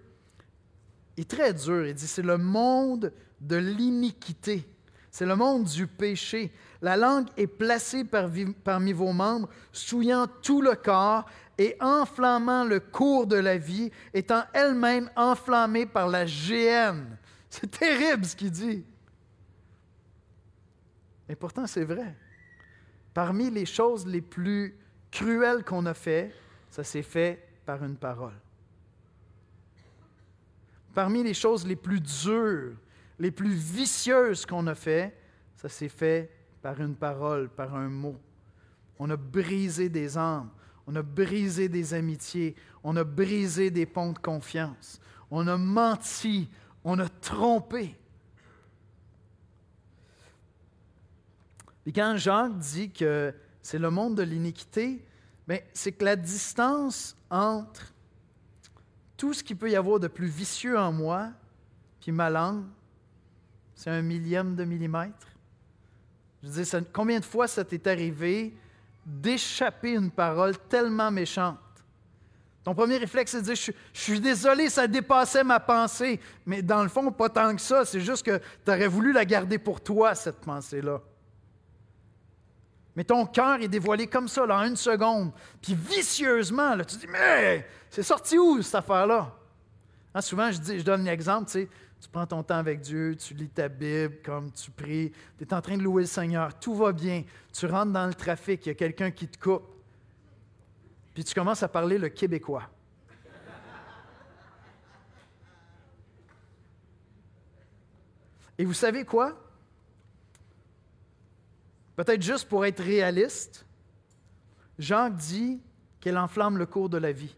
Est 1.16 1.28
très 1.28 1.52
dur. 1.52 1.86
Il 1.86 1.94
dit 1.94 2.06
c'est 2.06 2.22
le 2.22 2.38
monde 2.38 3.12
de 3.40 3.56
l'iniquité. 3.56 4.66
C'est 5.10 5.26
le 5.26 5.36
monde 5.36 5.64
du 5.64 5.86
péché. 5.86 6.50
La 6.80 6.96
langue 6.96 7.28
est 7.36 7.46
placée 7.46 8.04
parmi 8.04 8.92
vos 8.92 9.12
membres, 9.12 9.48
souillant 9.70 10.26
tout 10.42 10.62
le 10.62 10.74
corps 10.74 11.26
et 11.58 11.76
enflammant 11.80 12.64
le 12.64 12.80
cours 12.80 13.26
de 13.26 13.36
la 13.36 13.58
vie, 13.58 13.90
étant 14.14 14.42
elle-même 14.54 15.10
enflammée 15.14 15.84
par 15.86 16.08
la 16.08 16.24
géhenne. 16.24 17.18
C'est 17.50 17.70
terrible 17.70 18.24
ce 18.24 18.34
qu'il 18.34 18.50
dit. 18.50 18.84
Et 21.28 21.36
pourtant, 21.36 21.66
c'est 21.66 21.84
vrai. 21.84 22.16
Parmi 23.12 23.50
les 23.50 23.66
choses 23.66 24.06
les 24.06 24.22
plus 24.22 24.78
cruelles 25.10 25.62
qu'on 25.62 25.84
a 25.84 25.94
fait, 25.94 26.34
ça 26.70 26.82
s'est 26.82 27.02
fait 27.02 27.46
par 27.66 27.84
une 27.84 27.96
parole. 27.96 28.32
Parmi 30.94 31.22
les 31.22 31.34
choses 31.34 31.66
les 31.66 31.76
plus 31.76 32.00
dures, 32.00 32.76
les 33.18 33.30
plus 33.30 33.54
vicieuses 33.54 34.44
qu'on 34.44 34.66
a 34.66 34.74
fait, 34.74 35.16
ça 35.56 35.68
s'est 35.68 35.88
fait 35.88 36.30
par 36.60 36.80
une 36.80 36.94
parole, 36.94 37.48
par 37.48 37.74
un 37.74 37.88
mot. 37.88 38.16
On 38.98 39.08
a 39.10 39.16
brisé 39.16 39.88
des 39.88 40.18
âmes, 40.18 40.50
on 40.86 40.94
a 40.96 41.02
brisé 41.02 41.68
des 41.68 41.94
amitiés, 41.94 42.54
on 42.82 42.96
a 42.96 43.04
brisé 43.04 43.70
des 43.70 43.86
ponts 43.86 44.12
de 44.12 44.18
confiance, 44.18 45.00
on 45.30 45.46
a 45.46 45.56
menti, 45.56 46.48
on 46.84 46.98
a 46.98 47.08
trompé. 47.08 47.96
Et 51.86 51.92
quand 51.92 52.16
Jacques 52.16 52.58
dit 52.58 52.90
que 52.90 53.34
c'est 53.60 53.78
le 53.78 53.90
monde 53.90 54.16
de 54.16 54.22
l'iniquité, 54.22 55.04
c'est 55.72 55.92
que 55.92 56.04
la 56.04 56.16
distance 56.16 57.16
entre 57.30 57.92
tout 59.22 59.32
ce 59.32 59.44
qu'il 59.44 59.56
peut 59.56 59.70
y 59.70 59.76
avoir 59.76 60.00
de 60.00 60.08
plus 60.08 60.26
vicieux 60.26 60.76
en 60.76 60.90
moi, 60.90 61.28
puis 62.00 62.10
ma 62.10 62.28
langue, 62.28 62.64
c'est 63.72 63.88
un 63.88 64.02
millième 64.02 64.56
de 64.56 64.64
millimètre. 64.64 65.28
Je 66.42 66.48
veux 66.48 66.84
combien 66.92 67.20
de 67.20 67.24
fois 67.24 67.46
ça 67.46 67.64
t'est 67.64 67.86
arrivé 67.86 68.52
d'échapper 69.06 69.92
une 69.92 70.10
parole 70.10 70.58
tellement 70.68 71.12
méchante? 71.12 71.60
Ton 72.64 72.74
premier 72.74 72.96
réflexe, 72.96 73.30
c'est 73.30 73.42
de 73.42 73.44
dire 73.44 73.54
je, 73.54 73.70
je, 73.92 74.00
suis 74.00 74.18
désolé, 74.18 74.68
ça 74.68 74.88
dépassait 74.88 75.44
ma 75.44 75.60
pensée. 75.60 76.18
Mais 76.44 76.60
dans 76.60 76.82
le 76.82 76.88
fond, 76.88 77.12
pas 77.12 77.28
tant 77.28 77.54
que 77.54 77.62
ça. 77.62 77.84
C'est 77.84 78.00
juste 78.00 78.26
que 78.26 78.38
tu 78.38 78.72
aurais 78.72 78.88
voulu 78.88 79.12
la 79.12 79.24
garder 79.24 79.58
pour 79.58 79.80
toi, 79.80 80.16
cette 80.16 80.40
pensée-là. 80.40 81.00
Mais 82.94 83.04
ton 83.04 83.24
cœur 83.26 83.60
est 83.60 83.68
dévoilé 83.68 84.06
comme 84.06 84.28
ça, 84.28 84.44
là, 84.44 84.58
en 84.58 84.64
une 84.64 84.76
seconde. 84.76 85.32
Puis 85.60 85.74
vicieusement, 85.74 86.74
là, 86.74 86.84
tu 86.84 86.96
dis 86.96 87.06
Mais 87.08 87.66
c'est 87.88 88.02
sorti 88.02 88.38
où, 88.38 88.60
cette 88.62 88.74
affaire-là? 88.74 89.34
Hein, 90.14 90.20
souvent, 90.20 90.50
je, 90.50 90.58
dis, 90.58 90.78
je 90.78 90.84
donne 90.84 91.04
l'exemple, 91.04 91.46
tu 91.46 91.52
sais, 91.52 91.68
tu 92.00 92.08
prends 92.08 92.26
ton 92.26 92.42
temps 92.42 92.56
avec 92.56 92.80
Dieu, 92.80 93.16
tu 93.16 93.32
lis 93.32 93.48
ta 93.48 93.68
Bible, 93.68 94.16
comme 94.24 94.50
tu 94.50 94.70
pries, 94.70 95.12
tu 95.38 95.44
es 95.44 95.54
en 95.54 95.62
train 95.62 95.76
de 95.76 95.82
louer 95.82 96.02
le 96.02 96.08
Seigneur, 96.08 96.58
tout 96.58 96.74
va 96.74 96.92
bien. 96.92 97.24
Tu 97.52 97.66
rentres 97.66 97.92
dans 97.92 98.06
le 98.06 98.14
trafic, 98.14 98.66
il 98.66 98.70
y 98.70 98.72
a 98.72 98.74
quelqu'un 98.74 99.10
qui 99.10 99.28
te 99.28 99.38
coupe. 99.38 99.64
Puis 101.14 101.24
tu 101.24 101.34
commences 101.34 101.62
à 101.62 101.68
parler 101.68 101.98
le 101.98 102.08
québécois. 102.08 102.68
Et 108.58 108.64
vous 108.64 108.74
savez 108.74 109.04
quoi? 109.04 109.41
Peut-être 111.96 112.22
juste 112.22 112.48
pour 112.48 112.64
être 112.64 112.82
réaliste, 112.82 113.66
Jacques 114.78 115.16
dit 115.16 115.60
qu'elle 116.00 116.18
enflamme 116.18 116.58
le 116.58 116.66
cours 116.66 116.88
de 116.88 116.98
la 116.98 117.12
vie. 117.12 117.36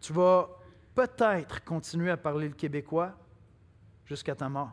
Tu 0.00 0.12
vas 0.12 0.48
peut-être 0.94 1.64
continuer 1.64 2.10
à 2.10 2.16
parler 2.16 2.48
le 2.48 2.54
québécois 2.54 3.14
jusqu'à 4.04 4.34
ta 4.34 4.48
mort. 4.48 4.72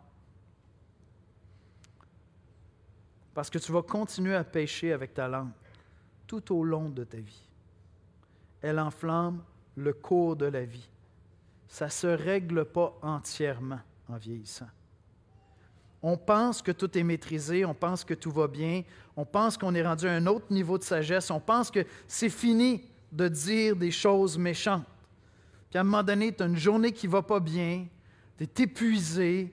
Parce 3.33 3.49
que 3.49 3.57
tu 3.57 3.71
vas 3.71 3.81
continuer 3.81 4.35
à 4.35 4.43
pécher 4.43 4.93
avec 4.93 5.13
ta 5.13 5.27
langue 5.27 5.51
tout 6.25 6.55
au 6.55 6.63
long 6.63 6.89
de 6.89 7.03
ta 7.03 7.17
vie. 7.17 7.43
Elle 8.61 8.79
enflamme 8.79 9.43
le 9.75 9.93
cours 9.93 10.35
de 10.35 10.45
la 10.45 10.63
vie. 10.63 10.89
Ça 11.67 11.85
ne 11.85 11.91
se 11.91 12.07
règle 12.07 12.65
pas 12.65 12.97
entièrement 13.01 13.81
en 14.07 14.17
vieillissant. 14.17 14.69
On 16.07 16.17
pense 16.17 16.61
que 16.61 16.71
tout 16.71 16.95
est 16.95 17.01
maîtrisé, 17.01 17.65
on 17.65 17.73
pense 17.73 18.03
que 18.03 18.13
tout 18.13 18.29
va 18.29 18.47
bien, 18.47 18.83
on 19.17 19.25
pense 19.25 19.57
qu'on 19.57 19.73
est 19.73 19.81
rendu 19.81 20.07
à 20.07 20.11
un 20.11 20.27
autre 20.27 20.45
niveau 20.51 20.77
de 20.77 20.83
sagesse, 20.83 21.31
on 21.31 21.39
pense 21.39 21.71
que 21.71 21.83
c'est 22.07 22.29
fini 22.29 22.83
de 23.11 23.27
dire 23.27 23.75
des 23.75 23.89
choses 23.89 24.37
méchantes. 24.37 24.85
Puis 25.67 25.79
à 25.79 25.81
un 25.81 25.83
moment 25.83 26.03
donné, 26.03 26.31
tu 26.31 26.43
as 26.43 26.45
une 26.45 26.57
journée 26.57 26.91
qui 26.91 27.07
ne 27.07 27.11
va 27.11 27.23
pas 27.23 27.39
bien, 27.39 27.87
tu 28.37 28.43
es 28.43 28.63
épuisé, 28.65 29.51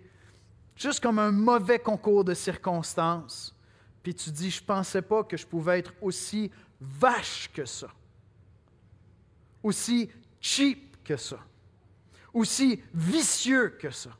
juste 0.76 1.00
comme 1.00 1.18
un 1.18 1.30
mauvais 1.32 1.78
concours 1.78 2.22
de 2.22 2.34
circonstances. 2.34 3.56
Puis 4.02 4.14
tu 4.14 4.30
dis, 4.30 4.50
je 4.50 4.60
ne 4.60 4.66
pensais 4.66 5.00
pas 5.00 5.24
que 5.24 5.38
je 5.38 5.46
pouvais 5.46 5.78
être 5.78 5.94
aussi 6.02 6.50
vache 6.78 7.50
que 7.54 7.64
ça, 7.64 7.88
aussi 9.62 10.10
cheap 10.38 11.02
que 11.02 11.16
ça, 11.16 11.38
aussi 12.34 12.82
vicieux 12.92 13.70
que 13.80 13.88
ça. 13.88 14.10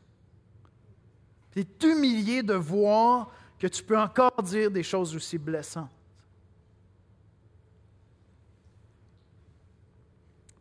Tu 1.52 1.60
es 1.60 1.66
humilié 1.82 2.42
de 2.42 2.54
voir 2.54 3.30
que 3.58 3.66
tu 3.66 3.82
peux 3.82 3.98
encore 3.98 4.42
dire 4.42 4.70
des 4.70 4.82
choses 4.82 5.14
aussi 5.14 5.38
blessantes. 5.38 5.90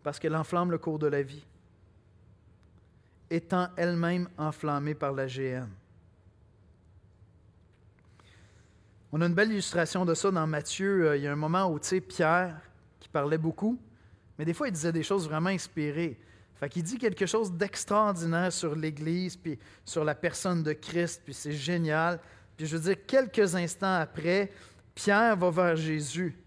parce 0.04 0.20
qu'elle 0.20 0.36
enflamme 0.36 0.72
le 0.72 0.78
cours 0.78 1.00
de 1.00 1.08
la 1.08 1.22
vie, 1.22 1.46
étant 3.30 3.70
elle-même 3.78 4.28
enflammée 4.38 4.96
par 4.96 5.14
la 5.14 5.28
GN. 5.28 5.68
On 9.14 9.22
a 9.22 9.26
une 9.26 9.34
belle 9.34 9.52
illustration 9.52 10.06
de 10.06 10.14
ça 10.14 10.32
dans 10.32 10.48
Matthieu. 10.48 11.10
Euh, 11.10 11.18
il 11.18 11.24
y 11.24 11.28
a 11.28 11.34
un 11.34 11.36
moment 11.36 11.70
où, 11.70 11.80
tu 11.80 11.88
sais, 11.88 12.02
Pierre, 12.02 12.60
qui 13.00 13.10
parlait 13.10 13.38
beaucoup, 13.38 13.78
mais 14.38 14.46
des 14.46 14.54
fois, 14.54 14.70
il 14.70 14.72
disait 14.72 14.94
des 14.94 15.04
choses 15.04 15.28
vraiment 15.28 15.50
inspirées. 15.50 16.18
Fait 16.62 16.80
dit 16.80 17.00
quelque 17.00 17.26
chose 17.26 17.52
d'extraordinaire 17.52 18.54
sur 18.54 18.76
l'Église, 18.76 19.36
puis 19.36 19.58
sur 19.84 20.04
la 20.04 20.14
personne 20.14 20.62
de 20.62 20.74
Christ, 20.74 21.24
puis 21.26 21.34
c'est 21.34 21.54
génial. 21.54 22.20
Puis 22.56 22.68
je 22.68 22.78
veux 22.78 22.84
dire, 22.84 23.04
quelques 23.08 23.56
instants 23.56 23.96
après, 23.96 24.52
Pierre 24.94 25.36
va 25.38 25.50
vers 25.50 25.76
Jésus. 25.76 26.38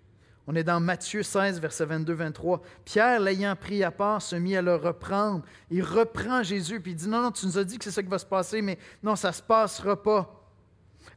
On 0.47 0.55
est 0.55 0.63
dans 0.63 0.79
Matthieu 0.79 1.25
16, 1.25 1.59
verset 1.59 1.87
22-23. 1.87 2.61
Pierre, 2.85 3.19
l'ayant 3.19 3.57
pris 3.57 3.83
à 3.83 3.91
part, 3.91 4.23
se 4.23 4.37
mit 4.37 4.57
à 4.57 4.63
le 4.63 4.77
reprendre. 4.77 5.43
Il 5.69 5.83
reprend 5.83 6.45
Jésus, 6.45 6.79
puis 6.79 6.93
il 6.93 6.97
dit, 6.97 7.09
non, 7.09 7.21
non, 7.21 7.33
tu 7.33 7.47
nous 7.47 7.59
as 7.59 7.65
dit 7.65 7.77
que 7.77 7.83
c'est 7.83 7.91
ça 7.91 8.01
qui 8.01 8.09
va 8.09 8.19
se 8.19 8.27
passer, 8.27 8.63
mais 8.63 8.79
non, 9.03 9.17
ça 9.17 9.31
ne 9.31 9.35
se 9.35 9.43
passera 9.43 10.01
pas. 10.01 10.49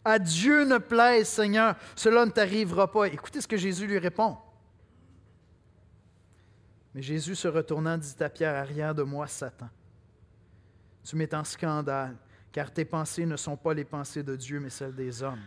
À 0.03 0.17
Dieu 0.17 0.65
ne 0.65 0.79
plaise, 0.79 1.27
Seigneur, 1.27 1.75
cela 1.95 2.25
ne 2.25 2.31
t'arrivera 2.31 2.89
pas. 2.91 3.05
Écoutez 3.05 3.41
ce 3.41 3.47
que 3.47 3.57
Jésus 3.57 3.85
lui 3.85 3.99
répond. 3.99 4.37
Mais 6.97 7.03
Jésus 7.03 7.35
se 7.35 7.47
retournant 7.47 7.95
dit 7.95 8.15
à 8.21 8.27
Pierre, 8.27 8.55
arrière 8.55 8.95
de 8.95 9.03
moi, 9.03 9.27
Satan. 9.27 9.69
Tu 11.03 11.15
mets 11.15 11.31
en 11.35 11.43
scandale, 11.43 12.17
car 12.51 12.73
tes 12.73 12.85
pensées 12.85 13.27
ne 13.27 13.37
sont 13.37 13.55
pas 13.55 13.75
les 13.75 13.85
pensées 13.85 14.23
de 14.23 14.35
Dieu, 14.35 14.59
mais 14.59 14.71
celles 14.71 14.95
des 14.95 15.21
hommes. 15.21 15.43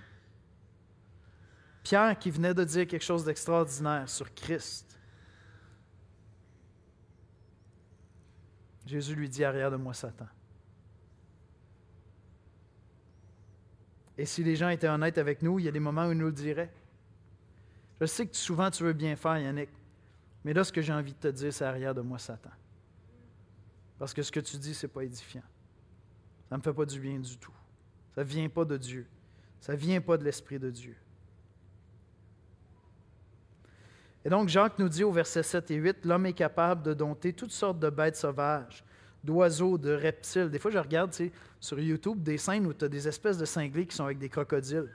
Pierre 1.83 2.17
qui 2.17 2.31
venait 2.31 2.55
de 2.55 2.63
dire 2.63 2.87
quelque 2.87 3.03
chose 3.03 3.25
d'extraordinaire 3.25 4.09
sur 4.09 4.33
Christ. 4.33 4.97
Jésus 8.87 9.17
lui 9.17 9.29
dit, 9.29 9.43
arrière 9.43 9.73
de 9.73 9.77
moi, 9.77 9.93
Satan. 9.93 10.29
Et 14.17 14.25
si 14.25 14.45
les 14.45 14.55
gens 14.55 14.69
étaient 14.69 14.87
honnêtes 14.87 15.19
avec 15.19 15.43
nous, 15.43 15.59
il 15.59 15.65
y 15.65 15.69
a 15.69 15.73
des 15.73 15.81
moments 15.81 16.07
où 16.07 16.13
ils 16.13 16.19
nous 16.19 16.27
le 16.27 16.33
diraient. 16.33 16.73
Je 18.01 18.07
sais 18.07 18.29
que 18.29 18.37
souvent 18.37 18.71
tu 18.71 18.85
veux 18.85 18.93
bien 18.93 19.17
faire, 19.17 19.37
Yannick, 19.37 19.71
mais 20.45 20.53
là, 20.53 20.65
ce 20.65 20.73
que 20.73 20.81
j'ai 20.81 20.93
envie 20.93 21.13
de 21.13 21.19
te 21.19 21.29
dire, 21.29 21.53
c'est 21.53 21.65
arrière 21.65 21.95
de 21.95 22.01
moi, 22.01 22.19
Satan. 22.19 22.51
Parce 23.99 24.15
que 24.15 24.23
ce 24.23 24.33
que 24.33 24.41
tu 24.41 24.57
dis, 24.57 24.75
ce 24.75 24.87
n'est 24.87 24.93
pas 24.93 25.05
édifiant. 25.05 25.43
Ça 26.49 26.57
ne 26.57 26.59
me 26.59 26.63
fait 26.63 26.73
pas 26.73 26.87
du 26.87 26.99
bien 26.99 27.19
du 27.19 27.37
tout. 27.37 27.53
Ça 28.15 28.23
ne 28.23 28.29
vient 28.29 28.49
pas 28.49 28.65
de 28.65 28.77
Dieu. 28.77 29.07
Ça 29.61 29.73
ne 29.73 29.79
vient 29.79 30.01
pas 30.01 30.17
de 30.17 30.25
l'Esprit 30.25 30.59
de 30.59 30.71
Dieu. 30.71 30.97
Et 34.25 34.29
donc 34.29 34.49
Jacques 34.49 34.79
nous 34.79 34.89
dit 34.89 35.05
au 35.05 35.13
verset 35.13 35.43
7 35.43 35.71
et 35.71 35.77
8, 35.77 36.05
l'homme 36.05 36.27
est 36.27 36.35
capable 36.35 36.83
de 36.83 36.93
dompter 36.93 37.33
toutes 37.33 37.53
sortes 37.53 37.79
de 37.79 37.89
bêtes 37.89 38.17
sauvages, 38.17 38.85
d'oiseaux, 39.25 39.79
de 39.79 39.93
reptiles. 39.93 40.51
Des 40.51 40.59
fois, 40.59 40.71
je 40.71 40.79
regarde 40.79 41.15
sur 41.59 41.79
YouTube 41.79 42.23
des 42.23 42.37
scènes 42.37 42.67
où 42.67 42.75
tu 42.75 42.85
as 42.85 42.89
des 42.89 43.09
espèces 43.09 43.39
de 43.39 43.45
cinglés 43.45 43.87
qui 43.87 43.97
sont 43.97 44.05
avec 44.05 44.19
des 44.19 44.29
crocodiles. 44.29 44.91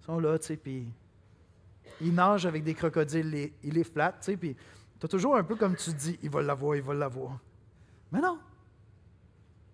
Ils 0.00 0.04
sont 0.04 0.20
là, 0.20 0.38
tu 0.38 0.46
sais, 0.46 0.56
puis 0.56 0.88
ils 2.00 2.14
nagent 2.14 2.46
avec 2.46 2.64
des 2.64 2.74
crocodiles, 2.74 3.52
ils 3.62 3.72
les 3.72 3.84
flattent, 3.84 4.20
tu 4.20 4.32
sais, 4.32 4.36
puis 4.36 4.56
tu 4.98 5.06
as 5.06 5.08
toujours 5.08 5.36
un 5.36 5.44
peu 5.44 5.56
comme 5.56 5.76
tu 5.76 5.92
dis, 5.92 6.18
il 6.22 6.30
va 6.30 6.42
l'avoir, 6.42 6.76
il 6.76 6.82
va 6.82 6.94
l'avoir. 6.94 7.38
Mais 8.10 8.20
non. 8.20 8.38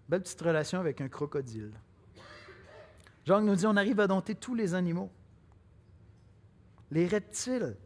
Belle 0.09 0.23
petite 0.23 0.41
relation 0.41 0.81
avec 0.81 1.01
un 1.01 1.09
crocodile. 1.09 1.73
Jacques 3.25 3.45
nous 3.45 3.55
dit 3.55 3.67
on 3.67 3.77
arrive 3.77 4.01
à 4.01 4.07
dompter 4.07 4.35
tous 4.35 4.55
les 4.55 4.75
animaux. 4.75 5.11
Les 6.91 7.07
reptiles, 7.07 7.77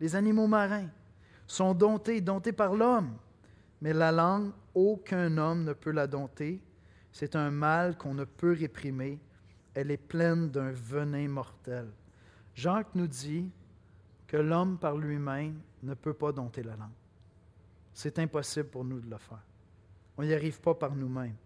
les 0.00 0.16
animaux 0.16 0.46
marins 0.46 0.88
sont 1.46 1.74
domptés, 1.74 2.20
domptés 2.20 2.52
par 2.52 2.74
l'homme. 2.74 3.16
Mais 3.80 3.92
la 3.92 4.10
langue, 4.10 4.52
aucun 4.74 5.36
homme 5.36 5.64
ne 5.64 5.72
peut 5.74 5.90
la 5.90 6.06
dompter. 6.06 6.62
C'est 7.12 7.36
un 7.36 7.50
mal 7.50 7.98
qu'on 7.98 8.14
ne 8.14 8.24
peut 8.24 8.56
réprimer. 8.58 9.20
Elle 9.74 9.90
est 9.90 9.98
pleine 9.98 10.50
d'un 10.50 10.70
venin 10.70 11.28
mortel. 11.28 11.88
Jacques 12.54 12.94
nous 12.94 13.06
dit 13.06 13.50
que 14.26 14.36
l'homme 14.36 14.78
par 14.78 14.96
lui-même 14.96 15.60
ne 15.82 15.94
peut 15.94 16.14
pas 16.14 16.32
dompter 16.32 16.62
la 16.62 16.76
langue. 16.76 16.88
C'est 17.92 18.18
impossible 18.18 18.68
pour 18.68 18.84
nous 18.84 19.00
de 19.00 19.10
le 19.10 19.18
faire. 19.18 19.42
On 20.16 20.22
n'y 20.22 20.32
arrive 20.32 20.60
pas 20.60 20.74
par 20.74 20.94
nous-mêmes. 20.94 21.36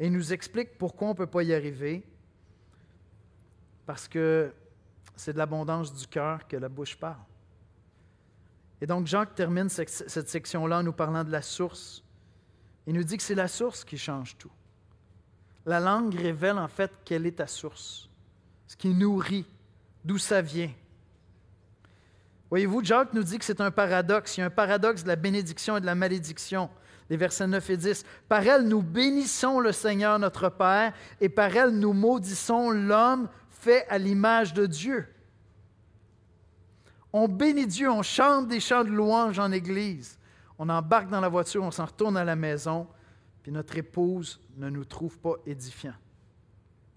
Et 0.00 0.06
il 0.06 0.12
nous 0.12 0.32
explique 0.32 0.78
pourquoi 0.78 1.08
on 1.08 1.10
ne 1.10 1.16
peut 1.16 1.26
pas 1.26 1.42
y 1.42 1.52
arriver. 1.52 2.04
Parce 3.86 4.06
que 4.06 4.52
c'est 5.16 5.32
de 5.32 5.38
l'abondance 5.38 5.92
du 5.92 6.06
cœur 6.06 6.46
que 6.46 6.56
la 6.56 6.68
bouche 6.68 6.96
parle. 6.96 7.18
Et 8.80 8.86
donc 8.86 9.06
Jacques 9.06 9.34
termine 9.34 9.68
cette 9.68 10.28
section-là 10.28 10.78
en 10.78 10.82
nous 10.84 10.92
parlant 10.92 11.24
de 11.24 11.32
la 11.32 11.42
source. 11.42 12.04
Il 12.86 12.94
nous 12.94 13.02
dit 13.02 13.16
que 13.16 13.22
c'est 13.22 13.34
la 13.34 13.48
source 13.48 13.84
qui 13.84 13.98
change 13.98 14.36
tout. 14.38 14.52
La 15.66 15.80
langue 15.80 16.14
révèle 16.14 16.58
en 16.58 16.68
fait 16.68 16.92
quelle 17.04 17.26
est 17.26 17.32
ta 17.38 17.46
source, 17.46 18.08
ce 18.66 18.76
qui 18.76 18.94
nourrit, 18.94 19.46
d'où 20.08 20.16
ça 20.16 20.40
vient. 20.40 20.70
Voyez-vous, 22.48 22.82
Jacques 22.82 23.12
nous 23.12 23.22
dit 23.22 23.38
que 23.38 23.44
c'est 23.44 23.60
un 23.60 23.70
paradoxe. 23.70 24.38
Il 24.38 24.40
y 24.40 24.42
a 24.42 24.46
un 24.46 24.50
paradoxe 24.50 25.02
de 25.02 25.08
la 25.08 25.16
bénédiction 25.16 25.76
et 25.76 25.82
de 25.82 25.86
la 25.86 25.94
malédiction. 25.94 26.70
Les 27.10 27.18
versets 27.18 27.46
9 27.46 27.70
et 27.70 27.76
10. 27.76 28.06
Par 28.26 28.46
elle, 28.46 28.66
nous 28.66 28.82
bénissons 28.82 29.60
le 29.60 29.70
Seigneur 29.70 30.18
notre 30.18 30.48
Père, 30.48 30.94
et 31.20 31.28
par 31.28 31.54
elle, 31.54 31.78
nous 31.78 31.92
maudissons 31.92 32.70
l'homme 32.70 33.28
fait 33.50 33.86
à 33.88 33.98
l'image 33.98 34.54
de 34.54 34.64
Dieu. 34.64 35.06
On 37.12 37.28
bénit 37.28 37.66
Dieu, 37.66 37.90
on 37.90 38.02
chante 38.02 38.48
des 38.48 38.60
chants 38.60 38.84
de 38.84 38.90
louange 38.90 39.38
en 39.38 39.52
Église. 39.52 40.18
On 40.58 40.70
embarque 40.70 41.10
dans 41.10 41.20
la 41.20 41.28
voiture, 41.28 41.62
on 41.62 41.70
s'en 41.70 41.84
retourne 41.84 42.16
à 42.16 42.24
la 42.24 42.36
maison, 42.36 42.86
puis 43.42 43.52
notre 43.52 43.76
épouse 43.76 44.40
ne 44.56 44.70
nous 44.70 44.86
trouve 44.86 45.18
pas 45.18 45.34
édifiants. 45.44 45.96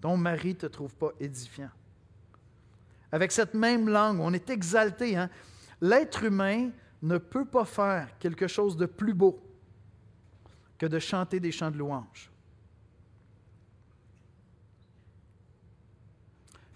Ton 0.00 0.16
mari 0.16 0.48
ne 0.48 0.54
te 0.54 0.66
trouve 0.66 0.94
pas 0.94 1.10
édifiant. 1.20 1.70
Avec 3.12 3.30
cette 3.30 3.52
même 3.54 3.88
langue, 3.88 4.18
on 4.20 4.32
est 4.32 4.48
exalté. 4.48 5.16
Hein? 5.16 5.28
L'être 5.80 6.24
humain 6.24 6.70
ne 7.02 7.18
peut 7.18 7.44
pas 7.44 7.66
faire 7.66 8.08
quelque 8.18 8.46
chose 8.46 8.76
de 8.76 8.86
plus 8.86 9.12
beau 9.12 9.40
que 10.78 10.86
de 10.86 10.98
chanter 10.98 11.38
des 11.38 11.52
chants 11.52 11.70
de 11.70 11.76
louange. 11.76 12.30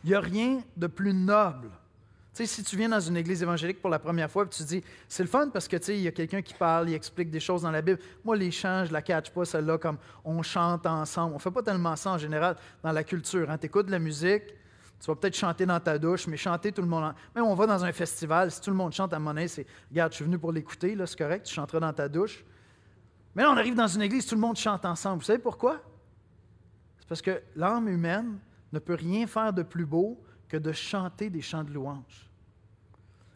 Il 0.05 0.11
n'y 0.11 0.15
a 0.15 0.21
rien 0.21 0.63
de 0.77 0.87
plus 0.87 1.13
noble. 1.13 1.71
Tu 2.33 2.45
sais, 2.45 2.47
si 2.47 2.63
tu 2.63 2.77
viens 2.77 2.91
dans 2.91 3.01
une 3.01 3.17
église 3.17 3.43
évangélique 3.43 3.81
pour 3.81 3.89
la 3.91 3.99
première 3.99 4.31
fois 4.31 4.45
et 4.45 4.49
tu 4.49 4.63
te 4.63 4.69
dis, 4.69 4.85
c'est 5.09 5.23
le 5.23 5.29
fun 5.29 5.49
parce 5.49 5.67
que, 5.67 5.77
tu 5.79 5.85
sais, 5.85 5.97
il 5.97 6.03
y 6.03 6.07
a 6.07 6.13
quelqu'un 6.13 6.43
qui 6.43 6.53
parle, 6.53 6.91
il 6.91 6.95
explique 6.95 7.31
des 7.31 7.41
choses 7.41 7.63
dans 7.63 7.71
la 7.71 7.81
Bible. 7.81 7.99
Moi, 8.23 8.37
les 8.37 8.51
chants, 8.51 8.85
je 8.85 8.93
la 8.93 9.01
catch 9.01 9.31
pas, 9.31 9.45
celle-là, 9.45 9.79
comme 9.79 9.97
on 10.23 10.43
chante 10.43 10.87
ensemble. 10.87 11.33
On 11.33 11.37
ne 11.37 11.41
fait 11.41 11.51
pas 11.51 11.63
tellement 11.63 11.97
ça 11.97 12.11
en 12.13 12.19
général 12.19 12.57
dans 12.83 12.93
la 12.93 13.03
culture. 13.03 13.51
Hein. 13.51 13.57
Tu 13.59 13.67
écoutes 13.67 13.87
de 13.87 13.91
la 13.91 13.99
musique, 13.99 14.45
tu 15.01 15.07
vas 15.07 15.17
peut-être 15.17 15.37
chanter 15.37 15.67
dans 15.67 15.79
ta 15.79 15.99
douche, 15.99 16.27
mais 16.27 16.37
chanter 16.37 16.73
tout 16.73 16.83
le 16.83 16.89
monde. 16.89 17.15
Même 17.35 17.45
on 17.45 17.55
va 17.55 17.67
dans 17.67 17.85
un 17.85 17.93
festival, 17.93 18.51
si 18.51 18.61
tout 18.61 18.71
le 18.71 18.77
monde 18.77 18.93
chante 18.93 19.13
à 19.13 19.19
monnaie, 19.19 19.49
c'est 19.49 19.67
Regarde, 19.91 20.13
je 20.13 20.17
suis 20.17 20.25
venu 20.25 20.39
pour 20.39 20.53
l'écouter, 20.53 20.95
là, 20.95 21.07
c'est 21.07 21.19
correct, 21.19 21.47
tu 21.47 21.55
chanteras 21.55 21.81
dans 21.81 21.93
ta 21.93 22.09
douche. 22.09 22.45
Mais 23.35 23.43
là, 23.43 23.51
on 23.51 23.57
arrive 23.57 23.75
dans 23.75 23.87
une 23.87 24.03
église, 24.03 24.27
tout 24.27 24.35
le 24.35 24.41
monde 24.41 24.57
chante 24.57 24.85
ensemble. 24.85 25.19
Vous 25.19 25.27
savez 25.27 25.39
pourquoi? 25.39 25.83
C'est 26.99 27.09
parce 27.09 27.23
que 27.23 27.43
l'âme 27.55 27.89
humaine 27.89 28.39
ne 28.73 28.79
peut 28.79 28.95
rien 28.95 29.27
faire 29.27 29.53
de 29.53 29.63
plus 29.63 29.85
beau 29.85 30.21
que 30.49 30.57
de 30.57 30.73
chanter 30.73 31.29
des 31.29 31.43
chants 31.43 31.63
de 31.63 31.71
louange. 31.71 32.31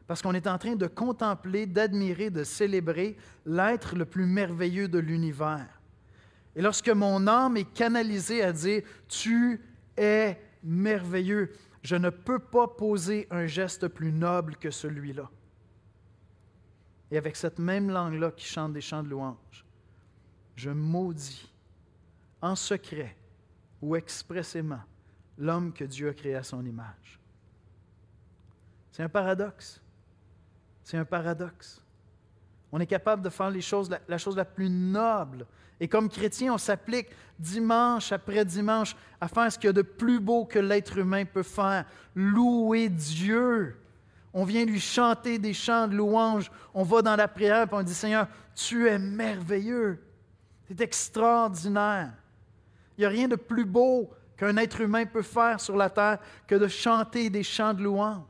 Parce 0.07 0.23
qu'on 0.23 0.35
est 0.35 0.47
en 0.47 0.59
train 0.59 0.75
de 0.75 0.87
contempler, 0.87 1.67
d'admirer, 1.67 2.31
de 2.31 2.43
célébrer 2.43 3.17
l'être 3.47 3.95
le 3.95 4.05
plus 4.05 4.27
merveilleux 4.27 4.89
de 4.89 4.99
l'univers. 4.99 5.69
Et 6.57 6.63
lorsque 6.63 6.89
mon 6.89 7.29
âme 7.29 7.57
est 7.57 7.73
canalisée 7.73 8.43
à 8.43 8.53
dire 8.53 8.83
Tu 9.07 9.61
es 9.97 10.37
merveilleux, 10.63 11.53
je 11.83 11.97
ne 11.97 12.11
peux 12.11 12.39
pas 12.39 12.69
poser 12.69 13.27
un 13.31 13.47
geste 13.47 13.89
plus 13.89 14.13
noble 14.13 14.57
que 14.57 14.71
celui-là. 14.71 15.31
Et 17.11 17.19
avec 17.19 17.37
cette 17.37 17.59
même 17.59 17.91
langue-là 17.91 18.31
qui 18.31 18.47
chante 18.47 18.73
des 18.73 18.81
chants 18.81 19.03
de 19.03 19.09
louange, 19.09 19.65
je 20.57 20.71
maudis 20.71 21.51
en 22.41 22.55
secret 22.55 23.17
ou 23.83 23.97
expressément 23.97 24.81
l'homme 25.39 25.73
que 25.73 25.85
Dieu 25.85 26.11
a 26.11 26.15
créé 26.15 26.35
à 26.35 26.43
son 26.43 26.65
image. 26.65 27.19
C'est 28.93 29.03
un 29.03 29.09
paradoxe. 29.09 29.81
C'est 30.85 30.97
un 30.97 31.05
paradoxe. 31.05 31.83
On 32.73 32.79
est 32.79 32.87
capable 32.87 33.23
de 33.23 33.31
faire 33.31 33.51
la, 33.51 34.19
chose 34.19 34.37
la 34.37 34.45
plus 34.45 34.69
noble. 34.69 35.47
Et 35.81 35.89
comme 35.89 36.11
chrétien, 36.11 36.53
on 36.53 36.59
s'applique 36.59 37.09
dimanche 37.39 38.13
après 38.13 38.45
dimanche 38.45 38.95
à 39.19 39.29
faire 39.29 39.51
ce 39.51 39.59
qu'il 39.59 39.69
y 39.69 39.71
a 39.71 39.73
de 39.73 39.83
plus 39.83 40.21
beau 40.21 40.45
que 40.45 40.59
l'être 40.59 40.99
humain 40.99 41.25
peut 41.25 41.43
faire, 41.43 41.87
louer 42.15 42.91
Dieu. 42.91 43.77
On 44.33 44.45
vient 44.45 44.65
lui 44.65 44.79
chanter 44.79 45.39
des 45.39 45.55
chants 45.55 45.89
de 45.89 45.97
louange. 45.97 46.51
On 46.75 46.85
va 46.85 47.03
dans 47.03 47.17
la 47.17 47.27
prière 47.27 47.63
et 47.63 47.75
on 47.75 47.83
dit 47.83 47.95
Seigneur, 47.95 48.29
tu 48.55 48.87
es 48.87 48.99
merveilleux. 48.99 50.01
C'est 50.69 50.81
extraordinaire. 50.83 52.13
Il 52.97 53.01
n'y 53.01 53.07
a 53.07 53.09
rien 53.09 53.27
de 53.27 53.37
plus 53.37 53.65
beau 53.65 54.11
qu'un 54.37 54.57
être 54.59 54.83
humain 54.83 55.07
peut 55.07 55.23
faire 55.23 55.59
sur 55.59 55.77
la 55.77 55.91
terre 55.91 56.19
que 56.47 56.55
de 56.55 56.69
chanter 56.69 57.31
des 57.31 57.43
chants 57.43 57.75
de 57.75 57.83
louange. 57.83 58.25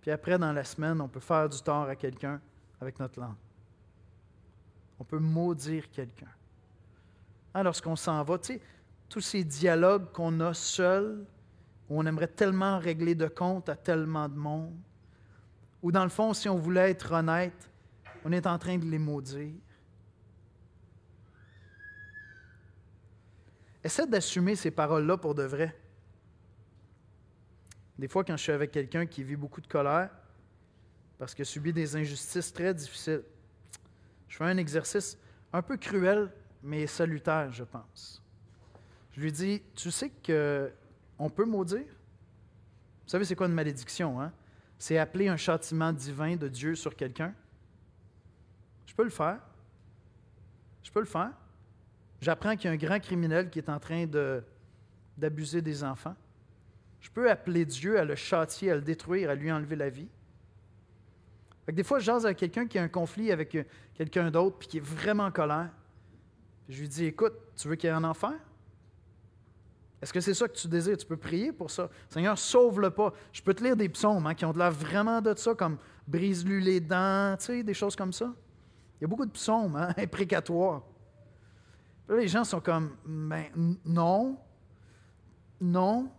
Puis 0.00 0.10
après, 0.10 0.38
dans 0.38 0.52
la 0.52 0.64
semaine, 0.64 1.00
on 1.00 1.08
peut 1.08 1.20
faire 1.20 1.48
du 1.48 1.60
tort 1.60 1.88
à 1.88 1.96
quelqu'un 1.96 2.40
avec 2.80 2.98
notre 2.98 3.20
langue. 3.20 3.34
On 4.98 5.04
peut 5.04 5.18
maudire 5.18 5.90
quelqu'un. 5.90 6.28
Lorsqu'on 7.54 7.96
s'en 7.96 8.22
va, 8.22 8.38
tu 8.38 8.54
sais, 8.54 8.60
tous 9.08 9.20
ces 9.20 9.44
dialogues 9.44 10.12
qu'on 10.12 10.40
a 10.40 10.52
seuls, 10.52 11.24
où 11.88 11.98
on 11.98 12.04
aimerait 12.04 12.26
tellement 12.28 12.78
régler 12.78 13.14
de 13.14 13.28
compte 13.28 13.68
à 13.68 13.76
tellement 13.76 14.28
de 14.28 14.34
monde, 14.34 14.76
ou 15.82 15.92
dans 15.92 16.02
le 16.02 16.10
fond, 16.10 16.34
si 16.34 16.48
on 16.48 16.56
voulait 16.56 16.90
être 16.90 17.12
honnête, 17.12 17.70
on 18.24 18.32
est 18.32 18.46
en 18.46 18.58
train 18.58 18.76
de 18.76 18.84
les 18.84 18.98
maudire. 18.98 19.54
Essaie 23.84 24.06
d'assumer 24.06 24.56
ces 24.56 24.72
paroles-là 24.72 25.16
pour 25.16 25.34
de 25.34 25.44
vrai. 25.44 25.78
Des 27.98 28.08
fois, 28.08 28.24
quand 28.24 28.36
je 28.36 28.42
suis 28.42 28.52
avec 28.52 28.72
quelqu'un 28.72 29.06
qui 29.06 29.22
vit 29.22 29.36
beaucoup 29.36 29.60
de 29.60 29.68
colère, 29.68 30.10
parce 31.18 31.34
qu'il 31.34 31.46
subit 31.46 31.72
des 31.72 31.94
injustices 31.94 32.52
très 32.52 32.74
difficiles, 32.74 33.22
je 34.28 34.36
fais 34.36 34.44
un 34.44 34.56
exercice 34.56 35.18
un 35.52 35.62
peu 35.62 35.76
cruel, 35.76 36.30
mais 36.62 36.86
salutaire, 36.86 37.52
je 37.52 37.64
pense. 37.64 38.22
Je 39.12 39.20
lui 39.20 39.32
dis 39.32 39.62
Tu 39.74 39.90
sais 39.90 40.10
qu'on 40.10 41.30
peut 41.30 41.44
maudire? 41.44 41.86
Vous 41.86 43.10
savez, 43.10 43.24
c'est 43.24 43.36
quoi 43.36 43.46
une 43.46 43.54
malédiction 43.54 44.20
hein? 44.20 44.32
C'est 44.78 44.98
appeler 44.98 45.28
un 45.28 45.36
châtiment 45.36 45.92
divin 45.92 46.36
de 46.36 46.48
Dieu 46.48 46.74
sur 46.74 46.94
quelqu'un. 46.94 47.34
Je 48.84 48.94
peux 48.94 49.04
le 49.04 49.10
faire. 49.10 49.40
Je 50.82 50.90
peux 50.90 51.00
le 51.00 51.06
faire. 51.06 51.32
J'apprends 52.20 52.56
qu'il 52.56 52.66
y 52.66 52.68
a 52.68 52.72
un 52.72 52.76
grand 52.76 53.00
criminel 53.00 53.50
qui 53.50 53.58
est 53.58 53.68
en 53.68 53.78
train 53.78 54.06
d'abuser 55.16 55.62
des 55.62 55.82
enfants. 55.82 56.16
Je 57.00 57.10
peux 57.10 57.30
appeler 57.30 57.64
Dieu 57.64 57.98
à 57.98 58.04
le 58.04 58.14
châtier, 58.16 58.70
à 58.70 58.74
le 58.74 58.82
détruire, 58.82 59.30
à 59.30 59.34
lui 59.34 59.50
enlever 59.50 59.76
la 59.76 59.88
vie. 59.88 60.08
Des 61.72 61.82
fois, 61.82 61.98
je 61.98 62.04
jase 62.04 62.24
avec 62.24 62.38
quelqu'un 62.38 62.66
qui 62.66 62.78
a 62.78 62.82
un 62.82 62.88
conflit 62.88 63.32
avec 63.32 63.54
euh, 63.54 63.64
quelqu'un 63.94 64.30
d'autre 64.30 64.56
puis 64.58 64.68
qui 64.68 64.76
est 64.78 64.84
vraiment 64.84 65.24
en 65.24 65.30
colère. 65.30 65.70
je 66.68 66.80
lui 66.80 66.88
dis 66.88 67.06
Écoute, 67.06 67.34
tu 67.56 67.68
veux 67.68 67.76
qu'il 67.76 67.88
y 67.88 67.92
ait 67.92 67.96
un 67.96 68.04
enfer? 68.04 68.34
Est-ce 70.00 70.12
que 70.12 70.20
c'est 70.20 70.34
ça 70.34 70.46
que 70.46 70.54
tu 70.54 70.68
désires? 70.68 70.96
Tu 70.96 71.06
peux 71.06 71.16
prier 71.16 71.52
pour 71.52 71.70
ça. 71.70 71.90
Seigneur, 72.08 72.38
sauve-le 72.38 72.90
pas. 72.90 73.12
Je 73.32 73.42
peux 73.42 73.54
te 73.54 73.64
lire 73.64 73.76
des 73.76 73.88
psaumes 73.88 74.26
hein, 74.26 74.34
qui 74.34 74.44
ont 74.44 74.52
de 74.52 74.58
l'air 74.58 74.70
vraiment 74.70 75.20
de 75.20 75.34
ça, 75.34 75.54
comme 75.54 75.78
brise-lui 76.06 76.62
les 76.62 76.80
dents, 76.80 77.36
tu 77.38 77.46
sais, 77.46 77.62
des 77.62 77.74
choses 77.74 77.96
comme 77.96 78.12
ça. 78.12 78.32
Il 78.98 79.02
y 79.02 79.04
a 79.04 79.08
beaucoup 79.08 79.26
de 79.26 79.30
psaumes 79.30 79.74
hein, 79.74 79.92
imprécatoires 79.96 80.82
les 82.14 82.28
gens 82.28 82.44
sont 82.44 82.60
comme, 82.60 82.96
ben, 83.04 83.46
non, 83.84 84.38
non. 85.60 86.10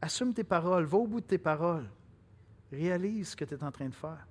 Assume 0.00 0.32
tes 0.32 0.44
paroles, 0.44 0.84
va 0.84 0.98
au 0.98 1.06
bout 1.06 1.20
de 1.20 1.26
tes 1.26 1.38
paroles. 1.38 1.88
Réalise 2.72 3.30
ce 3.30 3.36
que 3.36 3.44
tu 3.44 3.54
es 3.54 3.64
en 3.64 3.70
train 3.70 3.88
de 3.88 3.94
faire. 3.94 4.26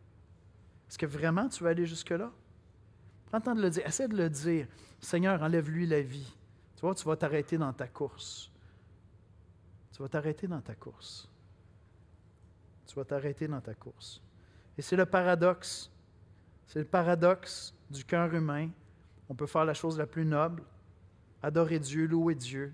Est-ce 0.89 0.97
que 0.97 1.05
vraiment 1.05 1.47
tu 1.47 1.63
veux 1.63 1.69
aller 1.69 1.85
jusque-là? 1.85 2.31
Prends 3.27 3.37
le 3.37 3.43
temps 3.43 3.55
de 3.55 3.61
le 3.61 3.69
dire. 3.69 3.85
Essaie 3.85 4.07
de 4.07 4.15
le 4.15 4.29
dire. 4.29 4.67
Seigneur, 4.99 5.41
enlève-lui 5.41 5.87
la 5.87 6.01
vie. 6.01 6.33
Tu 6.75 6.81
vois, 6.81 6.93
tu 6.93 7.05
vas 7.05 7.15
t'arrêter 7.15 7.57
dans 7.57 7.73
ta 7.73 7.87
course. 7.87 8.51
Tu 9.91 10.01
vas 10.01 10.09
t'arrêter 10.09 10.47
dans 10.47 10.61
ta 10.61 10.75
course. 10.75 11.29
Tu 12.85 12.95
vas 12.95 13.05
t'arrêter 13.05 13.47
dans 13.47 13.61
ta 13.61 13.73
course. 13.73 14.21
Et 14.77 14.81
c'est 14.81 14.95
le 14.95 15.05
paradoxe. 15.05 15.89
C'est 16.67 16.79
le 16.79 16.85
paradoxe 16.85 17.73
du 17.89 18.03
cœur 18.03 18.33
humain 18.33 18.69
on 19.29 19.35
peut 19.35 19.47
faire 19.47 19.65
la 19.65 19.73
chose 19.73 19.97
la 19.97 20.05
plus 20.05 20.25
noble, 20.25 20.63
adorer 21.41 21.79
Dieu, 21.79 22.05
louer 22.05 22.35
Dieu, 22.35 22.73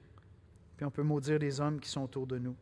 puis 0.75 0.85
on 0.85 0.91
peut 0.91 1.03
maudire 1.03 1.39
les 1.39 1.61
hommes 1.61 1.79
qui 1.79 1.89
sont 1.89 2.01
autour 2.01 2.27
de 2.27 2.37
nous. 2.37 2.55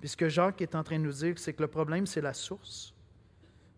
Puis 0.00 0.08
ce 0.08 0.16
que 0.16 0.28
Jacques 0.28 0.60
est 0.60 0.74
en 0.74 0.84
train 0.84 0.98
de 0.98 1.04
nous 1.04 1.12
dire, 1.12 1.38
c'est 1.38 1.52
que 1.54 1.62
le 1.62 1.68
problème, 1.68 2.06
c'est 2.06 2.20
la 2.20 2.34
source. 2.34 2.94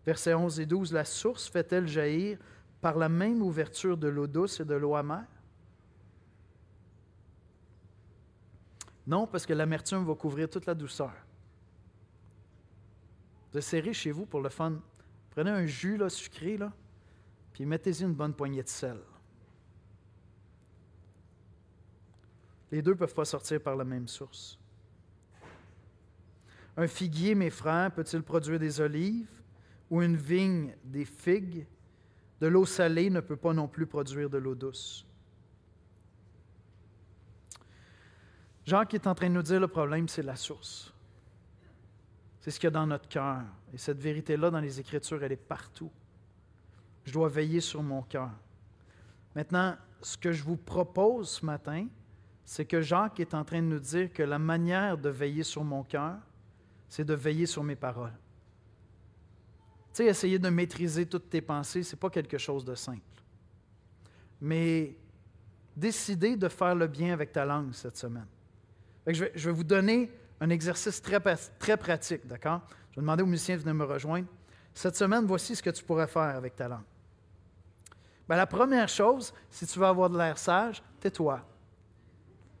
Versets 0.05 0.33
11 0.33 0.59
et 0.59 0.65
12, 0.65 0.93
la 0.93 1.05
source 1.05 1.49
fait-elle 1.49 1.87
jaillir 1.87 2.37
par 2.81 2.97
la 2.97 3.09
même 3.09 3.41
ouverture 3.41 3.97
de 3.97 4.07
l'eau 4.07 4.27
douce 4.27 4.59
et 4.59 4.65
de 4.65 4.75
l'eau 4.75 4.95
amère? 4.95 5.27
Non, 9.05 9.25
parce 9.25 9.45
que 9.45 9.53
l'amertume 9.53 10.03
va 10.05 10.15
couvrir 10.15 10.49
toute 10.49 10.65
la 10.65 10.75
douceur. 10.75 11.13
Vous 13.53 13.61
serrez 13.61 13.93
chez 13.93 14.11
vous 14.11 14.25
pour 14.25 14.41
le 14.41 14.49
fun. 14.49 14.79
Prenez 15.31 15.49
un 15.49 15.65
jus 15.65 15.97
là, 15.97 16.09
sucré, 16.09 16.59
puis 17.53 17.65
mettez-y 17.65 18.03
une 18.03 18.13
bonne 18.13 18.33
poignée 18.33 18.63
de 18.63 18.67
sel. 18.67 18.99
Les 22.71 22.81
deux 22.81 22.91
ne 22.91 22.97
peuvent 22.97 23.13
pas 23.13 23.25
sortir 23.25 23.61
par 23.61 23.75
la 23.75 23.85
même 23.85 24.07
source. 24.07 24.59
Un 26.77 26.87
figuier, 26.87 27.33
mes 27.33 27.49
frères, 27.49 27.91
peut-il 27.91 28.21
produire 28.21 28.59
des 28.59 28.79
olives 28.79 29.41
ou 29.89 30.01
une 30.03 30.15
vigne 30.15 30.75
des 30.83 31.05
figues? 31.05 31.65
De 32.39 32.45
l'eau 32.45 32.67
salée 32.67 33.09
ne 33.09 33.19
peut 33.19 33.35
pas 33.35 33.51
non 33.51 33.67
plus 33.67 33.87
produire 33.87 34.29
de 34.29 34.37
l'eau 34.37 34.53
douce. 34.53 35.03
Jacques 38.63 38.93
est 38.93 39.07
en 39.07 39.15
train 39.15 39.29
de 39.29 39.33
nous 39.33 39.41
dire 39.41 39.59
le 39.59 39.67
problème, 39.67 40.07
c'est 40.07 40.21
la 40.21 40.35
source. 40.35 40.93
C'est 42.39 42.51
ce 42.51 42.59
qu'il 42.59 42.67
y 42.67 42.69
a 42.69 42.71
dans 42.71 42.85
notre 42.85 43.09
cœur. 43.09 43.41
Et 43.73 43.77
cette 43.77 43.99
vérité-là, 43.99 44.51
dans 44.51 44.59
les 44.59 44.79
Écritures, 44.79 45.23
elle 45.23 45.31
est 45.31 45.35
partout. 45.35 45.91
Je 47.05 47.13
dois 47.13 47.29
veiller 47.29 47.61
sur 47.61 47.81
mon 47.81 48.03
cœur. 48.03 48.29
Maintenant, 49.35 49.77
ce 50.01 50.17
que 50.17 50.31
je 50.31 50.43
vous 50.43 50.57
propose 50.57 51.29
ce 51.29 51.45
matin, 51.45 51.87
c'est 52.45 52.65
que 52.65 52.81
Jacques 52.81 53.19
est 53.19 53.33
en 53.33 53.43
train 53.43 53.61
de 53.61 53.67
nous 53.67 53.79
dire 53.79 54.13
que 54.13 54.23
la 54.23 54.37
manière 54.37 54.97
de 54.97 55.09
veiller 55.09 55.43
sur 55.43 55.63
mon 55.63 55.83
cœur, 55.83 56.17
c'est 56.87 57.05
de 57.05 57.13
veiller 57.13 57.45
sur 57.45 57.63
mes 57.63 57.75
paroles. 57.75 58.13
Tu 59.93 60.03
sais, 60.03 60.05
essayer 60.05 60.39
de 60.39 60.49
maîtriser 60.49 61.05
toutes 61.05 61.29
tes 61.29 61.41
pensées, 61.41 61.83
ce 61.83 61.95
n'est 61.95 61.99
pas 61.99 62.09
quelque 62.09 62.37
chose 62.37 62.63
de 62.63 62.75
simple. 62.75 63.01
Mais 64.39 64.95
décider 65.75 66.35
de 66.35 66.47
faire 66.47 66.75
le 66.75 66.87
bien 66.87 67.13
avec 67.13 67.31
ta 67.31 67.45
langue 67.45 67.73
cette 67.73 67.97
semaine. 67.97 68.27
Je 69.05 69.25
vais, 69.25 69.51
vous 69.51 69.63
donner 69.63 70.11
un 70.41 70.49
exercice 70.49 71.01
très, 71.01 71.19
très 71.59 71.77
pratique, 71.77 72.27
d'accord? 72.27 72.61
Je 72.91 72.95
vais 72.95 73.01
demander 73.01 73.23
aux 73.23 73.27
musiciens 73.27 73.55
de 73.55 73.61
venir 73.61 73.75
me 73.75 73.85
rejoindre. 73.85 74.27
Cette 74.73 74.95
semaine, 74.95 75.25
voici 75.25 75.55
ce 75.55 75.63
que 75.63 75.69
tu 75.69 75.83
pourrais 75.83 76.07
faire 76.07 76.35
avec 76.35 76.55
ta 76.55 76.67
langue. 76.67 76.83
Bien, 78.27 78.37
la 78.37 78.45
première 78.45 78.89
chose, 78.89 79.33
si 79.49 79.65
tu 79.65 79.79
veux 79.79 79.85
avoir 79.85 80.09
de 80.09 80.17
l'air 80.17 80.37
sage, 80.37 80.83
tais-toi. 80.99 81.41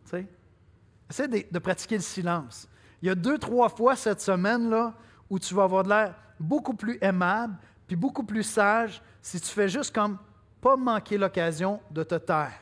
Tu 0.05 0.11
sais? 0.11 0.27
Essaie 1.09 1.27
de, 1.27 1.59
pratiquer 1.59 1.95
le 1.95 2.01
silence. 2.01 2.67
Il 3.01 3.07
y 3.07 3.11
a 3.11 3.15
deux, 3.15 3.37
trois 3.37 3.69
fois 3.69 3.95
cette 3.95 4.21
semaine-là 4.21 4.93
où 5.29 5.39
tu 5.39 5.53
vas 5.53 5.63
avoir 5.63 5.83
de 5.83 5.89
l'air 5.89 6.15
beaucoup 6.39 6.73
plus 6.73 6.97
aimable, 7.01 7.57
puis 7.85 7.95
beaucoup 7.95 8.23
plus 8.23 8.43
sage 8.43 9.01
si 9.21 9.39
tu 9.39 9.49
fais 9.49 9.69
juste 9.69 9.93
comme 9.93 10.17
pas 10.61 10.75
manquer 10.75 11.17
l'occasion 11.17 11.79
de 11.91 12.03
te 12.03 12.15
taire. 12.15 12.59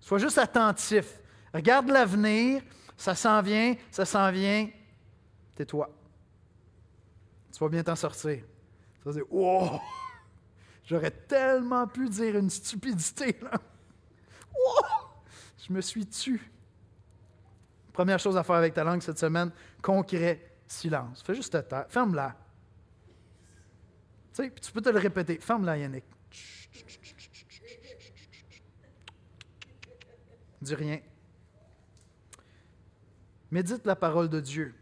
Sois 0.00 0.18
juste 0.18 0.38
attentif. 0.38 1.20
Regarde 1.52 1.88
l'avenir, 1.88 2.62
ça 2.96 3.14
s'en 3.14 3.42
vient, 3.42 3.74
ça 3.90 4.04
s'en 4.04 4.30
vient. 4.30 4.68
Tais-toi. 5.54 5.90
Tu 7.52 7.58
vas 7.58 7.68
bien 7.68 7.82
t'en 7.82 7.96
sortir. 7.96 8.42
Tu 8.98 9.04
vas 9.04 9.12
dire 9.12 9.32
Wow! 9.32 9.80
J'aurais 10.84 11.10
tellement 11.10 11.86
pu 11.86 12.08
dire 12.08 12.36
une 12.36 12.48
stupidité, 12.48 13.36
là. 13.42 13.52
Wow! 14.54 15.08
Je 15.66 15.72
me 15.72 15.80
suis 15.80 16.06
tu. 16.06 16.50
Première 17.98 18.20
chose 18.20 18.36
à 18.36 18.44
faire 18.44 18.54
avec 18.54 18.74
ta 18.74 18.84
langue 18.84 19.02
cette 19.02 19.18
semaine, 19.18 19.50
concret, 19.82 20.52
silence. 20.68 21.20
Fais 21.20 21.34
juste 21.34 21.66
ta. 21.66 21.84
Ferme-la. 21.88 22.36
Tu 24.32 24.44
sais, 24.44 24.52
tu 24.52 24.70
peux 24.70 24.80
te 24.80 24.88
le 24.88 25.00
répéter. 25.00 25.40
Ferme-la, 25.40 25.78
Yannick. 25.78 26.04
Dis 30.62 30.74
rien. 30.76 31.00
Médite 33.50 33.84
la 33.84 33.96
parole 33.96 34.28
de 34.28 34.38
Dieu. 34.38 34.76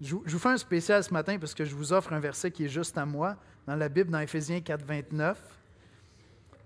Je 0.00 0.16
vous 0.16 0.38
fais 0.40 0.48
un 0.48 0.58
spécial 0.58 1.04
ce 1.04 1.12
matin 1.12 1.38
parce 1.38 1.54
que 1.54 1.64
je 1.64 1.76
vous 1.76 1.92
offre 1.92 2.12
un 2.12 2.18
verset 2.18 2.50
qui 2.50 2.64
est 2.64 2.68
juste 2.68 2.98
à 2.98 3.06
moi 3.06 3.36
dans 3.68 3.76
la 3.76 3.88
Bible, 3.88 4.10
dans 4.10 4.18
Éphésiens 4.18 4.60
4, 4.60 4.84
29. 4.84 5.40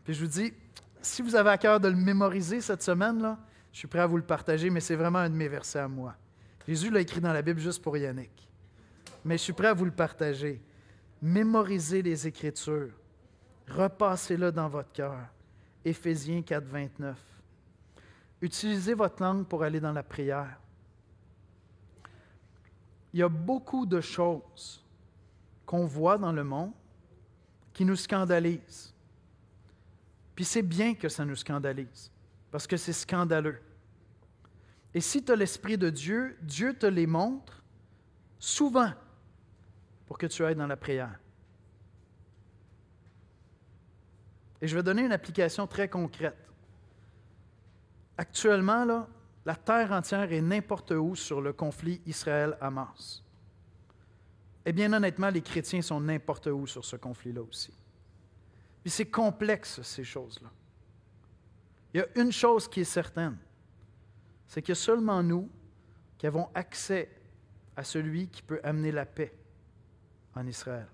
Puis 0.04 0.14
je 0.14 0.20
vous 0.24 0.30
dis, 0.30 0.54
si 1.02 1.20
vous 1.20 1.36
avez 1.36 1.50
à 1.50 1.58
cœur 1.58 1.80
de 1.80 1.88
le 1.88 1.96
mémoriser 1.96 2.62
cette 2.62 2.82
semaine, 2.82 3.20
là, 3.20 3.38
je 3.72 3.78
suis 3.78 3.88
prêt 3.88 4.00
à 4.00 4.06
vous 4.06 4.16
le 4.16 4.22
partager, 4.22 4.70
mais 4.70 4.80
c'est 4.80 4.96
vraiment 4.96 5.20
un 5.20 5.30
de 5.30 5.34
mes 5.34 5.48
versets 5.48 5.78
à 5.78 5.88
moi. 5.88 6.14
Jésus 6.66 6.90
l'a 6.90 7.00
écrit 7.00 7.20
dans 7.20 7.32
la 7.32 7.42
Bible 7.42 7.60
juste 7.60 7.82
pour 7.82 7.96
Yannick. 7.96 8.48
Mais 9.24 9.36
je 9.36 9.42
suis 9.42 9.52
prêt 9.52 9.68
à 9.68 9.74
vous 9.74 9.84
le 9.84 9.90
partager. 9.90 10.60
Mémorisez 11.22 12.02
les 12.02 12.26
Écritures. 12.26 12.92
Repassez-le 13.68 14.50
dans 14.50 14.68
votre 14.68 14.92
cœur. 14.92 15.18
Éphésiens 15.84 16.42
4, 16.42 16.64
29. 16.64 17.16
Utilisez 18.42 18.94
votre 18.94 19.22
langue 19.22 19.46
pour 19.46 19.62
aller 19.62 19.80
dans 19.80 19.92
la 19.92 20.02
prière 20.02 20.58
il 23.12 23.20
y 23.20 23.22
a 23.22 23.28
beaucoup 23.28 23.86
de 23.86 24.00
choses 24.00 24.82
qu'on 25.66 25.86
voit 25.86 26.18
dans 26.18 26.32
le 26.32 26.44
monde 26.44 26.72
qui 27.72 27.84
nous 27.84 27.96
scandalisent. 27.96 28.94
Puis 30.34 30.44
c'est 30.44 30.62
bien 30.62 30.94
que 30.94 31.08
ça 31.08 31.24
nous 31.24 31.36
scandalise, 31.36 32.10
parce 32.50 32.66
que 32.66 32.76
c'est 32.76 32.92
scandaleux. 32.92 33.60
Et 34.92 35.00
si 35.00 35.24
tu 35.24 35.32
as 35.32 35.36
l'Esprit 35.36 35.78
de 35.78 35.90
Dieu, 35.90 36.36
Dieu 36.42 36.74
te 36.74 36.86
les 36.86 37.06
montre 37.06 37.62
souvent 38.38 38.92
pour 40.06 40.18
que 40.18 40.26
tu 40.26 40.44
ailles 40.44 40.56
dans 40.56 40.66
la 40.66 40.76
prière. 40.76 41.18
Et 44.60 44.66
je 44.66 44.76
vais 44.76 44.82
donner 44.82 45.02
une 45.02 45.12
application 45.12 45.66
très 45.66 45.88
concrète. 45.88 46.36
Actuellement, 48.18 49.06
la 49.46 49.56
terre 49.56 49.92
entière 49.92 50.32
est 50.32 50.42
n'importe 50.42 50.90
où 50.90 51.14
sur 51.14 51.40
le 51.40 51.52
conflit 51.52 52.02
Israël-Hamas. 52.04 53.22
Et 54.66 54.72
bien 54.72 54.92
honnêtement, 54.92 55.30
les 55.30 55.40
chrétiens 55.40 55.80
sont 55.80 56.00
n'importe 56.00 56.48
où 56.48 56.66
sur 56.66 56.84
ce 56.84 56.96
conflit-là 56.96 57.40
aussi. 57.40 57.72
Puis 58.82 58.90
c'est 58.90 59.06
complexe, 59.06 59.80
ces 59.82 60.04
choses-là. 60.04 60.50
Il 61.92 61.98
y 61.98 62.00
a 62.00 62.06
une 62.16 62.32
chose 62.32 62.68
qui 62.68 62.80
est 62.80 62.84
certaine, 62.84 63.36
c'est 64.46 64.62
que 64.62 64.74
seulement 64.74 65.22
nous 65.22 65.48
qui 66.18 66.26
avons 66.26 66.48
accès 66.54 67.10
à 67.76 67.82
celui 67.82 68.28
qui 68.28 68.42
peut 68.42 68.60
amener 68.62 68.92
la 68.92 69.06
paix 69.06 69.32
en 70.34 70.46
Israël. 70.46 70.86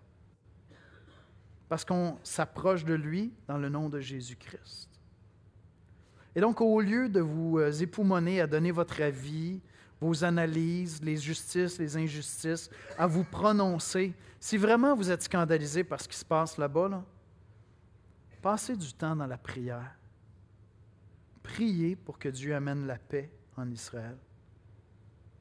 Parce 1.68 1.84
qu'on 1.84 2.18
s'approche 2.22 2.84
de 2.84 2.94
lui 2.94 3.32
dans 3.48 3.58
le 3.58 3.68
nom 3.68 3.88
de 3.88 3.98
Jésus-Christ. 3.98 4.88
Et 6.36 6.40
donc, 6.40 6.60
au 6.60 6.80
lieu 6.80 7.08
de 7.08 7.20
vous 7.20 7.58
euh, 7.58 7.72
époumoner 7.72 8.40
à 8.40 8.46
donner 8.46 8.70
votre 8.70 9.02
avis, 9.02 9.60
vos 10.00 10.22
analyses, 10.22 11.02
les 11.02 11.16
justices, 11.16 11.78
les 11.78 11.96
injustices, 11.96 12.70
à 12.98 13.06
vous 13.06 13.24
prononcer, 13.24 14.14
si 14.38 14.56
vraiment 14.58 14.94
vous 14.94 15.10
êtes 15.10 15.22
scandalisé 15.22 15.82
par 15.82 16.00
ce 16.00 16.06
qui 16.06 16.16
se 16.16 16.24
passe 16.24 16.58
là-bas, 16.58 17.02
passez 18.42 18.76
du 18.76 18.92
temps 18.92 19.16
dans 19.16 19.26
la 19.26 19.38
prière. 19.38 19.96
Priez 21.46 21.94
pour 21.96 22.18
que 22.18 22.28
Dieu 22.28 22.54
amène 22.54 22.86
la 22.86 22.96
paix 22.96 23.30
en 23.56 23.70
Israël. 23.70 24.16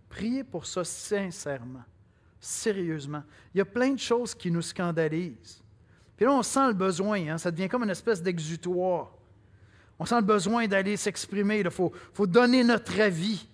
Priez 0.08 0.44
pour 0.44 0.66
ça 0.66 0.84
sincèrement, 0.84 1.84
sérieusement. 2.40 3.24
Il 3.54 3.58
y 3.58 3.62
a 3.62 3.66
plein 3.66 3.92
de 3.92 4.00
choses 4.00 4.36
qui 4.36 4.52
nous 4.52 4.62
scandalisent. 4.62 5.64
Puis 6.16 6.26
là, 6.26 6.32
on 6.32 6.44
sent 6.44 6.68
le 6.68 6.74
besoin, 6.74 7.28
hein, 7.28 7.38
ça 7.38 7.52
devient 7.52 7.68
comme 7.68 7.84
une 7.84 7.90
espèce 7.90 8.22
d'exutoire. 8.22 9.12
On 9.98 10.06
sent 10.06 10.16
le 10.16 10.22
besoin 10.22 10.68
d'aller 10.68 10.96
s'exprimer. 10.96 11.60
Il 11.60 11.70
faut, 11.72 11.92
donner 12.28 12.64
notre 12.64 13.00
avis. 13.00 13.48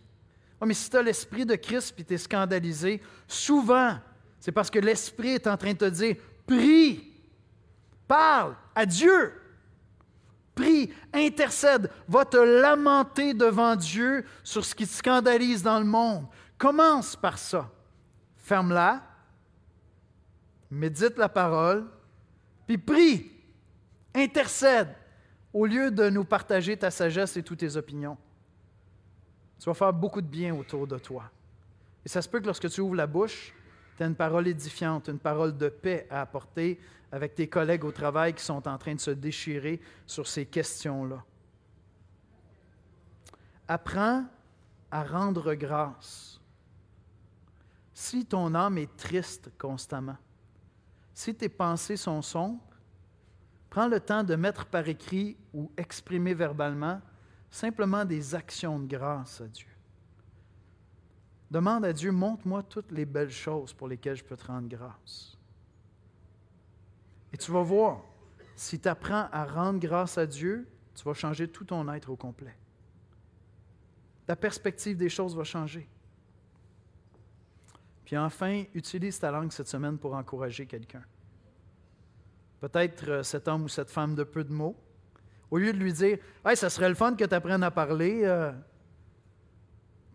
mais 0.63 0.73
si 0.73 0.89
tu 0.89 0.97
as 0.97 1.01
l'esprit 1.01 1.45
de 1.45 1.55
Christ 1.55 1.95
et 1.97 2.03
tu 2.03 2.13
es 2.13 2.17
scandalisé, 2.17 3.01
souvent, 3.27 3.97
c'est 4.39 4.51
parce 4.51 4.69
que 4.69 4.79
l'esprit 4.79 5.29
est 5.29 5.47
en 5.47 5.55
train 5.57 5.73
de 5.73 5.77
te 5.77 5.89
dire 5.89 6.15
prie, 6.45 7.13
parle 8.07 8.55
à 8.75 8.85
Dieu. 8.85 9.40
Prie, 10.61 10.93
intercède, 11.11 11.89
va 12.07 12.23
te 12.23 12.37
lamenter 12.37 13.33
devant 13.33 13.75
Dieu 13.75 14.23
sur 14.43 14.63
ce 14.63 14.75
qui 14.75 14.85
te 14.85 14.93
scandalise 14.93 15.63
dans 15.63 15.79
le 15.79 15.85
monde. 15.85 16.27
Commence 16.55 17.15
par 17.15 17.39
ça. 17.39 17.67
Ferme-la, 18.37 19.01
médite 20.69 21.17
la 21.17 21.29
parole, 21.29 21.87
puis 22.67 22.77
prie, 22.77 23.31
intercède 24.13 24.89
au 25.51 25.65
lieu 25.65 25.89
de 25.89 26.11
nous 26.11 26.25
partager 26.25 26.77
ta 26.77 26.91
sagesse 26.91 27.35
et 27.37 27.41
toutes 27.41 27.59
tes 27.59 27.75
opinions. 27.75 28.17
Tu 29.59 29.65
vas 29.65 29.73
faire 29.73 29.93
beaucoup 29.93 30.21
de 30.21 30.27
bien 30.27 30.53
autour 30.53 30.85
de 30.85 30.99
toi. 30.99 31.23
Et 32.05 32.09
ça 32.09 32.21
se 32.21 32.29
peut 32.29 32.39
que 32.39 32.45
lorsque 32.45 32.69
tu 32.69 32.81
ouvres 32.81 32.95
la 32.95 33.07
bouche, 33.07 33.51
tu 34.01 34.05
as 34.05 34.07
une 34.07 34.15
parole 34.15 34.47
édifiante, 34.47 35.09
une 35.09 35.19
parole 35.19 35.55
de 35.55 35.69
paix 35.69 36.07
à 36.09 36.21
apporter 36.21 36.79
avec 37.11 37.35
tes 37.35 37.47
collègues 37.47 37.83
au 37.83 37.91
travail 37.91 38.33
qui 38.33 38.43
sont 38.43 38.67
en 38.67 38.75
train 38.79 38.95
de 38.95 38.99
se 38.99 39.11
déchirer 39.11 39.79
sur 40.07 40.27
ces 40.27 40.47
questions-là. 40.47 41.23
apprends 43.67 44.25
à 44.89 45.03
rendre 45.03 45.53
grâce. 45.53 46.41
Si 47.93 48.25
ton 48.25 48.55
âme 48.55 48.79
est 48.79 48.97
triste 48.97 49.51
constamment, 49.59 50.17
si 51.13 51.35
tes 51.35 51.47
pensées 51.47 51.95
sont 51.95 52.23
sombres, 52.23 52.75
prends 53.69 53.87
le 53.87 53.99
temps 53.99 54.23
de 54.23 54.35
mettre 54.35 54.65
par 54.65 54.87
écrit 54.87 55.37
ou 55.53 55.71
exprimer 55.77 56.33
verbalement 56.33 56.99
simplement 57.51 58.03
des 58.03 58.33
actions 58.33 58.79
de 58.79 58.87
grâce 58.87 59.41
à 59.41 59.47
Dieu. 59.47 59.70
Demande 61.51 61.83
à 61.83 61.91
Dieu, 61.91 62.13
montre-moi 62.13 62.63
toutes 62.63 62.91
les 62.93 63.05
belles 63.05 63.29
choses 63.29 63.73
pour 63.73 63.89
lesquelles 63.89 64.15
je 64.15 64.23
peux 64.23 64.37
te 64.37 64.47
rendre 64.47 64.69
grâce. 64.69 65.37
Et 67.33 67.37
tu 67.37 67.51
vas 67.51 67.61
voir, 67.61 68.01
si 68.55 68.79
tu 68.79 68.87
apprends 68.87 69.27
à 69.33 69.43
rendre 69.43 69.77
grâce 69.77 70.17
à 70.17 70.25
Dieu, 70.25 70.65
tu 70.95 71.03
vas 71.03 71.13
changer 71.13 71.49
tout 71.49 71.65
ton 71.65 71.91
être 71.91 72.09
au 72.09 72.15
complet. 72.15 72.55
Ta 74.25 74.37
perspective 74.37 74.95
des 74.95 75.09
choses 75.09 75.35
va 75.35 75.43
changer. 75.43 75.85
Puis 78.05 78.17
enfin, 78.17 78.63
utilise 78.73 79.19
ta 79.19 79.29
langue 79.29 79.51
cette 79.51 79.67
semaine 79.67 79.97
pour 79.97 80.13
encourager 80.13 80.65
quelqu'un. 80.65 81.03
Peut-être 82.61 83.09
euh, 83.09 83.23
cet 83.23 83.49
homme 83.49 83.63
ou 83.63 83.67
cette 83.67 83.89
femme 83.89 84.15
de 84.15 84.23
peu 84.23 84.45
de 84.45 84.53
mots. 84.53 84.77
Au 85.49 85.57
lieu 85.57 85.73
de 85.73 85.77
lui 85.77 85.91
dire 85.91 86.17
Hey, 86.45 86.55
ça 86.55 86.69
serait 86.69 86.87
le 86.87 86.95
fun 86.95 87.13
que 87.15 87.25
tu 87.25 87.35
apprennes 87.35 87.63
à 87.63 87.71
parler, 87.71 88.21
euh, 88.23 88.53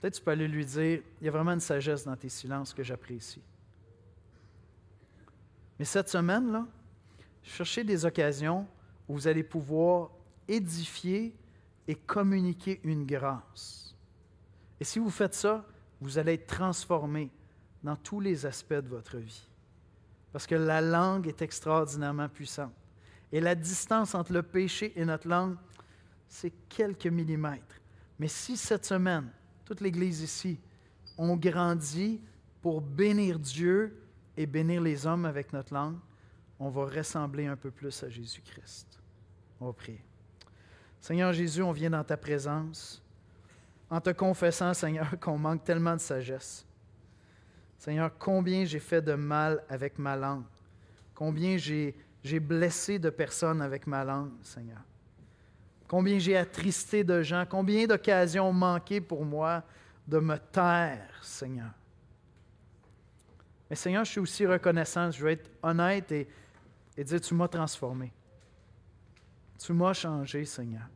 peut-être 0.01 0.15
tu 0.15 0.23
peux 0.23 0.31
aller 0.31 0.49
lui 0.49 0.65
dire 0.65 1.03
Il 1.21 1.25
y 1.25 1.29
a 1.29 1.31
vraiment 1.31 1.53
une 1.53 1.61
sagesse 1.61 2.05
dans 2.05 2.17
tes 2.17 2.29
silences 2.29 2.73
que 2.73 2.83
j'apprécie. 2.83 3.43
Mais 5.79 5.85
cette 5.85 6.09
semaine, 6.09 6.53
là, 6.53 6.67
cherchez 7.43 7.85
des 7.85 8.05
occasions 8.05 8.67
où 9.09 9.15
vous 9.15 9.29
allez 9.29 9.43
pouvoir 9.43 10.11
édifier 10.49 11.35
et 11.87 11.95
communiquer 11.95 12.81
une 12.83 13.05
grâce. 13.05 13.95
Et 14.81 14.85
si 14.85 14.99
vous 14.99 15.11
faites 15.11 15.35
ça, 15.35 15.65
vous 16.01 16.19
allez 16.19 16.35
être 16.35 16.47
transformé 16.47 17.31
dans 17.83 17.97
tous 17.97 18.21
les 18.21 18.45
aspects 18.47 18.75
de 18.75 18.89
votre 18.89 19.17
vie. 19.17 19.49
Parce 20.33 20.47
que 20.47 20.55
la 20.55 20.81
langue 20.81 21.29
est 21.29 21.41
extraordinairement 21.41 22.29
puissante. 22.29 22.73
Et 23.33 23.41
la 23.41 23.55
distance 23.55 24.15
entre 24.15 24.33
le 24.33 24.43
péché 24.43 24.93
et 24.97 25.05
notre 25.05 25.29
langue, 25.29 25.57
c'est 26.29 26.53
quelques 26.69 27.07
millimètres. 27.07 27.81
Mais 28.19 28.29
si 28.29 28.57
cette 28.57 28.85
semaine, 28.85 29.31
toute 29.67 29.83
l'Église 29.83 30.23
ici, 30.23 30.59
on 31.19 31.37
grandit 31.37 32.21
pour 32.63 32.81
bénir 32.81 33.39
Dieu 33.39 34.01
et 34.37 34.47
bénir 34.47 34.81
les 34.81 35.07
hommes 35.07 35.27
avec 35.27 35.53
notre 35.53 35.75
langue, 35.75 35.99
on 36.59 36.71
va 36.71 36.87
ressembler 36.87 37.47
un 37.47 37.57
peu 37.57 37.71
plus 37.71 38.03
à 38.03 38.09
Jésus-Christ. 38.09 38.87
On 39.61 39.67
va 39.67 39.73
prier. 39.73 40.03
Seigneur 41.01 41.33
Jésus, 41.33 41.63
on 41.63 41.73
vient 41.73 41.91
dans 41.91 42.05
ta 42.05 42.17
présence 42.17 43.03
en 43.91 44.01
te 44.01 44.11
confessant, 44.11 44.73
Seigneur, 44.73 45.09
qu'on 45.21 45.39
manque 45.39 45.65
tellement 45.65 45.95
de 45.95 46.01
sagesse. 46.01 46.65
Seigneur, 47.79 48.11
combien 48.19 48.65
j'ai 48.65 48.81
fait 48.81 49.03
de 49.03 49.15
mal 49.15 49.63
avec 49.69 49.99
ma 49.99 50.17
langue. 50.17 50.45
Combien 51.15 51.57
j'ai, 51.57 51.95
blessé 52.41 52.99
de 52.99 53.11
personnes 53.11 53.63
avec 53.63 53.87
ma 53.87 54.05
langue, 54.05 54.33
Seigneur. 54.43 54.81
Combien 55.89 56.19
j'ai 56.19 56.37
attristé 56.37 57.05
de 57.05 57.23
gens. 57.23 57.45
Combien 57.49 57.87
d'occasions 57.87 58.49
ont 58.49 58.53
manqué 58.53 59.01
pour 59.01 59.25
moi 59.25 59.63
de 60.07 60.19
me 60.19 60.37
taire, 60.37 61.19
Seigneur. 61.23 61.71
Mais 63.69 63.77
Seigneur, 63.77 64.05
je 64.05 64.13
suis 64.13 64.21
aussi 64.21 64.47
reconnaissant. 64.47 65.11
Je 65.11 65.23
veux 65.23 65.31
être 65.31 65.51
honnête 65.63 66.11
et, 66.13 66.29
dire, 66.99 67.21
tu 67.21 67.35
m'as 67.35 67.49
transformé. 67.49 68.13
Tu 69.59 69.73
m'as 69.73 69.93
changé, 69.93 70.45
Seigneur. 70.45 70.89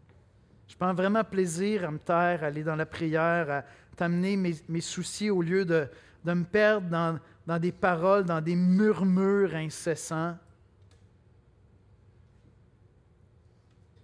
Je 0.69 0.77
prends 0.77 0.95
vraiment 0.95 1.25
plaisir 1.25 1.85
à 1.85 1.91
me 1.91 1.99
taire, 1.99 2.45
à 2.45 2.47
aller 2.47 2.63
dans 2.63 2.77
la 2.77 2.87
prière, 2.87 3.51
à 3.51 3.65
t'amener 3.97 4.37
mes, 4.37 4.81
soucis 4.81 5.31
au 5.31 5.43
lieu 5.43 5.65
de, 5.65 5.89
me 6.25 6.45
perdre 6.45 6.89
dans, 6.89 7.19
dans 7.47 7.59
des 7.59 7.73
paroles, 7.73 8.25
dans 8.25 8.41
des 8.41 8.55
murmures 8.55 9.55
incessants. 9.55 10.37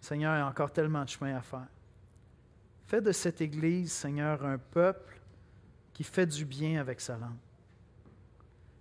Seigneur, 0.06 0.36
il 0.36 0.38
y 0.38 0.42
a 0.42 0.46
encore 0.46 0.70
tellement 0.70 1.02
de 1.02 1.08
chemin 1.08 1.36
à 1.36 1.40
faire. 1.40 1.66
Fais 2.86 3.00
de 3.00 3.10
cette 3.10 3.40
Église, 3.40 3.90
Seigneur, 3.90 4.46
un 4.46 4.56
peuple 4.56 5.18
qui 5.92 6.04
fait 6.04 6.26
du 6.26 6.44
bien 6.44 6.80
avec 6.80 7.00
sa 7.00 7.16
langue. 7.16 7.34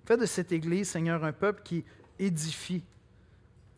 Fais 0.06 0.18
de 0.18 0.28
cette 0.28 0.52
Église, 0.52 0.88
Seigneur, 0.88 1.24
un 1.24 1.34
peuple 1.34 1.64
qui 1.64 1.84
édifie. 2.20 2.84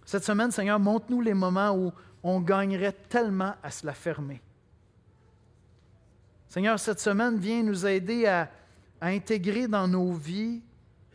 Cette 0.03 0.25
semaine, 0.25 0.51
Seigneur, 0.51 0.77
montre-nous 0.77 1.21
les 1.21 1.33
moments 1.33 1.71
où 1.71 1.93
on 2.21 2.41
gagnerait 2.41 2.91
tellement 2.91 3.55
à 3.63 3.71
se 3.71 3.85
la 3.85 3.93
fermer. 3.93 4.41
Seigneur, 6.49 6.77
cette 6.77 6.99
semaine, 6.99 7.37
viens 7.37 7.63
nous 7.63 7.85
aider 7.85 8.25
à, 8.25 8.51
intégrer 8.99 9.69
dans 9.69 9.87
nos 9.87 10.11
vies 10.11 10.61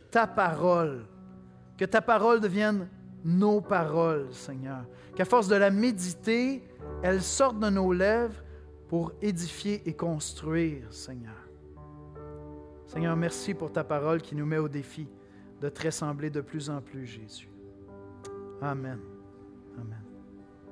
ta 0.09 0.25
parole. 0.25 1.05
Que 1.77 1.85
ta 1.85 2.01
parole 2.01 2.39
devienne 2.41 2.87
nos 3.23 3.61
paroles, 3.61 4.27
Seigneur. 4.31 4.85
Qu'à 5.15 5.25
force 5.25 5.47
de 5.47 5.55
la 5.55 5.69
méditer, 5.69 6.63
elle 7.01 7.21
sorte 7.21 7.59
de 7.59 7.69
nos 7.69 7.93
lèvres 7.93 8.43
pour 8.87 9.11
édifier 9.21 9.81
et 9.85 9.93
construire, 9.93 10.91
Seigneur. 10.91 11.33
Seigneur, 12.85 13.15
merci 13.15 13.53
pour 13.53 13.71
ta 13.71 13.83
parole 13.83 14.21
qui 14.21 14.35
nous 14.35 14.45
met 14.45 14.57
au 14.57 14.67
défi 14.67 15.07
de 15.61 15.69
te 15.69 15.85
ressembler 15.85 16.29
de 16.29 16.41
plus 16.41 16.69
en 16.69 16.81
plus, 16.81 17.05
Jésus. 17.05 17.49
Amen. 18.61 18.99
Amen. 19.77 20.02